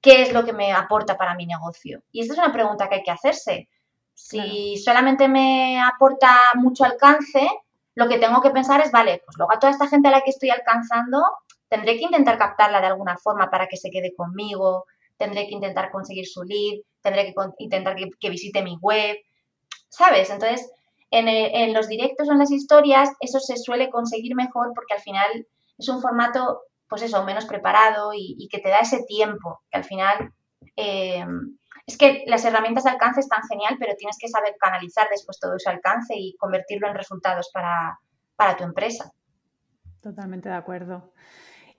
¿qué 0.00 0.22
es 0.22 0.32
lo 0.32 0.44
que 0.44 0.52
me 0.52 0.72
aporta 0.72 1.16
para 1.16 1.34
mi 1.34 1.46
negocio? 1.46 2.02
Y 2.12 2.22
esta 2.22 2.34
es 2.34 2.38
una 2.38 2.52
pregunta 2.52 2.88
que 2.88 2.96
hay 2.96 3.02
que 3.02 3.10
hacerse. 3.10 3.68
Si 4.14 4.76
solamente 4.78 5.28
me 5.28 5.80
aporta 5.80 6.52
mucho 6.54 6.84
alcance, 6.84 7.46
lo 7.94 8.08
que 8.08 8.18
tengo 8.18 8.40
que 8.40 8.50
pensar 8.50 8.80
es, 8.80 8.90
vale, 8.90 9.22
pues 9.24 9.36
luego 9.36 9.52
a 9.52 9.58
toda 9.58 9.72
esta 9.72 9.88
gente 9.88 10.08
a 10.08 10.12
la 10.12 10.22
que 10.22 10.30
estoy 10.30 10.50
alcanzando, 10.50 11.22
tendré 11.68 11.98
que 11.98 12.04
intentar 12.04 12.38
captarla 12.38 12.80
de 12.80 12.86
alguna 12.86 13.16
forma 13.16 13.50
para 13.50 13.66
que 13.66 13.76
se 13.76 13.90
quede 13.90 14.14
conmigo, 14.14 14.86
tendré 15.16 15.46
que 15.46 15.54
intentar 15.54 15.90
conseguir 15.90 16.26
su 16.26 16.42
lead, 16.42 16.80
tendré 17.02 17.26
que 17.26 17.34
intentar 17.58 17.96
que, 17.96 18.30
visite 18.30 18.62
mi 18.62 18.76
web, 18.80 19.16
¿sabes? 19.88 20.30
Entonces, 20.30 20.70
en, 21.10 21.74
los 21.74 21.88
directos 21.88 22.28
o 22.28 22.32
en 22.32 22.38
las 22.38 22.50
historias, 22.50 23.10
eso 23.20 23.40
se 23.40 23.56
suele 23.56 23.90
conseguir 23.90 24.34
mejor 24.34 24.72
porque 24.74 24.94
al 24.94 25.00
final 25.00 25.46
es 25.78 25.88
un 25.88 26.00
formato, 26.00 26.62
pues 26.88 27.02
eso, 27.02 27.24
menos 27.24 27.46
preparado 27.46 28.12
y, 28.14 28.48
que 28.50 28.58
te 28.58 28.68
da 28.68 28.78
ese 28.78 29.02
tiempo, 29.04 29.62
que 29.70 29.78
al 29.78 29.84
final... 29.84 30.32
Eh, 30.76 31.24
es 31.86 31.98
que 31.98 32.22
las 32.28 32.44
herramientas 32.44 32.84
de 32.84 32.90
alcance 32.90 33.18
están 33.18 33.42
genial, 33.48 33.76
pero 33.80 33.96
tienes 33.96 34.16
que 34.16 34.28
saber 34.28 34.54
canalizar 34.60 35.08
después 35.10 35.40
todo 35.40 35.56
ese 35.56 35.70
alcance 35.70 36.14
y 36.16 36.36
convertirlo 36.36 36.86
en 36.86 36.94
resultados 36.94 37.50
para, 37.52 37.98
para 38.36 38.56
tu 38.56 38.62
empresa. 38.62 39.10
Totalmente 40.00 40.48
de 40.48 40.54
acuerdo. 40.54 41.12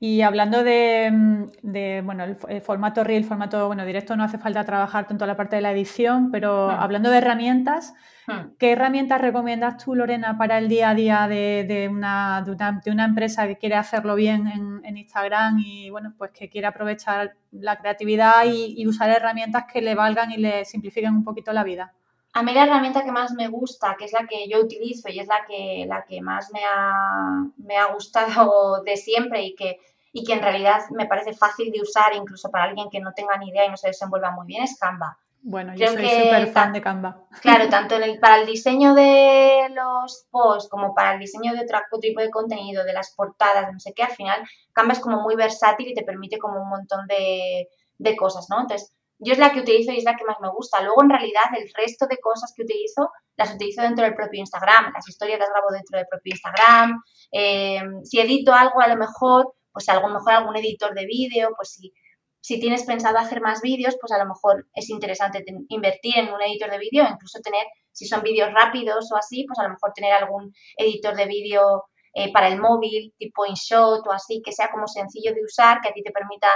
Y 0.04 0.24
hablando 0.24 0.64
de, 0.64 1.12
mm, 1.12 2.04
bueno, 2.04 2.24
el, 2.24 2.62
formato 2.64 3.04
reel, 3.04 3.24
formato, 3.24 3.68
bueno, 3.68 3.86
directo 3.86 4.16
no 4.16 4.24
hace 4.24 4.40
falta 4.40 4.64
trabajar 4.64 5.08
tanto 5.08 5.28
la 5.28 5.38
parte 5.38 5.58
de 5.58 5.62
la 5.62 5.72
edición, 5.72 6.32
pero 6.32 6.70
hmm. 6.70 6.72
hablando 6.72 7.12
de 7.12 7.20
herramientas, 7.20 7.94
hmm. 8.26 8.56
¿qué 8.58 8.72
herramientas 8.72 9.22
recomiendas 9.22 9.78
tú, 9.78 9.94
Lorena, 9.94 10.40
para 10.40 10.58
el 10.58 10.70
día 10.70 10.90
a 10.90 10.96
día 10.96 11.28
de, 11.28 11.88
una, 11.88 12.44
de 12.44 12.92
una, 12.92 13.06
empresa 13.06 13.46
que 13.46 13.60
quiere 13.60 13.76
hacerlo 13.76 14.16
bien 14.16 14.48
en, 14.48 14.98
Instagram 14.98 15.60
y, 15.60 15.92
bueno, 15.92 16.16
pues 16.18 16.32
que 16.32 16.50
quiere 16.50 16.66
aprovechar 16.66 17.36
la 17.52 17.78
creatividad 17.78 18.46
y, 18.46 18.88
usar 18.88 19.12
herramientas 19.12 19.66
que 19.72 19.84
le 19.84 19.94
valgan 19.94 20.32
y 20.32 20.38
le 20.38 20.66
simplifiquen 20.66 21.14
un 21.14 21.24
poquito 21.24 21.54
la 21.54 21.64
vida? 21.64 21.94
A 22.34 22.42
mí 22.42 22.54
la 22.54 22.64
herramienta 22.64 23.04
que 23.04 23.12
más 23.12 23.34
me 23.34 23.50
gusta, 23.50 23.96
que 24.00 24.06
es 24.06 24.14
la 24.14 24.26
que 24.26 24.48
yo 24.50 24.62
utilizo 24.62 25.10
y 25.10 25.20
es 25.20 25.28
la 25.28 25.46
que, 25.46 25.86
la 25.88 26.06
que 26.06 26.22
más 26.22 26.50
me 26.52 26.62
ha, 26.64 27.46
me 27.58 27.78
ha 27.78 27.94
gustado 27.94 28.82
de 28.86 28.98
siempre 28.98 29.44
y 29.44 29.54
que 29.54 29.80
y 30.14 30.24
que 30.24 30.34
en 30.34 30.42
realidad 30.42 30.82
me 30.92 31.06
parece 31.06 31.34
fácil 31.34 31.72
de 31.72 31.82
usar 31.82 32.14
incluso 32.16 32.50
para 32.50 32.66
alguien 32.66 32.90
que 32.90 33.00
no 33.00 33.14
tenga 33.14 33.38
ni 33.38 33.50
idea 33.50 33.66
y 33.66 33.70
no 33.70 33.78
se 33.78 33.88
desenvuelva 33.88 34.32
muy 34.32 34.46
bien, 34.46 34.64
es 34.64 34.78
Canva. 34.78 35.18
Bueno, 35.44 35.74
yo 35.76 35.88
soy 35.88 36.08
súper 36.08 36.48
fan 36.52 36.72
de 36.72 36.82
Canva. 36.82 37.24
Claro, 37.42 37.68
tanto 37.70 37.96
en 37.96 38.04
el, 38.04 38.20
para 38.20 38.42
el 38.42 38.46
diseño 38.46 38.94
de 38.94 39.70
los 39.74 40.28
posts 40.30 40.70
como 40.70 40.94
para 40.94 41.14
el 41.14 41.20
diseño 41.20 41.54
de 41.54 41.62
otro 41.62 41.80
tipo 42.00 42.22
de 42.22 42.30
contenido, 42.30 42.84
de 42.84 42.94
las 42.94 43.12
portadas, 43.16 43.68
de 43.68 43.74
no 43.74 43.80
sé 43.80 43.94
qué, 43.94 44.04
al 44.04 44.12
final 44.12 44.44
Canva 44.74 44.94
es 44.94 45.00
como 45.00 45.22
muy 45.22 45.36
versátil 45.36 45.88
y 45.88 45.96
te 45.96 46.04
permite 46.04 46.38
como 46.38 46.62
un 46.62 46.70
montón 46.70 47.08
de, 47.08 47.70
de 47.98 48.16
cosas, 48.16 48.48
¿no? 48.50 48.62
Entonces, 48.62 48.94
yo 49.24 49.34
es 49.34 49.40
la 49.40 49.52
que 49.52 49.60
utilizo 49.62 49.92
y 49.92 49.98
es 49.98 50.04
la 50.04 50.16
que 50.16 50.26
más 50.26 50.38
me 50.42 50.50
gusta. 50.50 50.82
Luego, 50.82 51.04
en 51.04 51.12
realidad, 51.12 51.44
el 51.56 51.72
resto 51.78 52.08
de 52.08 52.18
cosas 52.18 52.54
que 52.56 52.64
utilizo, 52.64 53.12
las 53.38 53.54
utilizo 53.54 53.84
dentro 53.84 54.04
del 54.04 54.16
propio 54.16 54.40
Instagram. 54.40 54.92
Las 54.94 55.08
historias 55.08 55.40
las 55.40 55.50
grabo 55.50 55.68
dentro 55.72 55.98
del 55.98 56.08
propio 56.10 56.32
Instagram. 56.32 57.04
Eh, 57.32 57.84
si 58.04 58.20
edito 58.20 58.52
algo, 58.52 58.82
a 58.82 58.88
lo 58.88 58.96
mejor 58.96 59.54
pues 59.72 59.88
a 59.90 60.00
lo 60.00 60.08
mejor 60.08 60.34
algún 60.34 60.56
editor 60.58 60.94
de 60.94 61.06
vídeo, 61.06 61.52
pues 61.56 61.74
si, 61.74 61.94
si 62.40 62.60
tienes 62.60 62.84
pensado 62.84 63.18
hacer 63.18 63.42
más 63.42 63.62
vídeos, 63.62 63.98
pues 64.00 64.12
a 64.12 64.18
lo 64.18 64.28
mejor 64.28 64.68
es 64.74 64.90
interesante 64.90 65.44
invertir 65.70 66.18
en 66.18 66.34
un 66.34 66.42
editor 66.42 66.72
de 66.72 66.80
vídeo, 66.80 67.08
incluso 67.10 67.40
tener, 67.42 67.66
si 67.92 68.06
son 68.06 68.22
vídeos 68.24 68.52
rápidos 68.54 69.12
o 69.12 69.18
así, 69.18 69.46
pues 69.48 69.60
a 69.60 69.64
lo 69.64 69.70
mejor 69.70 69.94
tener 69.94 70.14
algún 70.14 70.54
editor 70.78 71.16
de 71.16 71.26
vídeo 71.26 71.86
eh, 72.14 72.32
para 72.34 72.48
el 72.48 72.60
móvil, 72.60 73.14
tipo 73.18 73.46
InShot 73.46 74.06
o 74.06 74.12
así, 74.12 74.42
que 74.44 74.52
sea 74.52 74.72
como 74.72 74.88
sencillo 74.88 75.34
de 75.34 75.44
usar, 75.44 75.80
que 75.82 75.90
a 75.90 75.94
ti 75.94 76.04
te 76.04 76.12
permita 76.12 76.48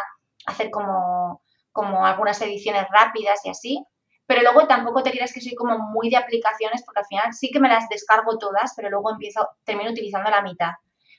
hacer 0.48 0.70
como, 0.72 1.42
como 1.72 2.06
algunas 2.06 2.42
ediciones 2.42 2.86
rápidas 2.92 3.40
y 3.46 3.50
así. 3.50 3.86
Pero 4.28 4.42
luego 4.42 4.68
tampoco 4.68 5.04
te 5.04 5.12
creas 5.12 5.32
que 5.32 5.42
soy 5.42 5.54
como 5.54 5.78
muy 5.78 6.10
de 6.10 6.18
aplicaciones, 6.18 6.84
porque 6.84 7.02
al 7.02 7.06
final 7.06 7.34
sí 7.34 7.52
que 7.52 7.60
me 7.60 7.70
las 7.70 7.88
descargo 7.90 8.40
todas, 8.40 8.74
pero 8.76 8.90
luego 8.90 9.12
empiezo, 9.12 9.48
termino 9.64 9.92
utilizando 9.92 10.32
la 10.32 10.42
mitad 10.42 10.72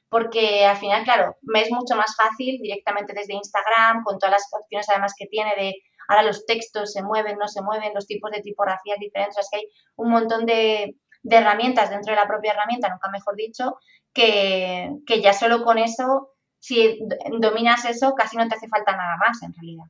porque 0.09 0.65
al 0.65 0.77
final, 0.77 1.05
claro, 1.05 1.37
me 1.43 1.63
es 1.63 1.71
mucho 1.71 1.97
más 1.97 2.15
fácil 2.17 2.59
directamente 2.61 3.13
desde 3.15 3.35
Instagram, 3.35 4.03
con 4.05 4.19
todas 4.19 4.33
las 4.33 4.49
opciones 4.53 4.89
además 4.89 5.15
que 5.19 5.27
tiene 5.27 5.55
de 5.57 5.75
ahora 6.09 6.23
los 6.23 6.47
textos 6.47 6.93
se 6.93 7.03
mueven, 7.03 7.39
no 7.39 7.49
se 7.49 7.63
mueven, 7.63 7.95
los 7.95 8.07
tipos 8.07 8.31
de 8.31 8.41
tipografías 8.41 8.99
diferentes, 8.99 9.39
es 9.39 9.49
que 9.51 9.59
hay 9.59 9.65
un 9.97 10.11
montón 10.11 10.47
de, 10.47 10.97
herramientas 11.29 11.91
dentro 11.91 12.13
de 12.13 12.21
la 12.21 12.29
propia 12.29 12.53
herramienta, 12.53 12.89
nunca 12.89 13.11
mejor 13.11 13.35
dicho, 13.35 13.79
que, 14.13 14.93
que 15.07 15.21
ya 15.21 15.33
solo 15.33 15.65
con 15.65 15.79
eso, 15.79 16.31
si 16.61 17.01
dominas 17.41 17.85
eso, 17.85 18.15
casi 18.15 18.37
no 18.37 18.47
te 18.47 18.55
hace 18.55 18.69
falta 18.69 18.97
nada 18.97 19.17
más 19.17 19.43
en 19.43 19.53
realidad. 19.53 19.85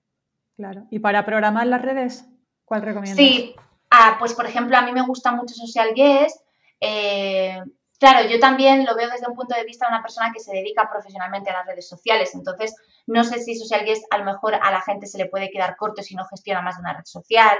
Claro. 0.57 0.87
¿Y 0.91 0.99
para 1.01 1.27
programar 1.27 1.67
las 1.67 1.83
redes? 1.83 2.27
¿Cuál 2.65 2.83
recomiendas? 2.83 3.19
Sí, 3.19 3.55
ah, 3.91 4.17
pues 4.19 4.33
por 4.33 4.47
ejemplo, 4.47 4.77
a 4.77 4.83
mí 4.83 4.93
me 4.93 5.07
gusta 5.07 5.33
mucho 5.33 5.55
Social 5.55 5.93
Guest. 5.95 6.41
Eh, 6.81 7.61
Claro, 7.99 8.29
yo 8.29 8.39
también 8.39 8.85
lo 8.85 8.95
veo 8.95 9.09
desde 9.09 9.27
un 9.27 9.35
punto 9.35 9.55
de 9.55 9.65
vista 9.65 9.87
de 9.87 9.95
una 9.95 10.03
persona 10.03 10.31
que 10.33 10.41
se 10.41 10.53
dedica 10.53 10.89
profesionalmente 10.91 11.51
a 11.51 11.55
las 11.55 11.67
redes 11.67 11.89
sociales. 11.89 12.35
Entonces, 12.35 12.75
no 13.07 13.25
sé 13.25 13.39
si 13.39 13.57
Social 13.57 13.85
Guest 13.85 14.05
a 14.11 14.19
lo 14.19 14.25
mejor 14.25 14.55
a 14.55 14.71
la 14.71 14.83
gente 14.83 15.07
se 15.07 15.19
le 15.19 15.27
puede 15.27 15.51
quedar 15.51 15.77
corto 15.77 16.03
si 16.03 16.15
no 16.15 16.27
gestiona 16.27 16.61
más 16.61 16.77
de 16.77 16.83
una 16.83 16.95
red 16.95 17.05
social 17.05 17.57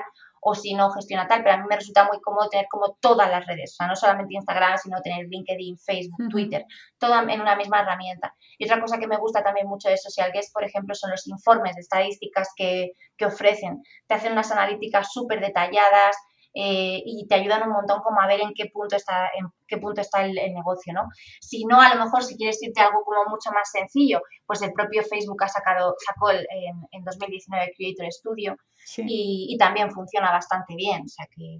o 0.49 0.55
si 0.55 0.75
no 0.75 0.91
gestiona 0.91 1.27
tal, 1.27 1.43
pero 1.43 1.55
a 1.55 1.59
mí 1.59 1.65
me 1.69 1.75
resulta 1.75 2.05
muy 2.05 2.21
cómodo 2.21 2.49
tener 2.49 2.67
como 2.71 2.97
todas 3.01 3.29
las 3.29 3.45
redes, 3.47 3.73
o 3.73 3.77
sea, 3.77 3.89
no 3.89 3.97
solamente 3.97 4.35
Instagram, 4.35 4.79
sino 4.79 5.01
tener 5.03 5.27
LinkedIn, 5.27 5.77
Facebook, 5.79 6.29
Twitter, 6.31 6.65
todo 6.99 7.19
en 7.29 7.41
una 7.41 7.57
misma 7.57 7.81
herramienta. 7.81 8.33
Y 8.57 8.65
otra 8.65 8.81
cosa 8.81 8.99
que 8.99 9.09
me 9.09 9.17
gusta 9.17 9.43
también 9.43 9.67
mucho 9.67 9.89
de 9.89 9.97
Social 9.97 10.31
Guest, 10.33 10.53
por 10.53 10.63
ejemplo, 10.63 10.95
son 10.95 11.11
los 11.11 11.27
informes 11.27 11.75
de 11.75 11.81
estadísticas 11.81 12.51
que, 12.55 12.93
que 13.17 13.27
ofrecen. 13.27 13.83
Te 14.07 14.15
hacen 14.15 14.33
unas 14.33 14.53
analíticas 14.53 15.13
súper 15.13 15.41
detalladas, 15.41 16.17
eh, 16.59 17.03
y 17.05 17.27
te 17.27 17.35
ayudan 17.35 17.65
un 17.65 17.75
montón 17.75 18.01
como 18.01 18.19
a 18.19 18.27
ver 18.27 18.41
en 18.41 18.55
qué 18.55 18.71
punto 18.73 18.97
está, 18.97 19.27
en 19.39 19.47
qué 19.69 19.77
punto 19.77 20.01
está 20.01 20.25
el, 20.25 20.35
negocio, 20.55 20.95
¿no? 20.95 21.03
Si 21.39 21.67
no, 21.67 21.79
a 21.79 21.95
lo 21.95 22.03
mejor 22.03 22.23
si 22.23 22.35
quieres 22.35 22.63
irte 22.63 22.81
algo 22.81 23.05
como 23.05 23.27
mucho 23.29 23.51
más 23.53 23.71
sencillo, 23.71 24.23
pues 24.47 24.63
el 24.63 24.73
propio 24.73 25.03
Facebook 25.03 25.45
ha 25.45 25.49
sacado, 25.49 25.95
sacó 26.07 26.31
el, 26.31 26.47
en, 26.93 27.05
2019 27.05 27.75
Creator 27.77 28.11
Studio 28.11 28.57
y, 28.97 29.55
también 29.59 29.91
funciona 29.91 30.33
bastante 30.33 30.75
bien, 30.75 31.03
o 31.05 31.09
sea 31.09 31.27
que... 31.31 31.59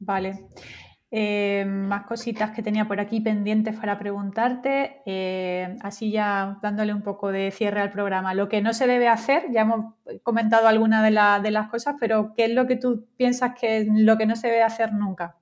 Vale. 0.00 0.48
Eh, 1.10 1.64
más 1.66 2.04
cositas 2.04 2.50
que 2.50 2.62
tenía 2.62 2.86
por 2.86 3.00
aquí 3.00 3.20
pendientes 3.22 3.74
para 3.78 3.98
preguntarte, 3.98 5.00
eh, 5.06 5.78
así 5.80 6.10
ya 6.10 6.58
dándole 6.60 6.92
un 6.92 7.00
poco 7.00 7.32
de 7.32 7.50
cierre 7.50 7.80
al 7.80 7.90
programa. 7.90 8.34
Lo 8.34 8.50
que 8.50 8.60
no 8.60 8.74
se 8.74 8.86
debe 8.86 9.08
hacer, 9.08 9.50
ya 9.50 9.62
hemos 9.62 9.94
comentado 10.22 10.68
algunas 10.68 11.02
de, 11.02 11.18
de 11.42 11.50
las 11.50 11.70
cosas, 11.70 11.96
pero 11.98 12.34
¿qué 12.36 12.44
es 12.44 12.50
lo 12.50 12.66
que 12.66 12.76
tú 12.76 13.06
piensas 13.16 13.58
que 13.58 13.78
es 13.78 13.86
lo 13.88 14.18
que 14.18 14.26
no 14.26 14.36
se 14.36 14.48
debe 14.48 14.62
hacer 14.62 14.92
nunca? 14.92 15.36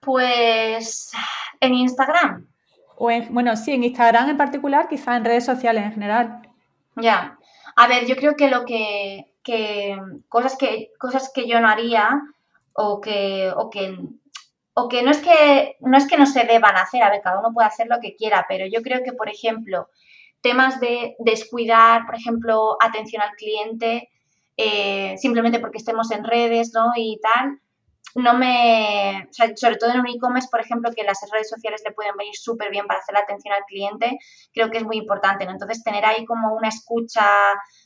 Pues 0.00 1.10
en 1.60 1.72
Instagram. 1.72 2.46
O 2.96 3.10
bueno, 3.30 3.56
sí, 3.56 3.72
en 3.72 3.84
Instagram 3.84 4.28
en 4.28 4.36
particular, 4.36 4.86
quizás 4.86 5.16
en 5.16 5.24
redes 5.24 5.46
sociales 5.46 5.82
en 5.82 5.92
general. 5.94 6.42
Ya. 6.96 7.38
A 7.74 7.88
ver, 7.88 8.04
yo 8.06 8.16
creo 8.16 8.36
que 8.36 8.50
lo 8.50 8.66
que, 8.66 9.32
que 9.42 9.98
cosas 10.28 10.56
que 10.56 10.90
cosas 10.98 11.32
que 11.34 11.48
yo 11.48 11.58
no 11.58 11.68
haría 11.68 12.20
o 12.74 13.00
que, 13.00 13.52
o 13.56 13.70
que, 13.70 13.96
o 14.74 14.88
que 14.88 15.02
no 15.02 15.10
es 15.10 15.18
que 15.18 15.76
no 15.80 15.96
es 15.96 16.06
que 16.06 16.18
no 16.18 16.26
se 16.26 16.44
deban 16.44 16.76
hacer, 16.76 17.02
a 17.02 17.10
ver, 17.10 17.22
cada 17.22 17.38
uno 17.38 17.52
puede 17.54 17.68
hacer 17.68 17.86
lo 17.88 18.00
que 18.00 18.16
quiera, 18.16 18.46
pero 18.48 18.66
yo 18.66 18.82
creo 18.82 19.02
que, 19.02 19.12
por 19.12 19.28
ejemplo, 19.28 19.88
temas 20.40 20.80
de 20.80 21.16
descuidar, 21.20 22.04
por 22.06 22.16
ejemplo, 22.16 22.76
atención 22.80 23.22
al 23.22 23.34
cliente, 23.36 24.10
eh, 24.56 25.16
simplemente 25.18 25.58
porque 25.58 25.78
estemos 25.78 26.10
en 26.10 26.24
redes, 26.24 26.72
¿no? 26.74 26.92
Y 26.96 27.18
tal, 27.22 27.60
no 28.14 28.34
me, 28.34 29.28
sobre 29.32 29.76
todo 29.76 29.90
en 29.90 30.00
un 30.00 30.08
e-commerce, 30.08 30.48
por 30.50 30.60
ejemplo, 30.60 30.90
que 30.94 31.02
las 31.02 31.18
redes 31.32 31.48
sociales 31.48 31.82
le 31.84 31.92
pueden 31.92 32.16
venir 32.16 32.34
súper 32.34 32.70
bien 32.70 32.86
para 32.86 33.00
hacer 33.00 33.14
la 33.14 33.20
atención 33.20 33.52
al 33.52 33.64
cliente, 33.64 34.18
creo 34.52 34.70
que 34.70 34.78
es 34.78 34.84
muy 34.84 34.98
importante, 34.98 35.44
¿no? 35.44 35.52
Entonces, 35.52 35.82
tener 35.82 36.04
ahí 36.04 36.24
como 36.24 36.54
una 36.54 36.68
escucha 36.68 37.24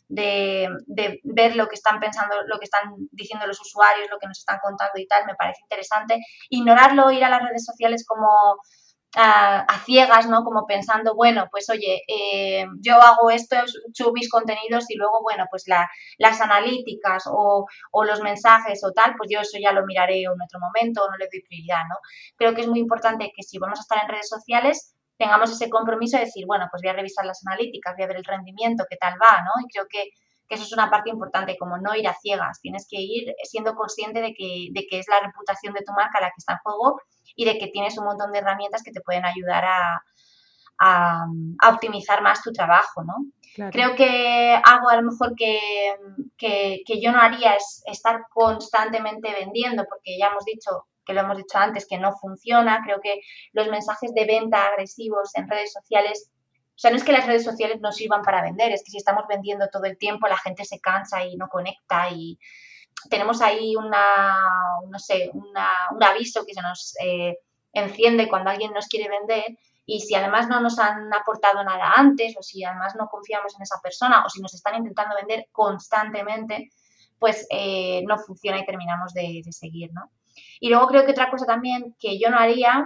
de, 0.08 0.68
de, 0.86 1.20
ver 1.24 1.56
lo 1.56 1.66
que 1.66 1.76
están 1.76 1.98
pensando, 1.98 2.42
lo 2.46 2.58
que 2.58 2.64
están 2.64 2.94
diciendo 3.10 3.46
los 3.46 3.60
usuarios, 3.60 4.08
lo 4.10 4.18
que 4.18 4.26
nos 4.26 4.38
están 4.38 4.58
contando 4.62 4.92
y 4.96 5.06
tal, 5.06 5.24
me 5.26 5.34
parece 5.34 5.62
interesante. 5.62 6.18
Ignorarlo, 6.50 7.10
ir 7.10 7.24
a 7.24 7.30
las 7.30 7.42
redes 7.42 7.64
sociales 7.64 8.04
como 8.06 8.28
a, 9.18 9.66
ciegas, 9.84 10.28
¿no? 10.28 10.44
Como 10.44 10.66
pensando, 10.66 11.14
bueno, 11.14 11.48
pues 11.50 11.68
oye, 11.70 12.02
eh, 12.06 12.66
yo 12.80 12.94
hago 13.00 13.30
esto, 13.30 13.56
subo 13.92 14.12
mis 14.12 14.30
contenidos 14.30 14.88
y 14.90 14.96
luego, 14.96 15.22
bueno, 15.22 15.46
pues 15.50 15.64
las 15.66 16.40
analíticas 16.40 17.24
o, 17.26 17.66
o, 17.90 18.04
los 18.04 18.20
mensajes 18.22 18.82
o 18.84 18.92
tal, 18.92 19.14
pues 19.16 19.28
yo 19.32 19.40
eso 19.40 19.58
ya 19.60 19.72
lo 19.72 19.84
miraré 19.86 20.22
en 20.22 20.30
otro 20.30 20.60
momento 20.60 21.02
o 21.02 21.10
no 21.10 21.16
le 21.16 21.28
doy 21.30 21.42
prioridad, 21.42 21.82
¿no? 21.88 21.96
Creo 22.36 22.54
que 22.54 22.60
es 22.60 22.68
muy 22.68 22.78
importante 22.78 23.32
que 23.34 23.42
si 23.42 23.58
vamos 23.58 23.80
a 23.80 23.82
estar 23.82 23.98
en 24.02 24.08
redes 24.08 24.28
sociales 24.28 24.94
tengamos 25.18 25.50
ese 25.50 25.68
compromiso 25.68 26.16
de 26.16 26.26
decir, 26.26 26.46
bueno, 26.46 26.68
pues 26.70 26.80
voy 26.82 26.90
a 26.90 26.94
revisar 26.94 27.26
las 27.26 27.44
analíticas, 27.44 27.94
voy 27.96 28.04
a 28.04 28.06
ver 28.06 28.18
el 28.18 28.24
rendimiento, 28.24 28.84
qué 28.88 28.96
tal 28.96 29.14
va, 29.14 29.42
¿no? 29.42 29.50
Y 29.64 29.68
creo 29.68 29.86
que, 29.90 30.10
que 30.48 30.54
eso 30.54 30.64
es 30.64 30.72
una 30.72 30.90
parte 30.90 31.10
importante, 31.10 31.56
como 31.58 31.78
no 31.78 31.94
ir 31.94 32.08
a 32.08 32.14
ciegas, 32.14 32.60
tienes 32.60 32.86
que 32.88 32.96
ir 32.98 33.34
siendo 33.44 33.74
consciente 33.74 34.20
de 34.20 34.32
que, 34.34 34.68
de 34.72 34.86
que 34.88 34.98
es 34.98 35.06
la 35.08 35.20
reputación 35.20 35.74
de 35.74 35.82
tu 35.84 35.92
marca 35.92 36.20
la 36.20 36.28
que 36.28 36.38
está 36.38 36.54
en 36.54 36.58
juego 36.60 37.00
y 37.36 37.44
de 37.44 37.58
que 37.58 37.68
tienes 37.68 37.98
un 37.98 38.06
montón 38.06 38.32
de 38.32 38.38
herramientas 38.38 38.82
que 38.82 38.92
te 38.92 39.00
pueden 39.00 39.24
ayudar 39.24 39.64
a, 39.64 40.02
optimizar 41.68 42.22
más 42.22 42.40
tu 42.40 42.52
trabajo, 42.52 43.02
¿no? 43.02 43.14
Creo 43.72 43.96
que 43.96 44.60
algo 44.64 44.88
a 44.88 44.94
lo 44.94 45.10
mejor 45.10 45.34
que, 45.34 45.58
que, 46.36 47.00
yo 47.00 47.10
no 47.10 47.20
haría 47.20 47.54
es 47.54 47.82
estar 47.86 48.26
constantemente 48.30 49.32
vendiendo, 49.32 49.84
porque 49.88 50.16
ya 50.16 50.28
hemos 50.28 50.44
dicho 50.44 50.86
que 51.04 51.14
lo 51.14 51.22
hemos 51.22 51.36
dicho 51.36 51.58
antes, 51.58 51.88
que 51.88 51.98
no 51.98 52.12
funciona. 52.12 52.80
Creo 52.84 53.00
que 53.00 53.20
los 53.52 53.66
mensajes 53.68 54.14
de 54.14 54.24
venta 54.24 54.68
agresivos 54.68 55.34
en 55.34 55.48
redes 55.48 55.72
sociales, 55.72 56.30
o 56.78 56.80
sea, 56.80 56.92
no 56.92 56.96
es 56.96 57.02
que 57.02 57.10
las 57.10 57.26
redes 57.26 57.42
sociales 57.42 57.80
no 57.80 57.90
sirvan 57.90 58.22
para 58.22 58.40
vender, 58.40 58.70
es 58.70 58.84
que 58.84 58.92
si 58.92 58.98
estamos 58.98 59.24
vendiendo 59.28 59.66
todo 59.66 59.86
el 59.86 59.98
tiempo, 59.98 60.28
la 60.28 60.38
gente 60.38 60.64
se 60.64 60.78
cansa 60.78 61.24
y 61.24 61.34
no 61.36 61.48
conecta 61.48 62.08
y, 62.10 62.38
tenemos 63.10 63.40
ahí 63.42 63.76
una, 63.76 64.44
no 64.88 64.98
sé, 64.98 65.30
un 65.32 66.02
aviso 66.02 66.44
que 66.44 66.54
se 66.54 66.62
nos 66.62 66.94
eh, 67.04 67.38
enciende 67.72 68.28
cuando 68.28 68.50
alguien 68.50 68.72
nos 68.72 68.88
quiere 68.88 69.08
vender 69.08 69.56
y 69.86 70.00
si 70.00 70.14
además 70.14 70.48
no 70.48 70.60
nos 70.60 70.78
han 70.78 71.12
aportado 71.14 71.62
nada 71.64 71.92
antes 71.96 72.36
o 72.36 72.42
si 72.42 72.64
además 72.64 72.94
no 72.96 73.08
confiamos 73.08 73.54
en 73.54 73.62
esa 73.62 73.80
persona 73.80 74.24
o 74.26 74.28
si 74.28 74.40
nos 74.40 74.52
están 74.52 74.74
intentando 74.76 75.14
vender 75.14 75.46
constantemente, 75.52 76.70
pues 77.18 77.46
eh, 77.50 78.02
no 78.06 78.18
funciona 78.18 78.58
y 78.58 78.66
terminamos 78.66 79.12
de, 79.12 79.42
de, 79.44 79.52
seguir, 79.52 79.90
¿no? 79.92 80.10
Y 80.60 80.68
luego 80.68 80.88
creo 80.88 81.04
que 81.04 81.12
otra 81.12 81.30
cosa 81.30 81.46
también 81.46 81.94
que 81.98 82.18
yo 82.18 82.30
no 82.30 82.38
haría 82.38 82.84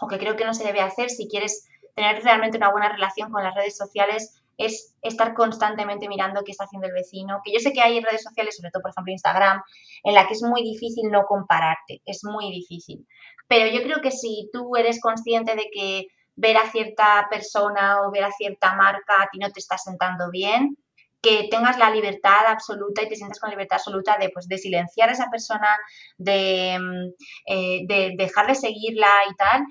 o 0.00 0.08
que 0.08 0.18
creo 0.18 0.36
que 0.36 0.44
no 0.44 0.54
se 0.54 0.64
debe 0.64 0.80
hacer 0.80 1.08
si 1.10 1.28
quieres 1.28 1.69
tener 2.00 2.22
realmente 2.24 2.56
una 2.56 2.70
buena 2.70 2.88
relación 2.88 3.30
con 3.30 3.44
las 3.44 3.54
redes 3.54 3.76
sociales 3.76 4.42
es 4.56 4.94
estar 5.02 5.34
constantemente 5.34 6.08
mirando 6.08 6.42
qué 6.44 6.52
está 6.52 6.64
haciendo 6.64 6.88
el 6.88 6.94
vecino, 6.94 7.40
que 7.44 7.52
yo 7.52 7.60
sé 7.60 7.72
que 7.72 7.80
hay 7.80 8.00
redes 8.00 8.22
sociales, 8.22 8.56
sobre 8.56 8.70
todo 8.70 8.82
por 8.82 8.90
ejemplo 8.90 9.12
Instagram, 9.12 9.62
en 10.04 10.14
la 10.14 10.26
que 10.26 10.34
es 10.34 10.42
muy 10.42 10.62
difícil 10.62 11.10
no 11.10 11.24
compararte, 11.24 12.00
es 12.04 12.24
muy 12.24 12.50
difícil. 12.50 13.06
Pero 13.48 13.70
yo 13.70 13.82
creo 13.82 14.00
que 14.00 14.10
si 14.10 14.48
tú 14.52 14.76
eres 14.76 15.00
consciente 15.00 15.54
de 15.56 15.68
que 15.72 16.06
ver 16.36 16.56
a 16.56 16.70
cierta 16.70 17.26
persona 17.30 18.02
o 18.02 18.10
ver 18.10 18.24
a 18.24 18.32
cierta 18.32 18.74
marca 18.74 19.22
a 19.22 19.28
ti 19.30 19.38
no 19.38 19.50
te 19.50 19.60
está 19.60 19.76
sentando 19.76 20.30
bien, 20.30 20.76
que 21.22 21.48
tengas 21.50 21.76
la 21.78 21.90
libertad 21.90 22.46
absoluta 22.48 23.02
y 23.02 23.08
te 23.08 23.16
sientas 23.16 23.40
con 23.40 23.50
libertad 23.50 23.76
absoluta 23.76 24.16
de, 24.18 24.30
pues, 24.30 24.48
de 24.48 24.56
silenciar 24.56 25.10
a 25.10 25.12
esa 25.12 25.28
persona, 25.30 25.68
de, 26.16 26.78
mm, 26.80 27.08
eh, 27.46 27.80
de 27.86 28.14
dejar 28.16 28.46
de 28.46 28.54
seguirla 28.54 29.12
y 29.30 29.34
tal, 29.34 29.64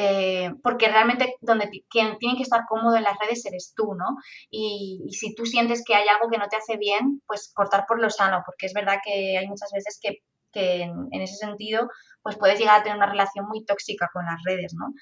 eh, 0.00 0.52
porque 0.62 0.86
realmente 0.86 1.34
donde 1.40 1.84
quien 1.90 2.18
tiene 2.18 2.36
que 2.36 2.44
estar 2.44 2.60
cómodo 2.68 2.94
en 2.94 3.02
las 3.02 3.18
redes 3.18 3.44
eres 3.46 3.72
tú, 3.74 3.94
¿no? 3.96 4.16
Y, 4.48 5.08
si 5.10 5.34
tú 5.34 5.44
sientes 5.44 5.82
que 5.84 5.96
hay 5.96 6.06
algo 6.06 6.30
que 6.30 6.38
no 6.38 6.46
te 6.46 6.56
hace 6.56 6.76
bien, 6.76 7.20
pues 7.26 7.50
cortar 7.52 7.84
por 7.88 8.00
lo 8.00 8.08
sano, 8.08 8.44
porque 8.46 8.66
es 8.66 8.74
verdad 8.74 8.98
que 9.04 9.36
hay 9.36 9.48
muchas 9.48 9.72
veces 9.72 9.98
que, 10.00 10.20
en, 10.54 11.08
ese 11.20 11.36
sentido 11.36 11.88
pues 12.22 12.36
puedes 12.36 12.58
llegar 12.58 12.80
a 12.80 12.82
tener 12.82 12.96
una 12.96 13.10
relación 13.10 13.46
muy 13.46 13.64
tóxica 13.64 14.08
con 14.12 14.24
las 14.24 14.40
redes, 14.44 14.72
¿no? 14.74 14.92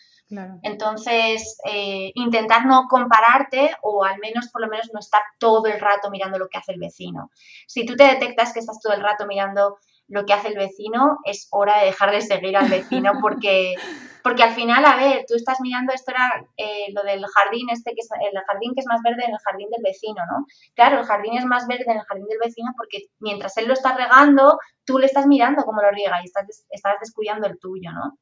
Entonces, 0.62 1.58
eh, 1.70 2.10
intentar 2.14 2.66
no 2.66 2.86
compararte 2.88 3.70
o 3.82 4.04
al 4.04 4.18
menos 4.18 4.48
por 4.50 4.62
lo 4.62 4.68
menos 4.68 4.90
no 4.92 5.00
estar 5.00 5.22
todo 5.38 5.66
el 5.66 5.80
rato 5.80 6.10
mirando 6.10 6.38
lo 6.38 6.48
que 6.48 6.58
hace 6.58 6.72
el 6.72 6.80
vecino. 6.80 7.30
Si 7.66 7.84
tú 7.84 7.96
te 7.96 8.04
detectas 8.04 8.52
que 8.52 8.60
estás 8.60 8.80
todo 8.80 8.94
el 8.94 9.02
rato 9.02 9.26
mirando 9.26 9.78
lo 10.08 10.24
que 10.24 10.32
hace 10.32 10.48
el 10.48 10.56
vecino, 10.56 11.18
es 11.24 11.48
hora 11.50 11.80
de 11.80 11.86
dejar 11.86 12.10
de 12.10 12.20
seguir 12.20 12.56
al 12.56 12.68
vecino 12.68 13.12
porque, 13.20 13.74
porque 14.22 14.42
al 14.42 14.52
final, 14.52 14.84
a 14.84 14.96
ver, 14.96 15.24
tú 15.26 15.34
estás 15.34 15.60
mirando, 15.60 15.92
esto 15.92 16.12
era 16.12 16.44
eh, 16.56 16.86
lo 16.92 17.02
del 17.02 17.24
jardín, 17.26 17.68
este 17.70 17.92
que 17.92 18.00
es 18.00 18.08
el 18.12 18.40
jardín 18.46 18.72
que 18.74 18.80
es 18.80 18.86
más 18.86 19.00
verde 19.02 19.24
en 19.24 19.32
el 19.32 19.38
jardín 19.38 19.68
del 19.70 19.82
vecino, 19.82 20.22
¿no? 20.30 20.46
Claro, 20.74 21.00
el 21.00 21.06
jardín 21.06 21.36
es 21.36 21.44
más 21.44 21.66
verde 21.66 21.84
en 21.88 21.98
el 21.98 22.04
jardín 22.04 22.26
del 22.26 22.38
vecino 22.42 22.72
porque 22.76 23.06
mientras 23.20 23.56
él 23.56 23.66
lo 23.66 23.72
está 23.72 23.96
regando, 23.96 24.58
tú 24.84 24.98
le 24.98 25.06
estás 25.06 25.26
mirando 25.26 25.64
cómo 25.64 25.82
lo 25.82 25.90
riega 25.90 26.20
y 26.22 26.26
estás, 26.26 26.64
estás 26.70 26.96
descuidando 27.00 27.46
el 27.46 27.58
tuyo, 27.58 27.90
¿no? 27.92 28.18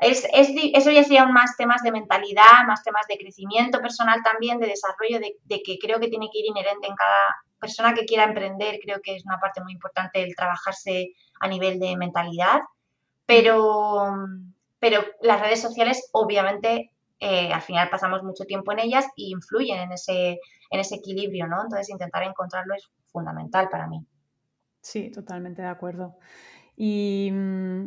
Es, 0.00 0.24
es, 0.32 0.50
eso 0.74 0.90
ya 0.90 1.02
serían 1.02 1.32
más 1.32 1.56
temas 1.56 1.82
de 1.82 1.90
mentalidad, 1.90 2.66
más 2.66 2.82
temas 2.84 3.06
de 3.08 3.18
crecimiento 3.18 3.80
personal 3.80 4.20
también, 4.22 4.58
de 4.60 4.68
desarrollo, 4.68 5.18
de, 5.18 5.36
de 5.44 5.62
que 5.62 5.78
creo 5.78 5.98
que 5.98 6.08
tiene 6.08 6.28
que 6.32 6.38
ir 6.38 6.46
inherente 6.46 6.86
en 6.86 6.94
cada, 6.94 7.34
persona 7.58 7.94
que 7.94 8.04
quiera 8.04 8.24
emprender, 8.24 8.78
creo 8.82 9.00
que 9.02 9.16
es 9.16 9.24
una 9.24 9.38
parte 9.38 9.62
muy 9.62 9.72
importante 9.72 10.22
el 10.22 10.34
trabajarse 10.34 11.12
a 11.40 11.48
nivel 11.48 11.78
de 11.78 11.96
mentalidad, 11.96 12.60
pero, 13.26 14.14
pero 14.78 15.02
las 15.22 15.40
redes 15.40 15.60
sociales 15.60 16.08
obviamente 16.12 16.92
eh, 17.20 17.52
al 17.52 17.62
final 17.62 17.90
pasamos 17.90 18.22
mucho 18.22 18.44
tiempo 18.44 18.72
en 18.72 18.80
ellas 18.80 19.06
y 19.16 19.32
influyen 19.32 19.78
en 19.78 19.92
ese, 19.92 20.38
en 20.70 20.80
ese 20.80 20.96
equilibrio, 20.96 21.46
¿no? 21.46 21.62
Entonces 21.62 21.90
intentar 21.90 22.22
encontrarlo 22.22 22.74
es 22.74 22.88
fundamental 23.06 23.68
para 23.68 23.86
mí. 23.86 24.04
Sí, 24.80 25.10
totalmente 25.10 25.62
de 25.62 25.68
acuerdo. 25.68 26.16
Y 26.76 27.30
mm, 27.32 27.86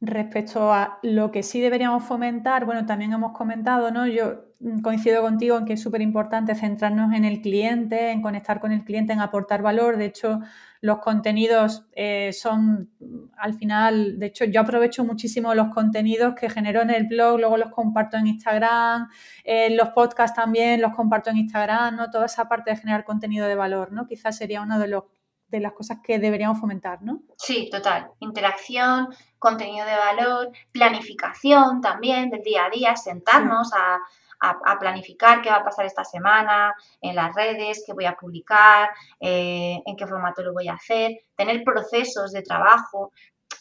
respecto 0.00 0.72
a 0.72 0.98
lo 1.02 1.30
que 1.30 1.42
sí 1.42 1.60
deberíamos 1.60 2.04
fomentar, 2.04 2.64
bueno, 2.64 2.86
también 2.86 3.12
hemos 3.12 3.32
comentado, 3.32 3.90
¿no? 3.90 4.06
Yo 4.06 4.48
Mm, 4.60 4.80
coincido 4.80 5.22
contigo 5.22 5.56
en 5.56 5.64
que 5.64 5.74
es 5.74 5.82
súper 5.82 6.02
importante 6.02 6.54
centrarnos 6.56 7.12
en 7.14 7.24
el 7.24 7.40
cliente, 7.40 8.10
en 8.10 8.20
conectar 8.22 8.58
con 8.58 8.72
el 8.72 8.84
cliente, 8.84 9.12
en 9.12 9.20
aportar 9.20 9.62
valor. 9.62 9.96
De 9.96 10.06
hecho, 10.06 10.40
los 10.80 10.98
contenidos 10.98 11.86
eh, 11.94 12.32
son, 12.32 12.90
mm, 12.98 13.30
al 13.36 13.54
final, 13.54 14.18
de 14.18 14.26
hecho, 14.26 14.44
yo 14.44 14.60
aprovecho 14.60 15.04
muchísimo 15.04 15.54
los 15.54 15.68
contenidos 15.68 16.34
que 16.34 16.50
genero 16.50 16.82
en 16.82 16.90
el 16.90 17.06
blog, 17.06 17.38
luego 17.38 17.56
los 17.56 17.70
comparto 17.70 18.16
en 18.16 18.26
Instagram, 18.26 19.08
eh, 19.44 19.70
los 19.76 19.90
podcasts 19.90 20.36
también 20.36 20.80
los 20.80 20.92
comparto 20.94 21.30
en 21.30 21.36
Instagram, 21.36 21.96
¿no? 21.96 22.10
Toda 22.10 22.26
esa 22.26 22.48
parte 22.48 22.70
de 22.70 22.76
generar 22.78 23.04
contenido 23.04 23.46
de 23.46 23.54
valor, 23.54 23.92
¿no? 23.92 24.06
Quizás 24.06 24.36
sería 24.36 24.60
una 24.62 24.78
de, 24.78 24.88
los, 24.88 25.04
de 25.48 25.60
las 25.60 25.72
cosas 25.72 25.98
que 26.02 26.18
deberíamos 26.18 26.60
fomentar, 26.60 27.02
¿no? 27.02 27.22
Sí, 27.36 27.68
total. 27.70 28.10
Interacción, 28.20 29.08
contenido 29.38 29.86
de 29.86 29.96
valor, 29.96 30.50
planificación 30.72 31.80
también 31.80 32.30
del 32.30 32.42
día 32.42 32.66
a 32.66 32.70
día, 32.70 32.96
sentarnos 32.96 33.72
a 33.74 33.98
a, 34.40 34.78
planificar 34.78 35.42
qué 35.42 35.50
va 35.50 35.56
a 35.56 35.64
pasar 35.64 35.86
esta 35.86 36.04
semana 36.04 36.74
en 37.00 37.16
las 37.16 37.34
redes, 37.34 37.82
qué 37.86 37.92
voy 37.92 38.04
a 38.04 38.14
publicar, 38.14 38.90
eh, 39.20 39.80
en 39.84 39.96
qué 39.96 40.06
formato 40.06 40.42
lo 40.42 40.52
voy 40.52 40.68
a 40.68 40.74
hacer, 40.74 41.12
tener 41.36 41.62
procesos 41.64 42.32
de 42.32 42.42
trabajo. 42.42 43.12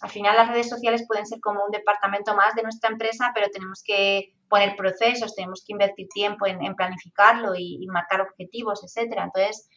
Al 0.02 0.10
final 0.10 0.36
las 0.36 0.50
redes 0.50 0.70
sociales 0.70 1.06
pueden 1.08 1.26
ser 1.26 1.40
como 1.40 1.64
un 1.66 1.72
departamento 1.72 2.36
más 2.36 2.54
de 2.54 2.64
nuestra 2.64 2.92
empresa, 2.92 3.32
pero 3.34 3.48
tenemos 3.50 3.82
que 3.84 4.34
poner 4.48 4.76
procesos, 4.76 5.36
tenemos 5.36 5.64
que 5.66 5.74
invertir 5.74 6.08
tiempo 6.10 6.46
en, 6.46 6.76
planificarlo 6.76 7.56
y, 7.56 7.86
marcar 7.88 8.22
objetivos, 8.22 8.84
etcétera. 8.84 9.24
Entonces, 9.24 9.68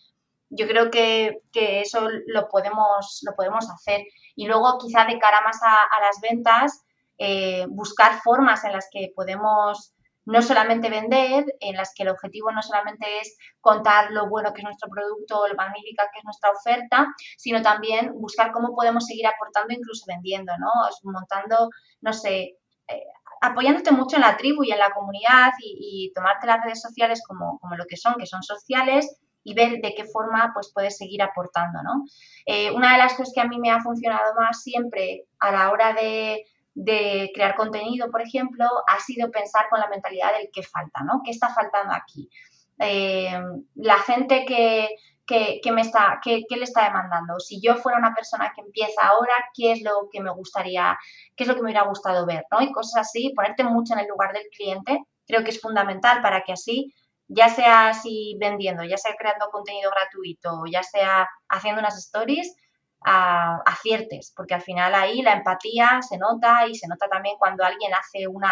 yo 0.51 0.66
creo 0.66 0.90
que, 0.90 1.40
eso 1.53 2.09
lo 2.26 2.48
podemos, 2.48 3.20
lo 3.24 3.34
podemos 3.34 3.70
hacer. 3.70 4.03
Y 4.34 4.46
luego, 4.46 4.78
quizá 4.78 5.05
de 5.05 5.18
cara 5.18 5.40
más 5.42 5.61
a, 5.62 6.01
las 6.01 6.20
ventas, 6.20 6.84
eh, 7.18 7.66
buscar 7.68 8.20
formas 8.20 8.64
en 8.64 8.72
las 8.72 8.88
que 8.90 9.12
podemos 9.14 9.94
no 10.26 10.42
solamente 10.42 10.90
vender, 10.90 11.44
en 11.61 11.76
las 11.76 11.92
que 11.94 12.03
el 12.03 12.11
objetivo 12.11 12.53
no 12.53 12.62
solamente 12.62 13.20
es 13.20 13.36
contar 13.61 14.11
lo 14.11 14.28
bueno 14.28 14.53
que 14.53 14.61
es 14.61 14.64
nuestro 14.64 14.90
producto, 14.90 15.48
lo 15.48 15.55
magnífica 15.55 16.09
que 16.12 16.18
es 16.18 16.24
nuestra 16.24 16.51
oferta, 16.51 17.07
sino 17.36 17.62
también 17.62 18.12
buscar 18.14 18.53
cómo 18.53 18.74
podemos 18.74 19.07
seguir 19.07 19.26
aportando, 19.26 19.74
incluso 19.74 20.05
vendiendo, 20.07 20.53
¿no? 20.59 20.70
Montando, 21.05 21.70
no 22.03 22.12
sé, 22.12 22.59
eh, 22.86 23.05
apoyándote 23.40 23.92
mucho 23.92 24.16
en 24.16 24.22
la 24.22 24.36
tribu 24.36 24.62
y 24.62 24.72
en 24.72 24.78
la 24.78 24.90
comunidad 24.90 25.53
y, 25.59 26.12
tomarte 26.14 26.46
las 26.46 26.62
redes 26.62 26.82
sociales 26.82 27.22
como, 27.26 27.59
como, 27.59 27.76
lo 27.76 27.86
que 27.86 27.96
son, 27.96 28.14
que 28.18 28.26
son 28.26 28.42
sociales 28.42 29.18
y 29.43 29.55
ver 29.55 29.80
de 29.80 29.95
qué 29.95 30.05
forma 30.05 30.51
pues 30.53 30.70
puedes 30.74 30.97
seguir 30.97 31.22
aportando, 31.22 31.82
¿no? 31.82 32.05
Eh, 32.47 32.70
una 32.70 32.93
de 32.93 32.99
las 32.99 33.14
cosas 33.14 33.32
que 33.34 33.41
a 33.41 33.49
mí 33.49 33.59
me 33.59 33.70
ha 33.70 33.80
funcionado 33.80 34.34
más 34.34 34.62
siempre 34.62 35.24
a 35.38 35.53
la 35.53 35.70
hora 35.70 35.93
de 35.95 36.45
de 36.74 37.30
crear 37.34 37.57
contenido, 37.57 38.11
por 38.11 38.22
ejemplo, 38.22 38.64
ha 38.86 39.01
sido 39.01 39.30
pensar 39.30 39.68
con 39.68 39.80
la 39.80 39.88
mentalidad 39.88 40.32
del 40.32 40.51
qué 40.53 40.62
falta, 40.62 41.03
¿no? 41.03 41.20
¿Qué 41.24 41.30
está 41.30 41.49
faltando 41.53 41.93
aquí? 41.95 42.30
Eh, 42.78 43.38
la 43.74 43.99
gente 43.99 44.45
que, 44.47 44.88
qué, 45.26 45.72
me 45.72 45.82
está, 45.82 46.20
qué, 46.22 46.45
le 46.49 46.64
está 46.64 46.84
demandando. 46.84 47.38
Si 47.38 47.61
yo 47.61 47.76
fuera 47.76 47.99
una 47.99 48.14
persona 48.14 48.53
que 48.55 48.62
empieza 48.62 49.03
ahora, 49.03 49.34
¿qué 49.55 49.72
es 49.72 49.82
lo 49.82 50.09
que 50.11 50.20
me 50.20 50.30
gustaría, 50.30 50.99
qué 51.36 51.45
es 51.45 51.49
lo 51.49 51.55
que 51.55 51.61
me 51.61 51.66
hubiera 51.66 51.86
gustado 51.86 52.24
ver? 52.24 52.45
¿no? 52.51 52.62
Y 52.62 52.72
cosas 52.72 53.09
así, 53.09 53.32
ponerte 53.34 53.64
mucho 53.64 53.93
en 53.95 54.01
el 54.01 54.09
lugar 54.09 54.32
del 54.32 54.49
cliente, 54.57 55.05
creo 55.26 55.45
que 55.45 55.51
es 55.51 55.61
fundamental 55.61 56.22
para 56.22 56.43
que 56.43 56.53
así, 56.53 56.95
ya 57.31 57.49
sea 57.49 57.89
así 57.89 58.37
vendiendo, 58.41 58.83
ya 58.85 58.97
sea 58.97 59.14
creando 59.16 59.51
contenido 59.51 59.91
gratuito, 59.91 60.64
ya 60.70 60.83
sea 60.83 61.28
haciendo 61.49 61.81
unas 61.81 61.97
stories, 61.97 62.57
aciertes, 63.03 64.33
porque 64.37 64.55
al 64.55 64.61
final 64.61 64.95
ahí 64.95 65.22
la 65.22 65.33
empatía 65.33 66.01
se 66.03 66.18
nota 66.18 66.66
y 66.66 66.74
se 66.74 66.87
nota 66.87 67.09
también 67.09 67.37
cuando 67.39 67.64
alguien 67.64 67.93
hace 67.95 68.26
un 68.26 68.43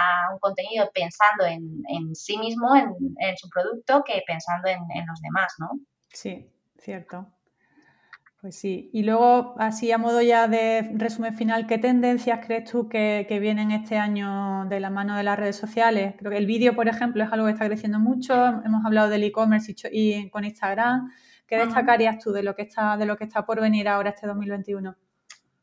contenido 0.41 0.91
pensando 0.95 1.45
en, 1.45 2.15
sí 2.15 2.39
mismo, 2.39 2.75
en, 2.75 3.37
su 3.37 3.49
producto, 3.51 4.03
que 4.07 4.23
pensando 4.27 4.69
en, 4.69 5.07
los 5.07 5.21
demás, 5.21 5.53
¿no? 5.59 5.71
Sí, 6.09 6.51
cierto. 6.79 7.27
Pues 8.49 8.61
sí. 8.61 8.89
Y 8.95 9.03
luego, 9.03 9.55
así 9.59 9.93
a 9.93 9.99
modo 9.99 10.23
ya 10.23 10.49
de 10.49 10.91
resumen 10.95 11.37
final, 11.37 11.67
¿qué 11.67 11.77
tendencias 11.77 12.41
crees 12.47 12.71
tú 12.71 12.89
que, 12.89 13.27
vienen 13.43 13.73
este 13.73 13.99
año 13.99 14.65
de 14.71 14.81
la 14.81 14.89
mano 14.89 15.19
de 15.19 15.23
las 15.23 15.39
redes 15.39 15.57
sociales? 15.57 16.15
Creo 16.17 16.31
que 16.31 16.39
el 16.39 16.47
vídeo, 16.47 16.75
por 16.75 16.89
ejemplo, 16.89 17.23
es 17.23 17.31
algo 17.31 17.45
que 17.45 17.53
está 17.53 17.67
creciendo 17.67 17.99
mucho. 17.99 18.33
Hemos 18.65 18.87
hablado 18.87 19.11
del 19.11 19.25
e-commerce 19.25 19.75
y 19.93 20.31
con 20.31 20.47
Instagram. 20.47 21.13
¿Qué 21.47 21.59
destacarías 21.59 22.25
tú 22.25 22.33
de 22.33 22.43
lo 22.43 22.57
que 22.57 22.63
está, 22.63 22.97
de 22.97 23.05
lo 23.05 23.19
que 23.19 23.25
está 23.25 23.45
por 23.45 23.61
venir 23.61 23.87
ahora 23.87 24.09
este 24.09 24.27
2021? 24.27 24.97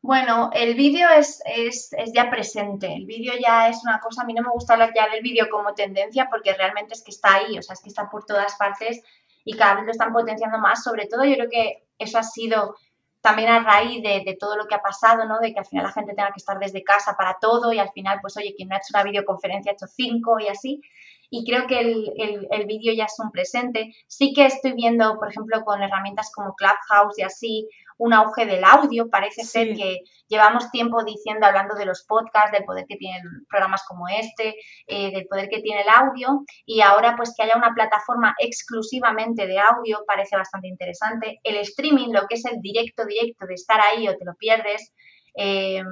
Bueno, 0.00 0.50
el 0.52 0.76
vídeo 0.76 1.08
es, 1.08 1.42
es, 1.44 1.90
ya 2.14 2.30
presente. 2.30 2.94
El 2.94 3.06
vídeo 3.06 3.32
ya 3.44 3.68
es 3.68 3.82
una 3.82 3.98
cosa, 3.98 4.22
a 4.22 4.26
mí 4.26 4.32
no 4.32 4.42
me 4.42 4.50
gusta 4.50 4.74
hablar 4.74 4.92
ya 4.94 5.08
del 5.08 5.24
vídeo 5.24 5.48
como 5.50 5.74
tendencia 5.74 6.28
porque 6.30 6.54
realmente 6.54 6.94
es 6.94 7.02
que 7.02 7.10
está 7.10 7.34
ahí, 7.34 7.58
o 7.58 7.62
sea, 7.62 7.72
es 7.72 7.80
que 7.80 7.88
está 7.88 8.08
por 8.08 8.24
todas 8.24 8.54
partes 8.54 9.02
y 9.46 9.56
cada 9.56 9.76
vez 9.76 9.86
lo 9.86 9.92
están 9.92 10.12
potenciando 10.12 10.58
más. 10.58 10.84
Sobre 10.84 11.06
todo 11.06 11.24
yo 11.24 11.36
creo 11.36 11.48
que 11.48 11.86
eso 11.98 12.18
ha 12.18 12.22
sido 12.22 12.76
también 13.22 13.48
a 13.48 13.60
raíz 13.60 14.02
de, 14.02 14.36
todo 14.38 14.56
lo 14.56 14.66
que 14.66 14.74
ha 14.74 14.82
pasado, 14.82 15.24
¿no? 15.24 15.38
De 15.38 15.54
que 15.54 15.60
al 15.60 15.66
final 15.66 15.86
la 15.86 15.92
gente 15.92 16.14
tenga 16.14 16.32
que 16.32 16.38
estar 16.40 16.58
desde 16.58 16.84
casa 16.84 17.16
para 17.16 17.38
todo 17.40 17.72
y 17.72 17.78
al 17.78 17.90
final, 17.92 18.18
pues 18.20 18.36
oye, 18.36 18.54
quien 18.54 18.68
no 18.68 18.74
ha 18.74 18.78
hecho 18.78 18.92
una 18.92 19.04
videoconferencia 19.04 19.72
ha 19.72 19.74
hecho 19.74 19.86
cinco 19.86 20.38
y 20.38 20.48
así 20.48 20.82
y 21.30 21.44
creo 21.44 21.66
que 21.66 21.80
el, 21.80 22.46
el, 22.50 22.66
vídeo 22.66 22.92
ya 22.94 23.04
es 23.04 23.18
un 23.18 23.30
presente. 23.30 23.94
Sí 24.06 24.32
que 24.32 24.46
estoy 24.46 24.72
viendo, 24.72 25.18
por 25.18 25.30
ejemplo, 25.30 25.64
con 25.64 25.82
herramientas 25.82 26.30
como 26.34 26.54
Clubhouse 26.54 27.18
y 27.18 27.22
así, 27.22 27.68
un 27.98 28.12
auge 28.12 28.46
del 28.46 28.64
audio. 28.64 29.08
Parece 29.10 29.44
ser 29.44 29.74
que 29.74 30.00
llevamos 30.28 30.70
tiempo 30.70 31.02
diciendo, 31.04 31.46
hablando 31.46 31.74
de 31.74 31.86
los 31.86 32.04
podcasts, 32.04 32.52
del 32.52 32.64
poder 32.64 32.84
que 32.88 32.96
tienen 32.96 33.22
programas 33.48 33.82
como 33.86 34.08
este, 34.08 34.54
eh, 34.86 35.10
del 35.12 35.26
poder 35.26 35.48
que 35.48 35.60
tiene 35.60 35.82
el 35.82 35.88
audio, 35.88 36.44
y 36.64 36.80
ahora 36.80 37.14
pues 37.16 37.34
que 37.36 37.44
haya 37.44 37.56
una 37.56 37.74
plataforma 37.74 38.34
exclusivamente 38.38 39.46
de 39.46 39.58
audio 39.58 40.04
parece 40.06 40.36
bastante 40.36 40.68
interesante. 40.68 41.40
El 41.42 41.56
streaming, 41.56 42.12
lo 42.12 42.26
que 42.28 42.36
es 42.36 42.44
el 42.44 42.60
directo 42.60 43.04
directo 43.04 43.46
de 43.46 43.54
estar 43.54 43.80
ahí 43.80 44.08
o 44.08 44.16
te 44.16 44.24
lo 44.24 44.34
pierdes, 44.34 44.92
eh, 45.36 45.82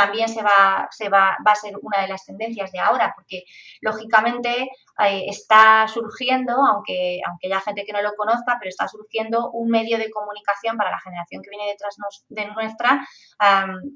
también 0.00 0.28
se 0.30 0.42
va, 0.42 0.88
se 0.90 1.10
va, 1.10 1.36
va 1.46 1.52
a 1.52 1.54
ser 1.54 1.74
una 1.82 2.00
de 2.00 2.08
las 2.08 2.24
tendencias 2.24 2.72
de 2.72 2.78
ahora, 2.78 3.12
porque 3.14 3.44
lógicamente 3.82 4.70
eh, 4.98 5.24
está 5.28 5.86
surgiendo, 5.88 6.54
aunque, 6.54 7.20
aunque 7.26 7.48
haya 7.48 7.60
gente 7.60 7.84
que 7.84 7.92
no 7.92 8.00
lo 8.00 8.14
conozca, 8.14 8.56
pero 8.58 8.70
está 8.70 8.88
surgiendo 8.88 9.50
un 9.50 9.68
medio 9.68 9.98
de 9.98 10.10
comunicación 10.10 10.78
para 10.78 10.90
la 10.90 11.00
generación 11.00 11.42
que 11.42 11.50
viene 11.50 11.66
detrás 11.66 11.96
de 12.28 12.46
nuestra, 12.46 13.06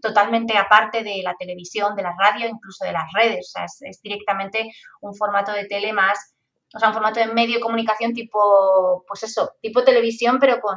totalmente 0.02 0.58
aparte 0.58 1.02
de 1.02 1.22
la 1.22 1.34
televisión, 1.38 1.96
de 1.96 2.02
la 2.02 2.14
radio, 2.18 2.48
incluso 2.48 2.84
de 2.84 2.92
las 2.92 3.10
redes. 3.14 3.46
O 3.48 3.52
sea, 3.52 3.64
es 3.64 4.02
directamente 4.02 4.70
un 5.00 5.14
formato 5.14 5.52
de 5.52 5.64
tele 5.64 5.92
más 5.94 6.33
o 6.74 6.78
sea, 6.78 6.88
un 6.88 6.94
formato 6.94 7.20
de 7.20 7.32
medio 7.32 7.54
de 7.54 7.60
comunicación 7.60 8.12
tipo, 8.12 9.04
pues 9.06 9.22
eso, 9.22 9.52
tipo 9.62 9.84
televisión, 9.84 10.38
pero 10.40 10.60
con, 10.60 10.76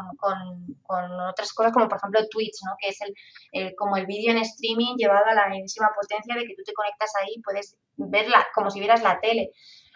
otras 1.30 1.52
cosas 1.54 1.74
como 1.74 1.88
por 1.88 1.98
ejemplo 1.98 2.22
Twitch, 2.30 2.60
¿no? 2.66 2.74
Que 2.80 2.90
es 2.90 3.00
el, 3.02 3.76
como 3.76 3.98
el 3.98 4.06
vídeo 4.06 4.32
en 4.32 4.38
streaming 4.38 4.96
llevado 4.96 5.26
a 5.26 5.34
la 5.34 5.50
misma 5.50 5.90
potencia 5.96 6.36
de 6.36 6.46
que 6.46 6.56
tú 6.56 6.62
te 6.64 6.74
conectas 6.74 7.12
ahí 7.20 7.34
y 7.36 7.42
puedes 7.42 7.76
verla 7.96 8.46
como 8.54 8.70
si 8.70 8.80
vieras 8.80 9.02
la 9.02 9.20
tele. 9.20 9.52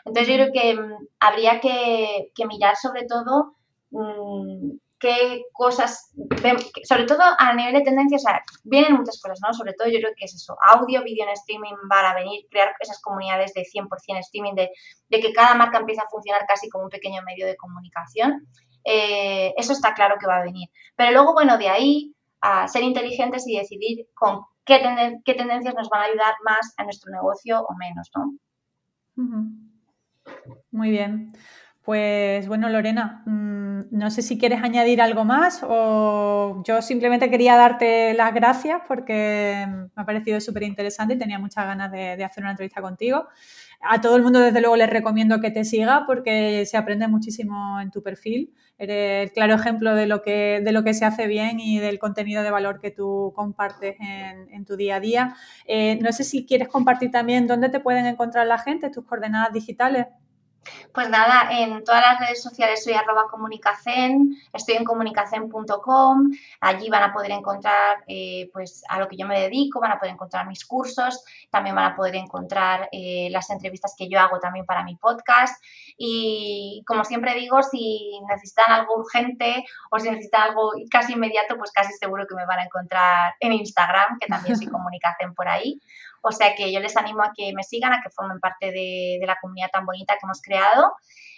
Entonces 0.06 0.28
yo 0.28 0.44
creo 0.44 0.54
que 0.54 0.82
mm, 0.82 1.08
habría 1.20 1.60
que, 1.60 2.32
mirar 2.48 2.76
sobre 2.76 3.06
todo 3.06 3.56
mm, 3.92 4.78
qué 5.02 5.46
cosas, 5.52 6.14
sobre 6.84 7.06
todo 7.06 7.22
a 7.40 7.54
nivel 7.56 7.74
de 7.74 7.82
tendencia, 7.82 8.18
o 8.18 8.20
sea, 8.20 8.44
vienen 8.64 8.94
muchas 8.94 9.20
cosas, 9.20 9.40
¿no? 9.42 9.52
Sobre 9.52 9.74
todo 9.74 9.88
yo 9.88 9.98
creo 9.98 10.12
que 10.16 10.26
es 10.26 10.36
eso, 10.36 10.56
audio, 10.64 11.04
vídeo 11.04 11.24
en 11.26 11.32
streaming 11.32 11.74
van 11.90 12.06
a 12.06 12.14
venir, 12.14 12.46
crear 12.52 12.76
esas 12.80 13.02
comunidades 13.02 13.52
de 13.56 13.64
100% 13.64 13.90
streaming, 14.20 14.54
de, 14.54 14.70
que 15.10 15.34
cada 15.34 15.56
marca 15.56 15.80
empiece 15.80 16.02
a 16.02 16.10
funcionar 16.10 16.46
casi 16.48 16.70
como 16.70 16.84
un 16.84 16.92
pequeño 16.92 17.24
medio 17.24 17.48
de 17.48 17.58
comunicación. 17.58 18.48
Eh, 18.84 19.54
eso 19.58 19.74
está 19.74 19.96
claro 19.96 20.18
que 20.20 20.28
va 20.28 20.38
a 20.38 20.44
venir. 20.44 20.70
Pero 20.96 21.12
luego, 21.12 21.34
bueno, 21.34 21.58
de 21.58 21.70
ahí 21.70 22.16
a 22.40 22.68
ser 22.68 22.84
inteligentes 22.84 23.48
y 23.48 23.58
decidir 23.58 24.08
con 24.14 24.46
qué, 24.66 24.82
qué 25.26 25.34
tendencias 25.34 25.74
nos 25.74 25.90
van 25.90 26.02
a 26.02 26.06
ayudar 26.06 26.36
más 26.46 26.76
a 26.78 26.84
nuestro 26.84 27.12
negocio 27.12 27.62
o 27.62 27.76
menos, 27.76 28.12
¿no? 28.16 28.34
Muy 30.72 30.92
bien. 30.92 31.34
Pues 31.84 32.48
bueno, 32.48 32.70
Lorena, 32.70 33.24
mm, 33.26 33.62
no 33.90 34.12
sé 34.12 34.22
si 34.22 34.38
quieres 34.38 34.62
añadir 34.62 35.02
algo 35.02 35.26
más 35.26 35.62
o 35.68 36.62
yo 36.64 36.80
simplemente 36.84 37.30
quería 37.32 37.56
darte 37.58 38.14
las 38.14 38.34
gracias 38.36 38.82
porque 38.88 39.66
me 39.68 40.02
ha 40.02 40.06
parecido 40.06 40.40
súper 40.40 40.62
interesante 40.64 41.16
y 41.16 41.18
tenía 41.18 41.40
muchas 41.40 41.66
ganas 41.66 41.92
de, 41.92 42.24
hacer 42.24 42.44
una 42.44 42.52
entrevista 42.52 42.82
contigo. 42.82 43.28
A 43.82 44.00
todo 44.00 44.16
el 44.16 44.22
mundo, 44.22 44.40
desde 44.40 44.62
luego, 44.62 44.76
les 44.76 44.92
recomiendo 44.92 45.42
que 45.42 45.50
te 45.50 45.66
siga 45.66 46.04
porque 46.06 46.68
se 46.68 46.78
aprende 46.78 47.08
muchísimo 47.08 47.80
en 47.82 47.90
tu 47.90 48.04
perfil. 48.04 48.54
Eres 48.78 49.30
el 49.30 49.32
claro 49.32 49.56
ejemplo 49.56 49.96
de 49.96 50.06
lo 50.06 50.22
que, 50.22 50.62
de 50.64 50.72
lo 50.72 50.84
que 50.84 50.94
se 50.94 51.04
hace 51.06 51.26
bien 51.26 51.60
y 51.60 51.80
del 51.80 51.98
contenido 51.98 52.44
de 52.44 52.52
valor 52.52 52.80
que 52.80 52.92
tú 52.92 53.34
compartes 53.36 53.96
en, 54.00 54.66
tu 54.66 54.76
día 54.76 54.98
a 54.98 55.00
día. 55.00 55.36
Eh, 55.66 55.98
no 56.00 56.12
sé 56.12 56.24
si 56.24 56.46
quieres 56.46 56.68
compartir 56.68 57.10
también 57.10 57.48
dónde 57.48 57.70
te 57.70 57.80
pueden 57.80 58.06
encontrar 58.06 58.46
la 58.46 58.60
gente, 58.60 58.92
tus 58.92 59.06
coordenadas 59.06 59.52
digitales. 59.52 60.06
Pues 60.94 61.10
nada, 61.10 61.50
en 61.52 61.84
todas 61.84 62.02
las 62.02 62.20
redes 62.20 62.44
sociales 62.44 62.84
soy 62.84 62.94
arroba 62.94 63.28
comunicacen, 63.32 64.36
estoy 64.54 64.76
en 64.76 64.84
comunicacen.com, 64.84 66.32
allí 66.60 66.90
van 66.90 67.04
a 67.04 67.14
poder 67.14 67.32
encontrar 67.32 68.04
eh, 68.08 68.50
pues 68.54 68.84
a 68.88 69.00
lo 69.00 69.08
que 69.08 69.18
yo 69.18 69.26
me 69.26 69.40
dedico, 69.40 69.80
van 69.80 69.94
a 69.94 70.00
poder 70.00 70.14
encontrar 70.14 70.48
mis 70.48 70.66
cursos, 70.66 71.24
también 71.50 71.76
van 71.76 71.94
a 71.94 71.96
poder 71.96 72.16
encontrar 72.16 72.90
eh, 72.92 73.30
las 73.32 73.50
entrevistas 73.50 73.96
que 73.98 74.08
yo 74.08 74.20
hago 74.20 74.40
también 74.40 74.66
para 74.66 74.84
mi 74.84 74.96
podcast 74.96 75.64
y 75.98 76.84
como 76.86 77.06
siempre 77.06 77.34
digo, 77.36 77.64
si 77.64 78.20
necesitan 78.30 78.72
algo 78.72 78.98
urgente 78.98 79.66
o 79.90 80.00
si 80.00 80.10
necesitan 80.10 80.50
algo 80.50 80.72
casi 80.90 81.14
inmediato, 81.14 81.58
pues 81.58 81.72
casi 81.72 81.94
seguro 81.94 82.26
que 82.28 82.36
me 82.36 82.46
van 82.46 82.60
a 82.60 82.66
encontrar 82.66 83.34
en 83.40 83.54
Instagram, 83.54 84.20
que 84.20 84.28
también 84.28 84.58
soy 84.58 84.68
comunicacen 84.68 85.34
por 85.34 85.48
ahí. 85.48 85.82
O 86.22 86.32
sea 86.32 86.56
que 86.56 86.72
yo 86.72 86.80
les 86.80 86.96
animo 86.98 87.24
a 87.24 87.32
que 87.36 87.52
me 87.54 87.64
sigan, 87.64 87.94
a 87.94 88.02
que 88.02 88.10
formen 88.10 88.40
parte 88.40 88.72
de, 88.72 89.20
la 89.26 89.38
comunidad 89.42 89.70
tan 89.72 89.86
bonita 89.86 90.14
que 90.14 90.26
hemos 90.26 90.42
creado. 90.42 90.94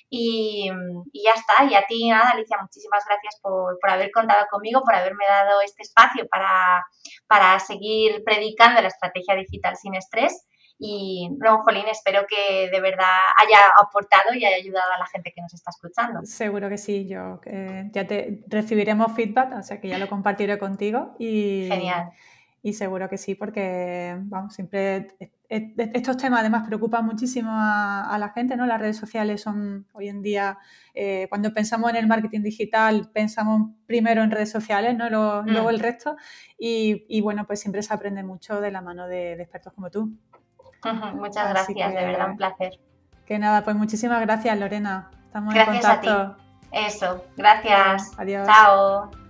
Y, 0.10 0.70
ya 1.14 1.32
está. 1.34 1.64
Y 1.64 1.74
a 1.76 1.86
ti, 1.88 2.10
nada, 2.10 2.32
Alicia, 2.32 2.58
muchísimas 2.62 3.04
gracias 3.06 3.40
por, 3.42 3.78
haber 3.90 4.12
contado 4.12 4.46
conmigo, 4.52 4.82
por 4.84 4.94
haberme 4.94 5.26
dado 5.28 5.62
este 5.62 5.84
espacio 5.84 6.28
para, 6.28 6.84
para 7.28 7.60
seguir 7.60 8.24
predicando 8.24 8.82
la 8.82 8.90
estrategia 8.90 9.36
digital 9.36 9.76
sin 9.76 9.96
estrés. 9.96 10.46
Y 10.80 11.30
no, 11.40 11.60
Jolín, 11.64 11.88
espero 11.88 12.26
que 12.28 12.70
de 12.70 12.82
verdad 12.82 13.20
haya 13.38 13.58
aportado 13.82 14.34
y 14.34 14.44
haya 14.44 14.58
ayudado 14.58 14.92
a 14.92 15.00
la 15.00 15.06
gente 15.06 15.32
que 15.34 15.42
nos 15.42 15.54
está 15.54 15.72
escuchando. 15.72 16.20
Seguro 16.26 16.68
que 16.68 16.78
sí, 16.78 17.08
yo 17.08 17.40
eh, 17.46 17.90
ya 17.92 18.06
te 18.06 18.44
recibiremos 18.48 19.14
feedback, 19.14 19.54
o 19.58 19.62
sea 19.62 19.80
que 19.80 19.88
ya 19.88 19.98
lo 19.98 20.10
compartiré 20.10 20.58
contigo. 20.58 21.16
Y, 21.20 21.68
Genial. 21.70 22.12
Y 22.66 22.74
seguro 22.74 23.09
que 23.09 23.18
sí, 23.18 23.36
porque 23.36 24.18
vamos, 24.22 24.53
siempre 24.55 25.16
estos 25.49 26.18
temas 26.18 26.39
además 26.39 26.66
preocupan 26.66 27.05
muchísimo 27.05 27.51
a, 27.51 28.16
la 28.20 28.30
gente, 28.30 28.55
¿no? 28.55 28.66
Las 28.66 28.80
redes 28.80 28.97
sociales 28.97 29.41
son 29.41 29.86
hoy 29.91 30.07
en 30.07 30.22
día, 30.22 30.57
eh, 30.93 31.28
cuando 31.30 31.53
pensamos 31.53 31.89
en 31.91 31.97
el 31.97 32.07
marketing 32.07 32.41
digital, 32.41 33.09
pensamos 33.14 33.72
primero 33.86 34.24
en 34.24 34.32
redes 34.32 34.49
sociales, 34.49 34.97
¿no? 34.97 35.09
Luego, 35.09 35.43
mm. 35.43 35.70
el 35.70 35.80
resto. 35.80 36.16
Y, 36.57 37.22
bueno, 37.22 37.45
pues 37.45 37.59
siempre 37.59 37.84
se 37.84 37.93
aprende 37.93 38.24
mucho 38.24 38.61
de 38.61 38.72
la 38.72 38.82
mano 38.82 39.07
de, 39.07 39.34
expertos 39.34 39.74
como 39.74 39.91
tú. 39.91 40.11
Muchas 41.16 41.49
gracias, 41.49 41.93
de 41.93 42.05
verdad 42.05 42.32
un 42.32 42.38
placer. 42.38 42.80
Que 43.26 43.39
nada, 43.39 43.64
pues 43.64 43.76
muchísimas 43.76 44.22
gracias, 44.22 44.57
Lorena. 44.57 45.11
Estamos 45.26 45.53
en 45.55 45.66
contacto. 45.66 46.38
Eso, 46.72 47.24
gracias. 47.38 48.11
Adiós. 48.18 48.47
Chao. 48.47 49.22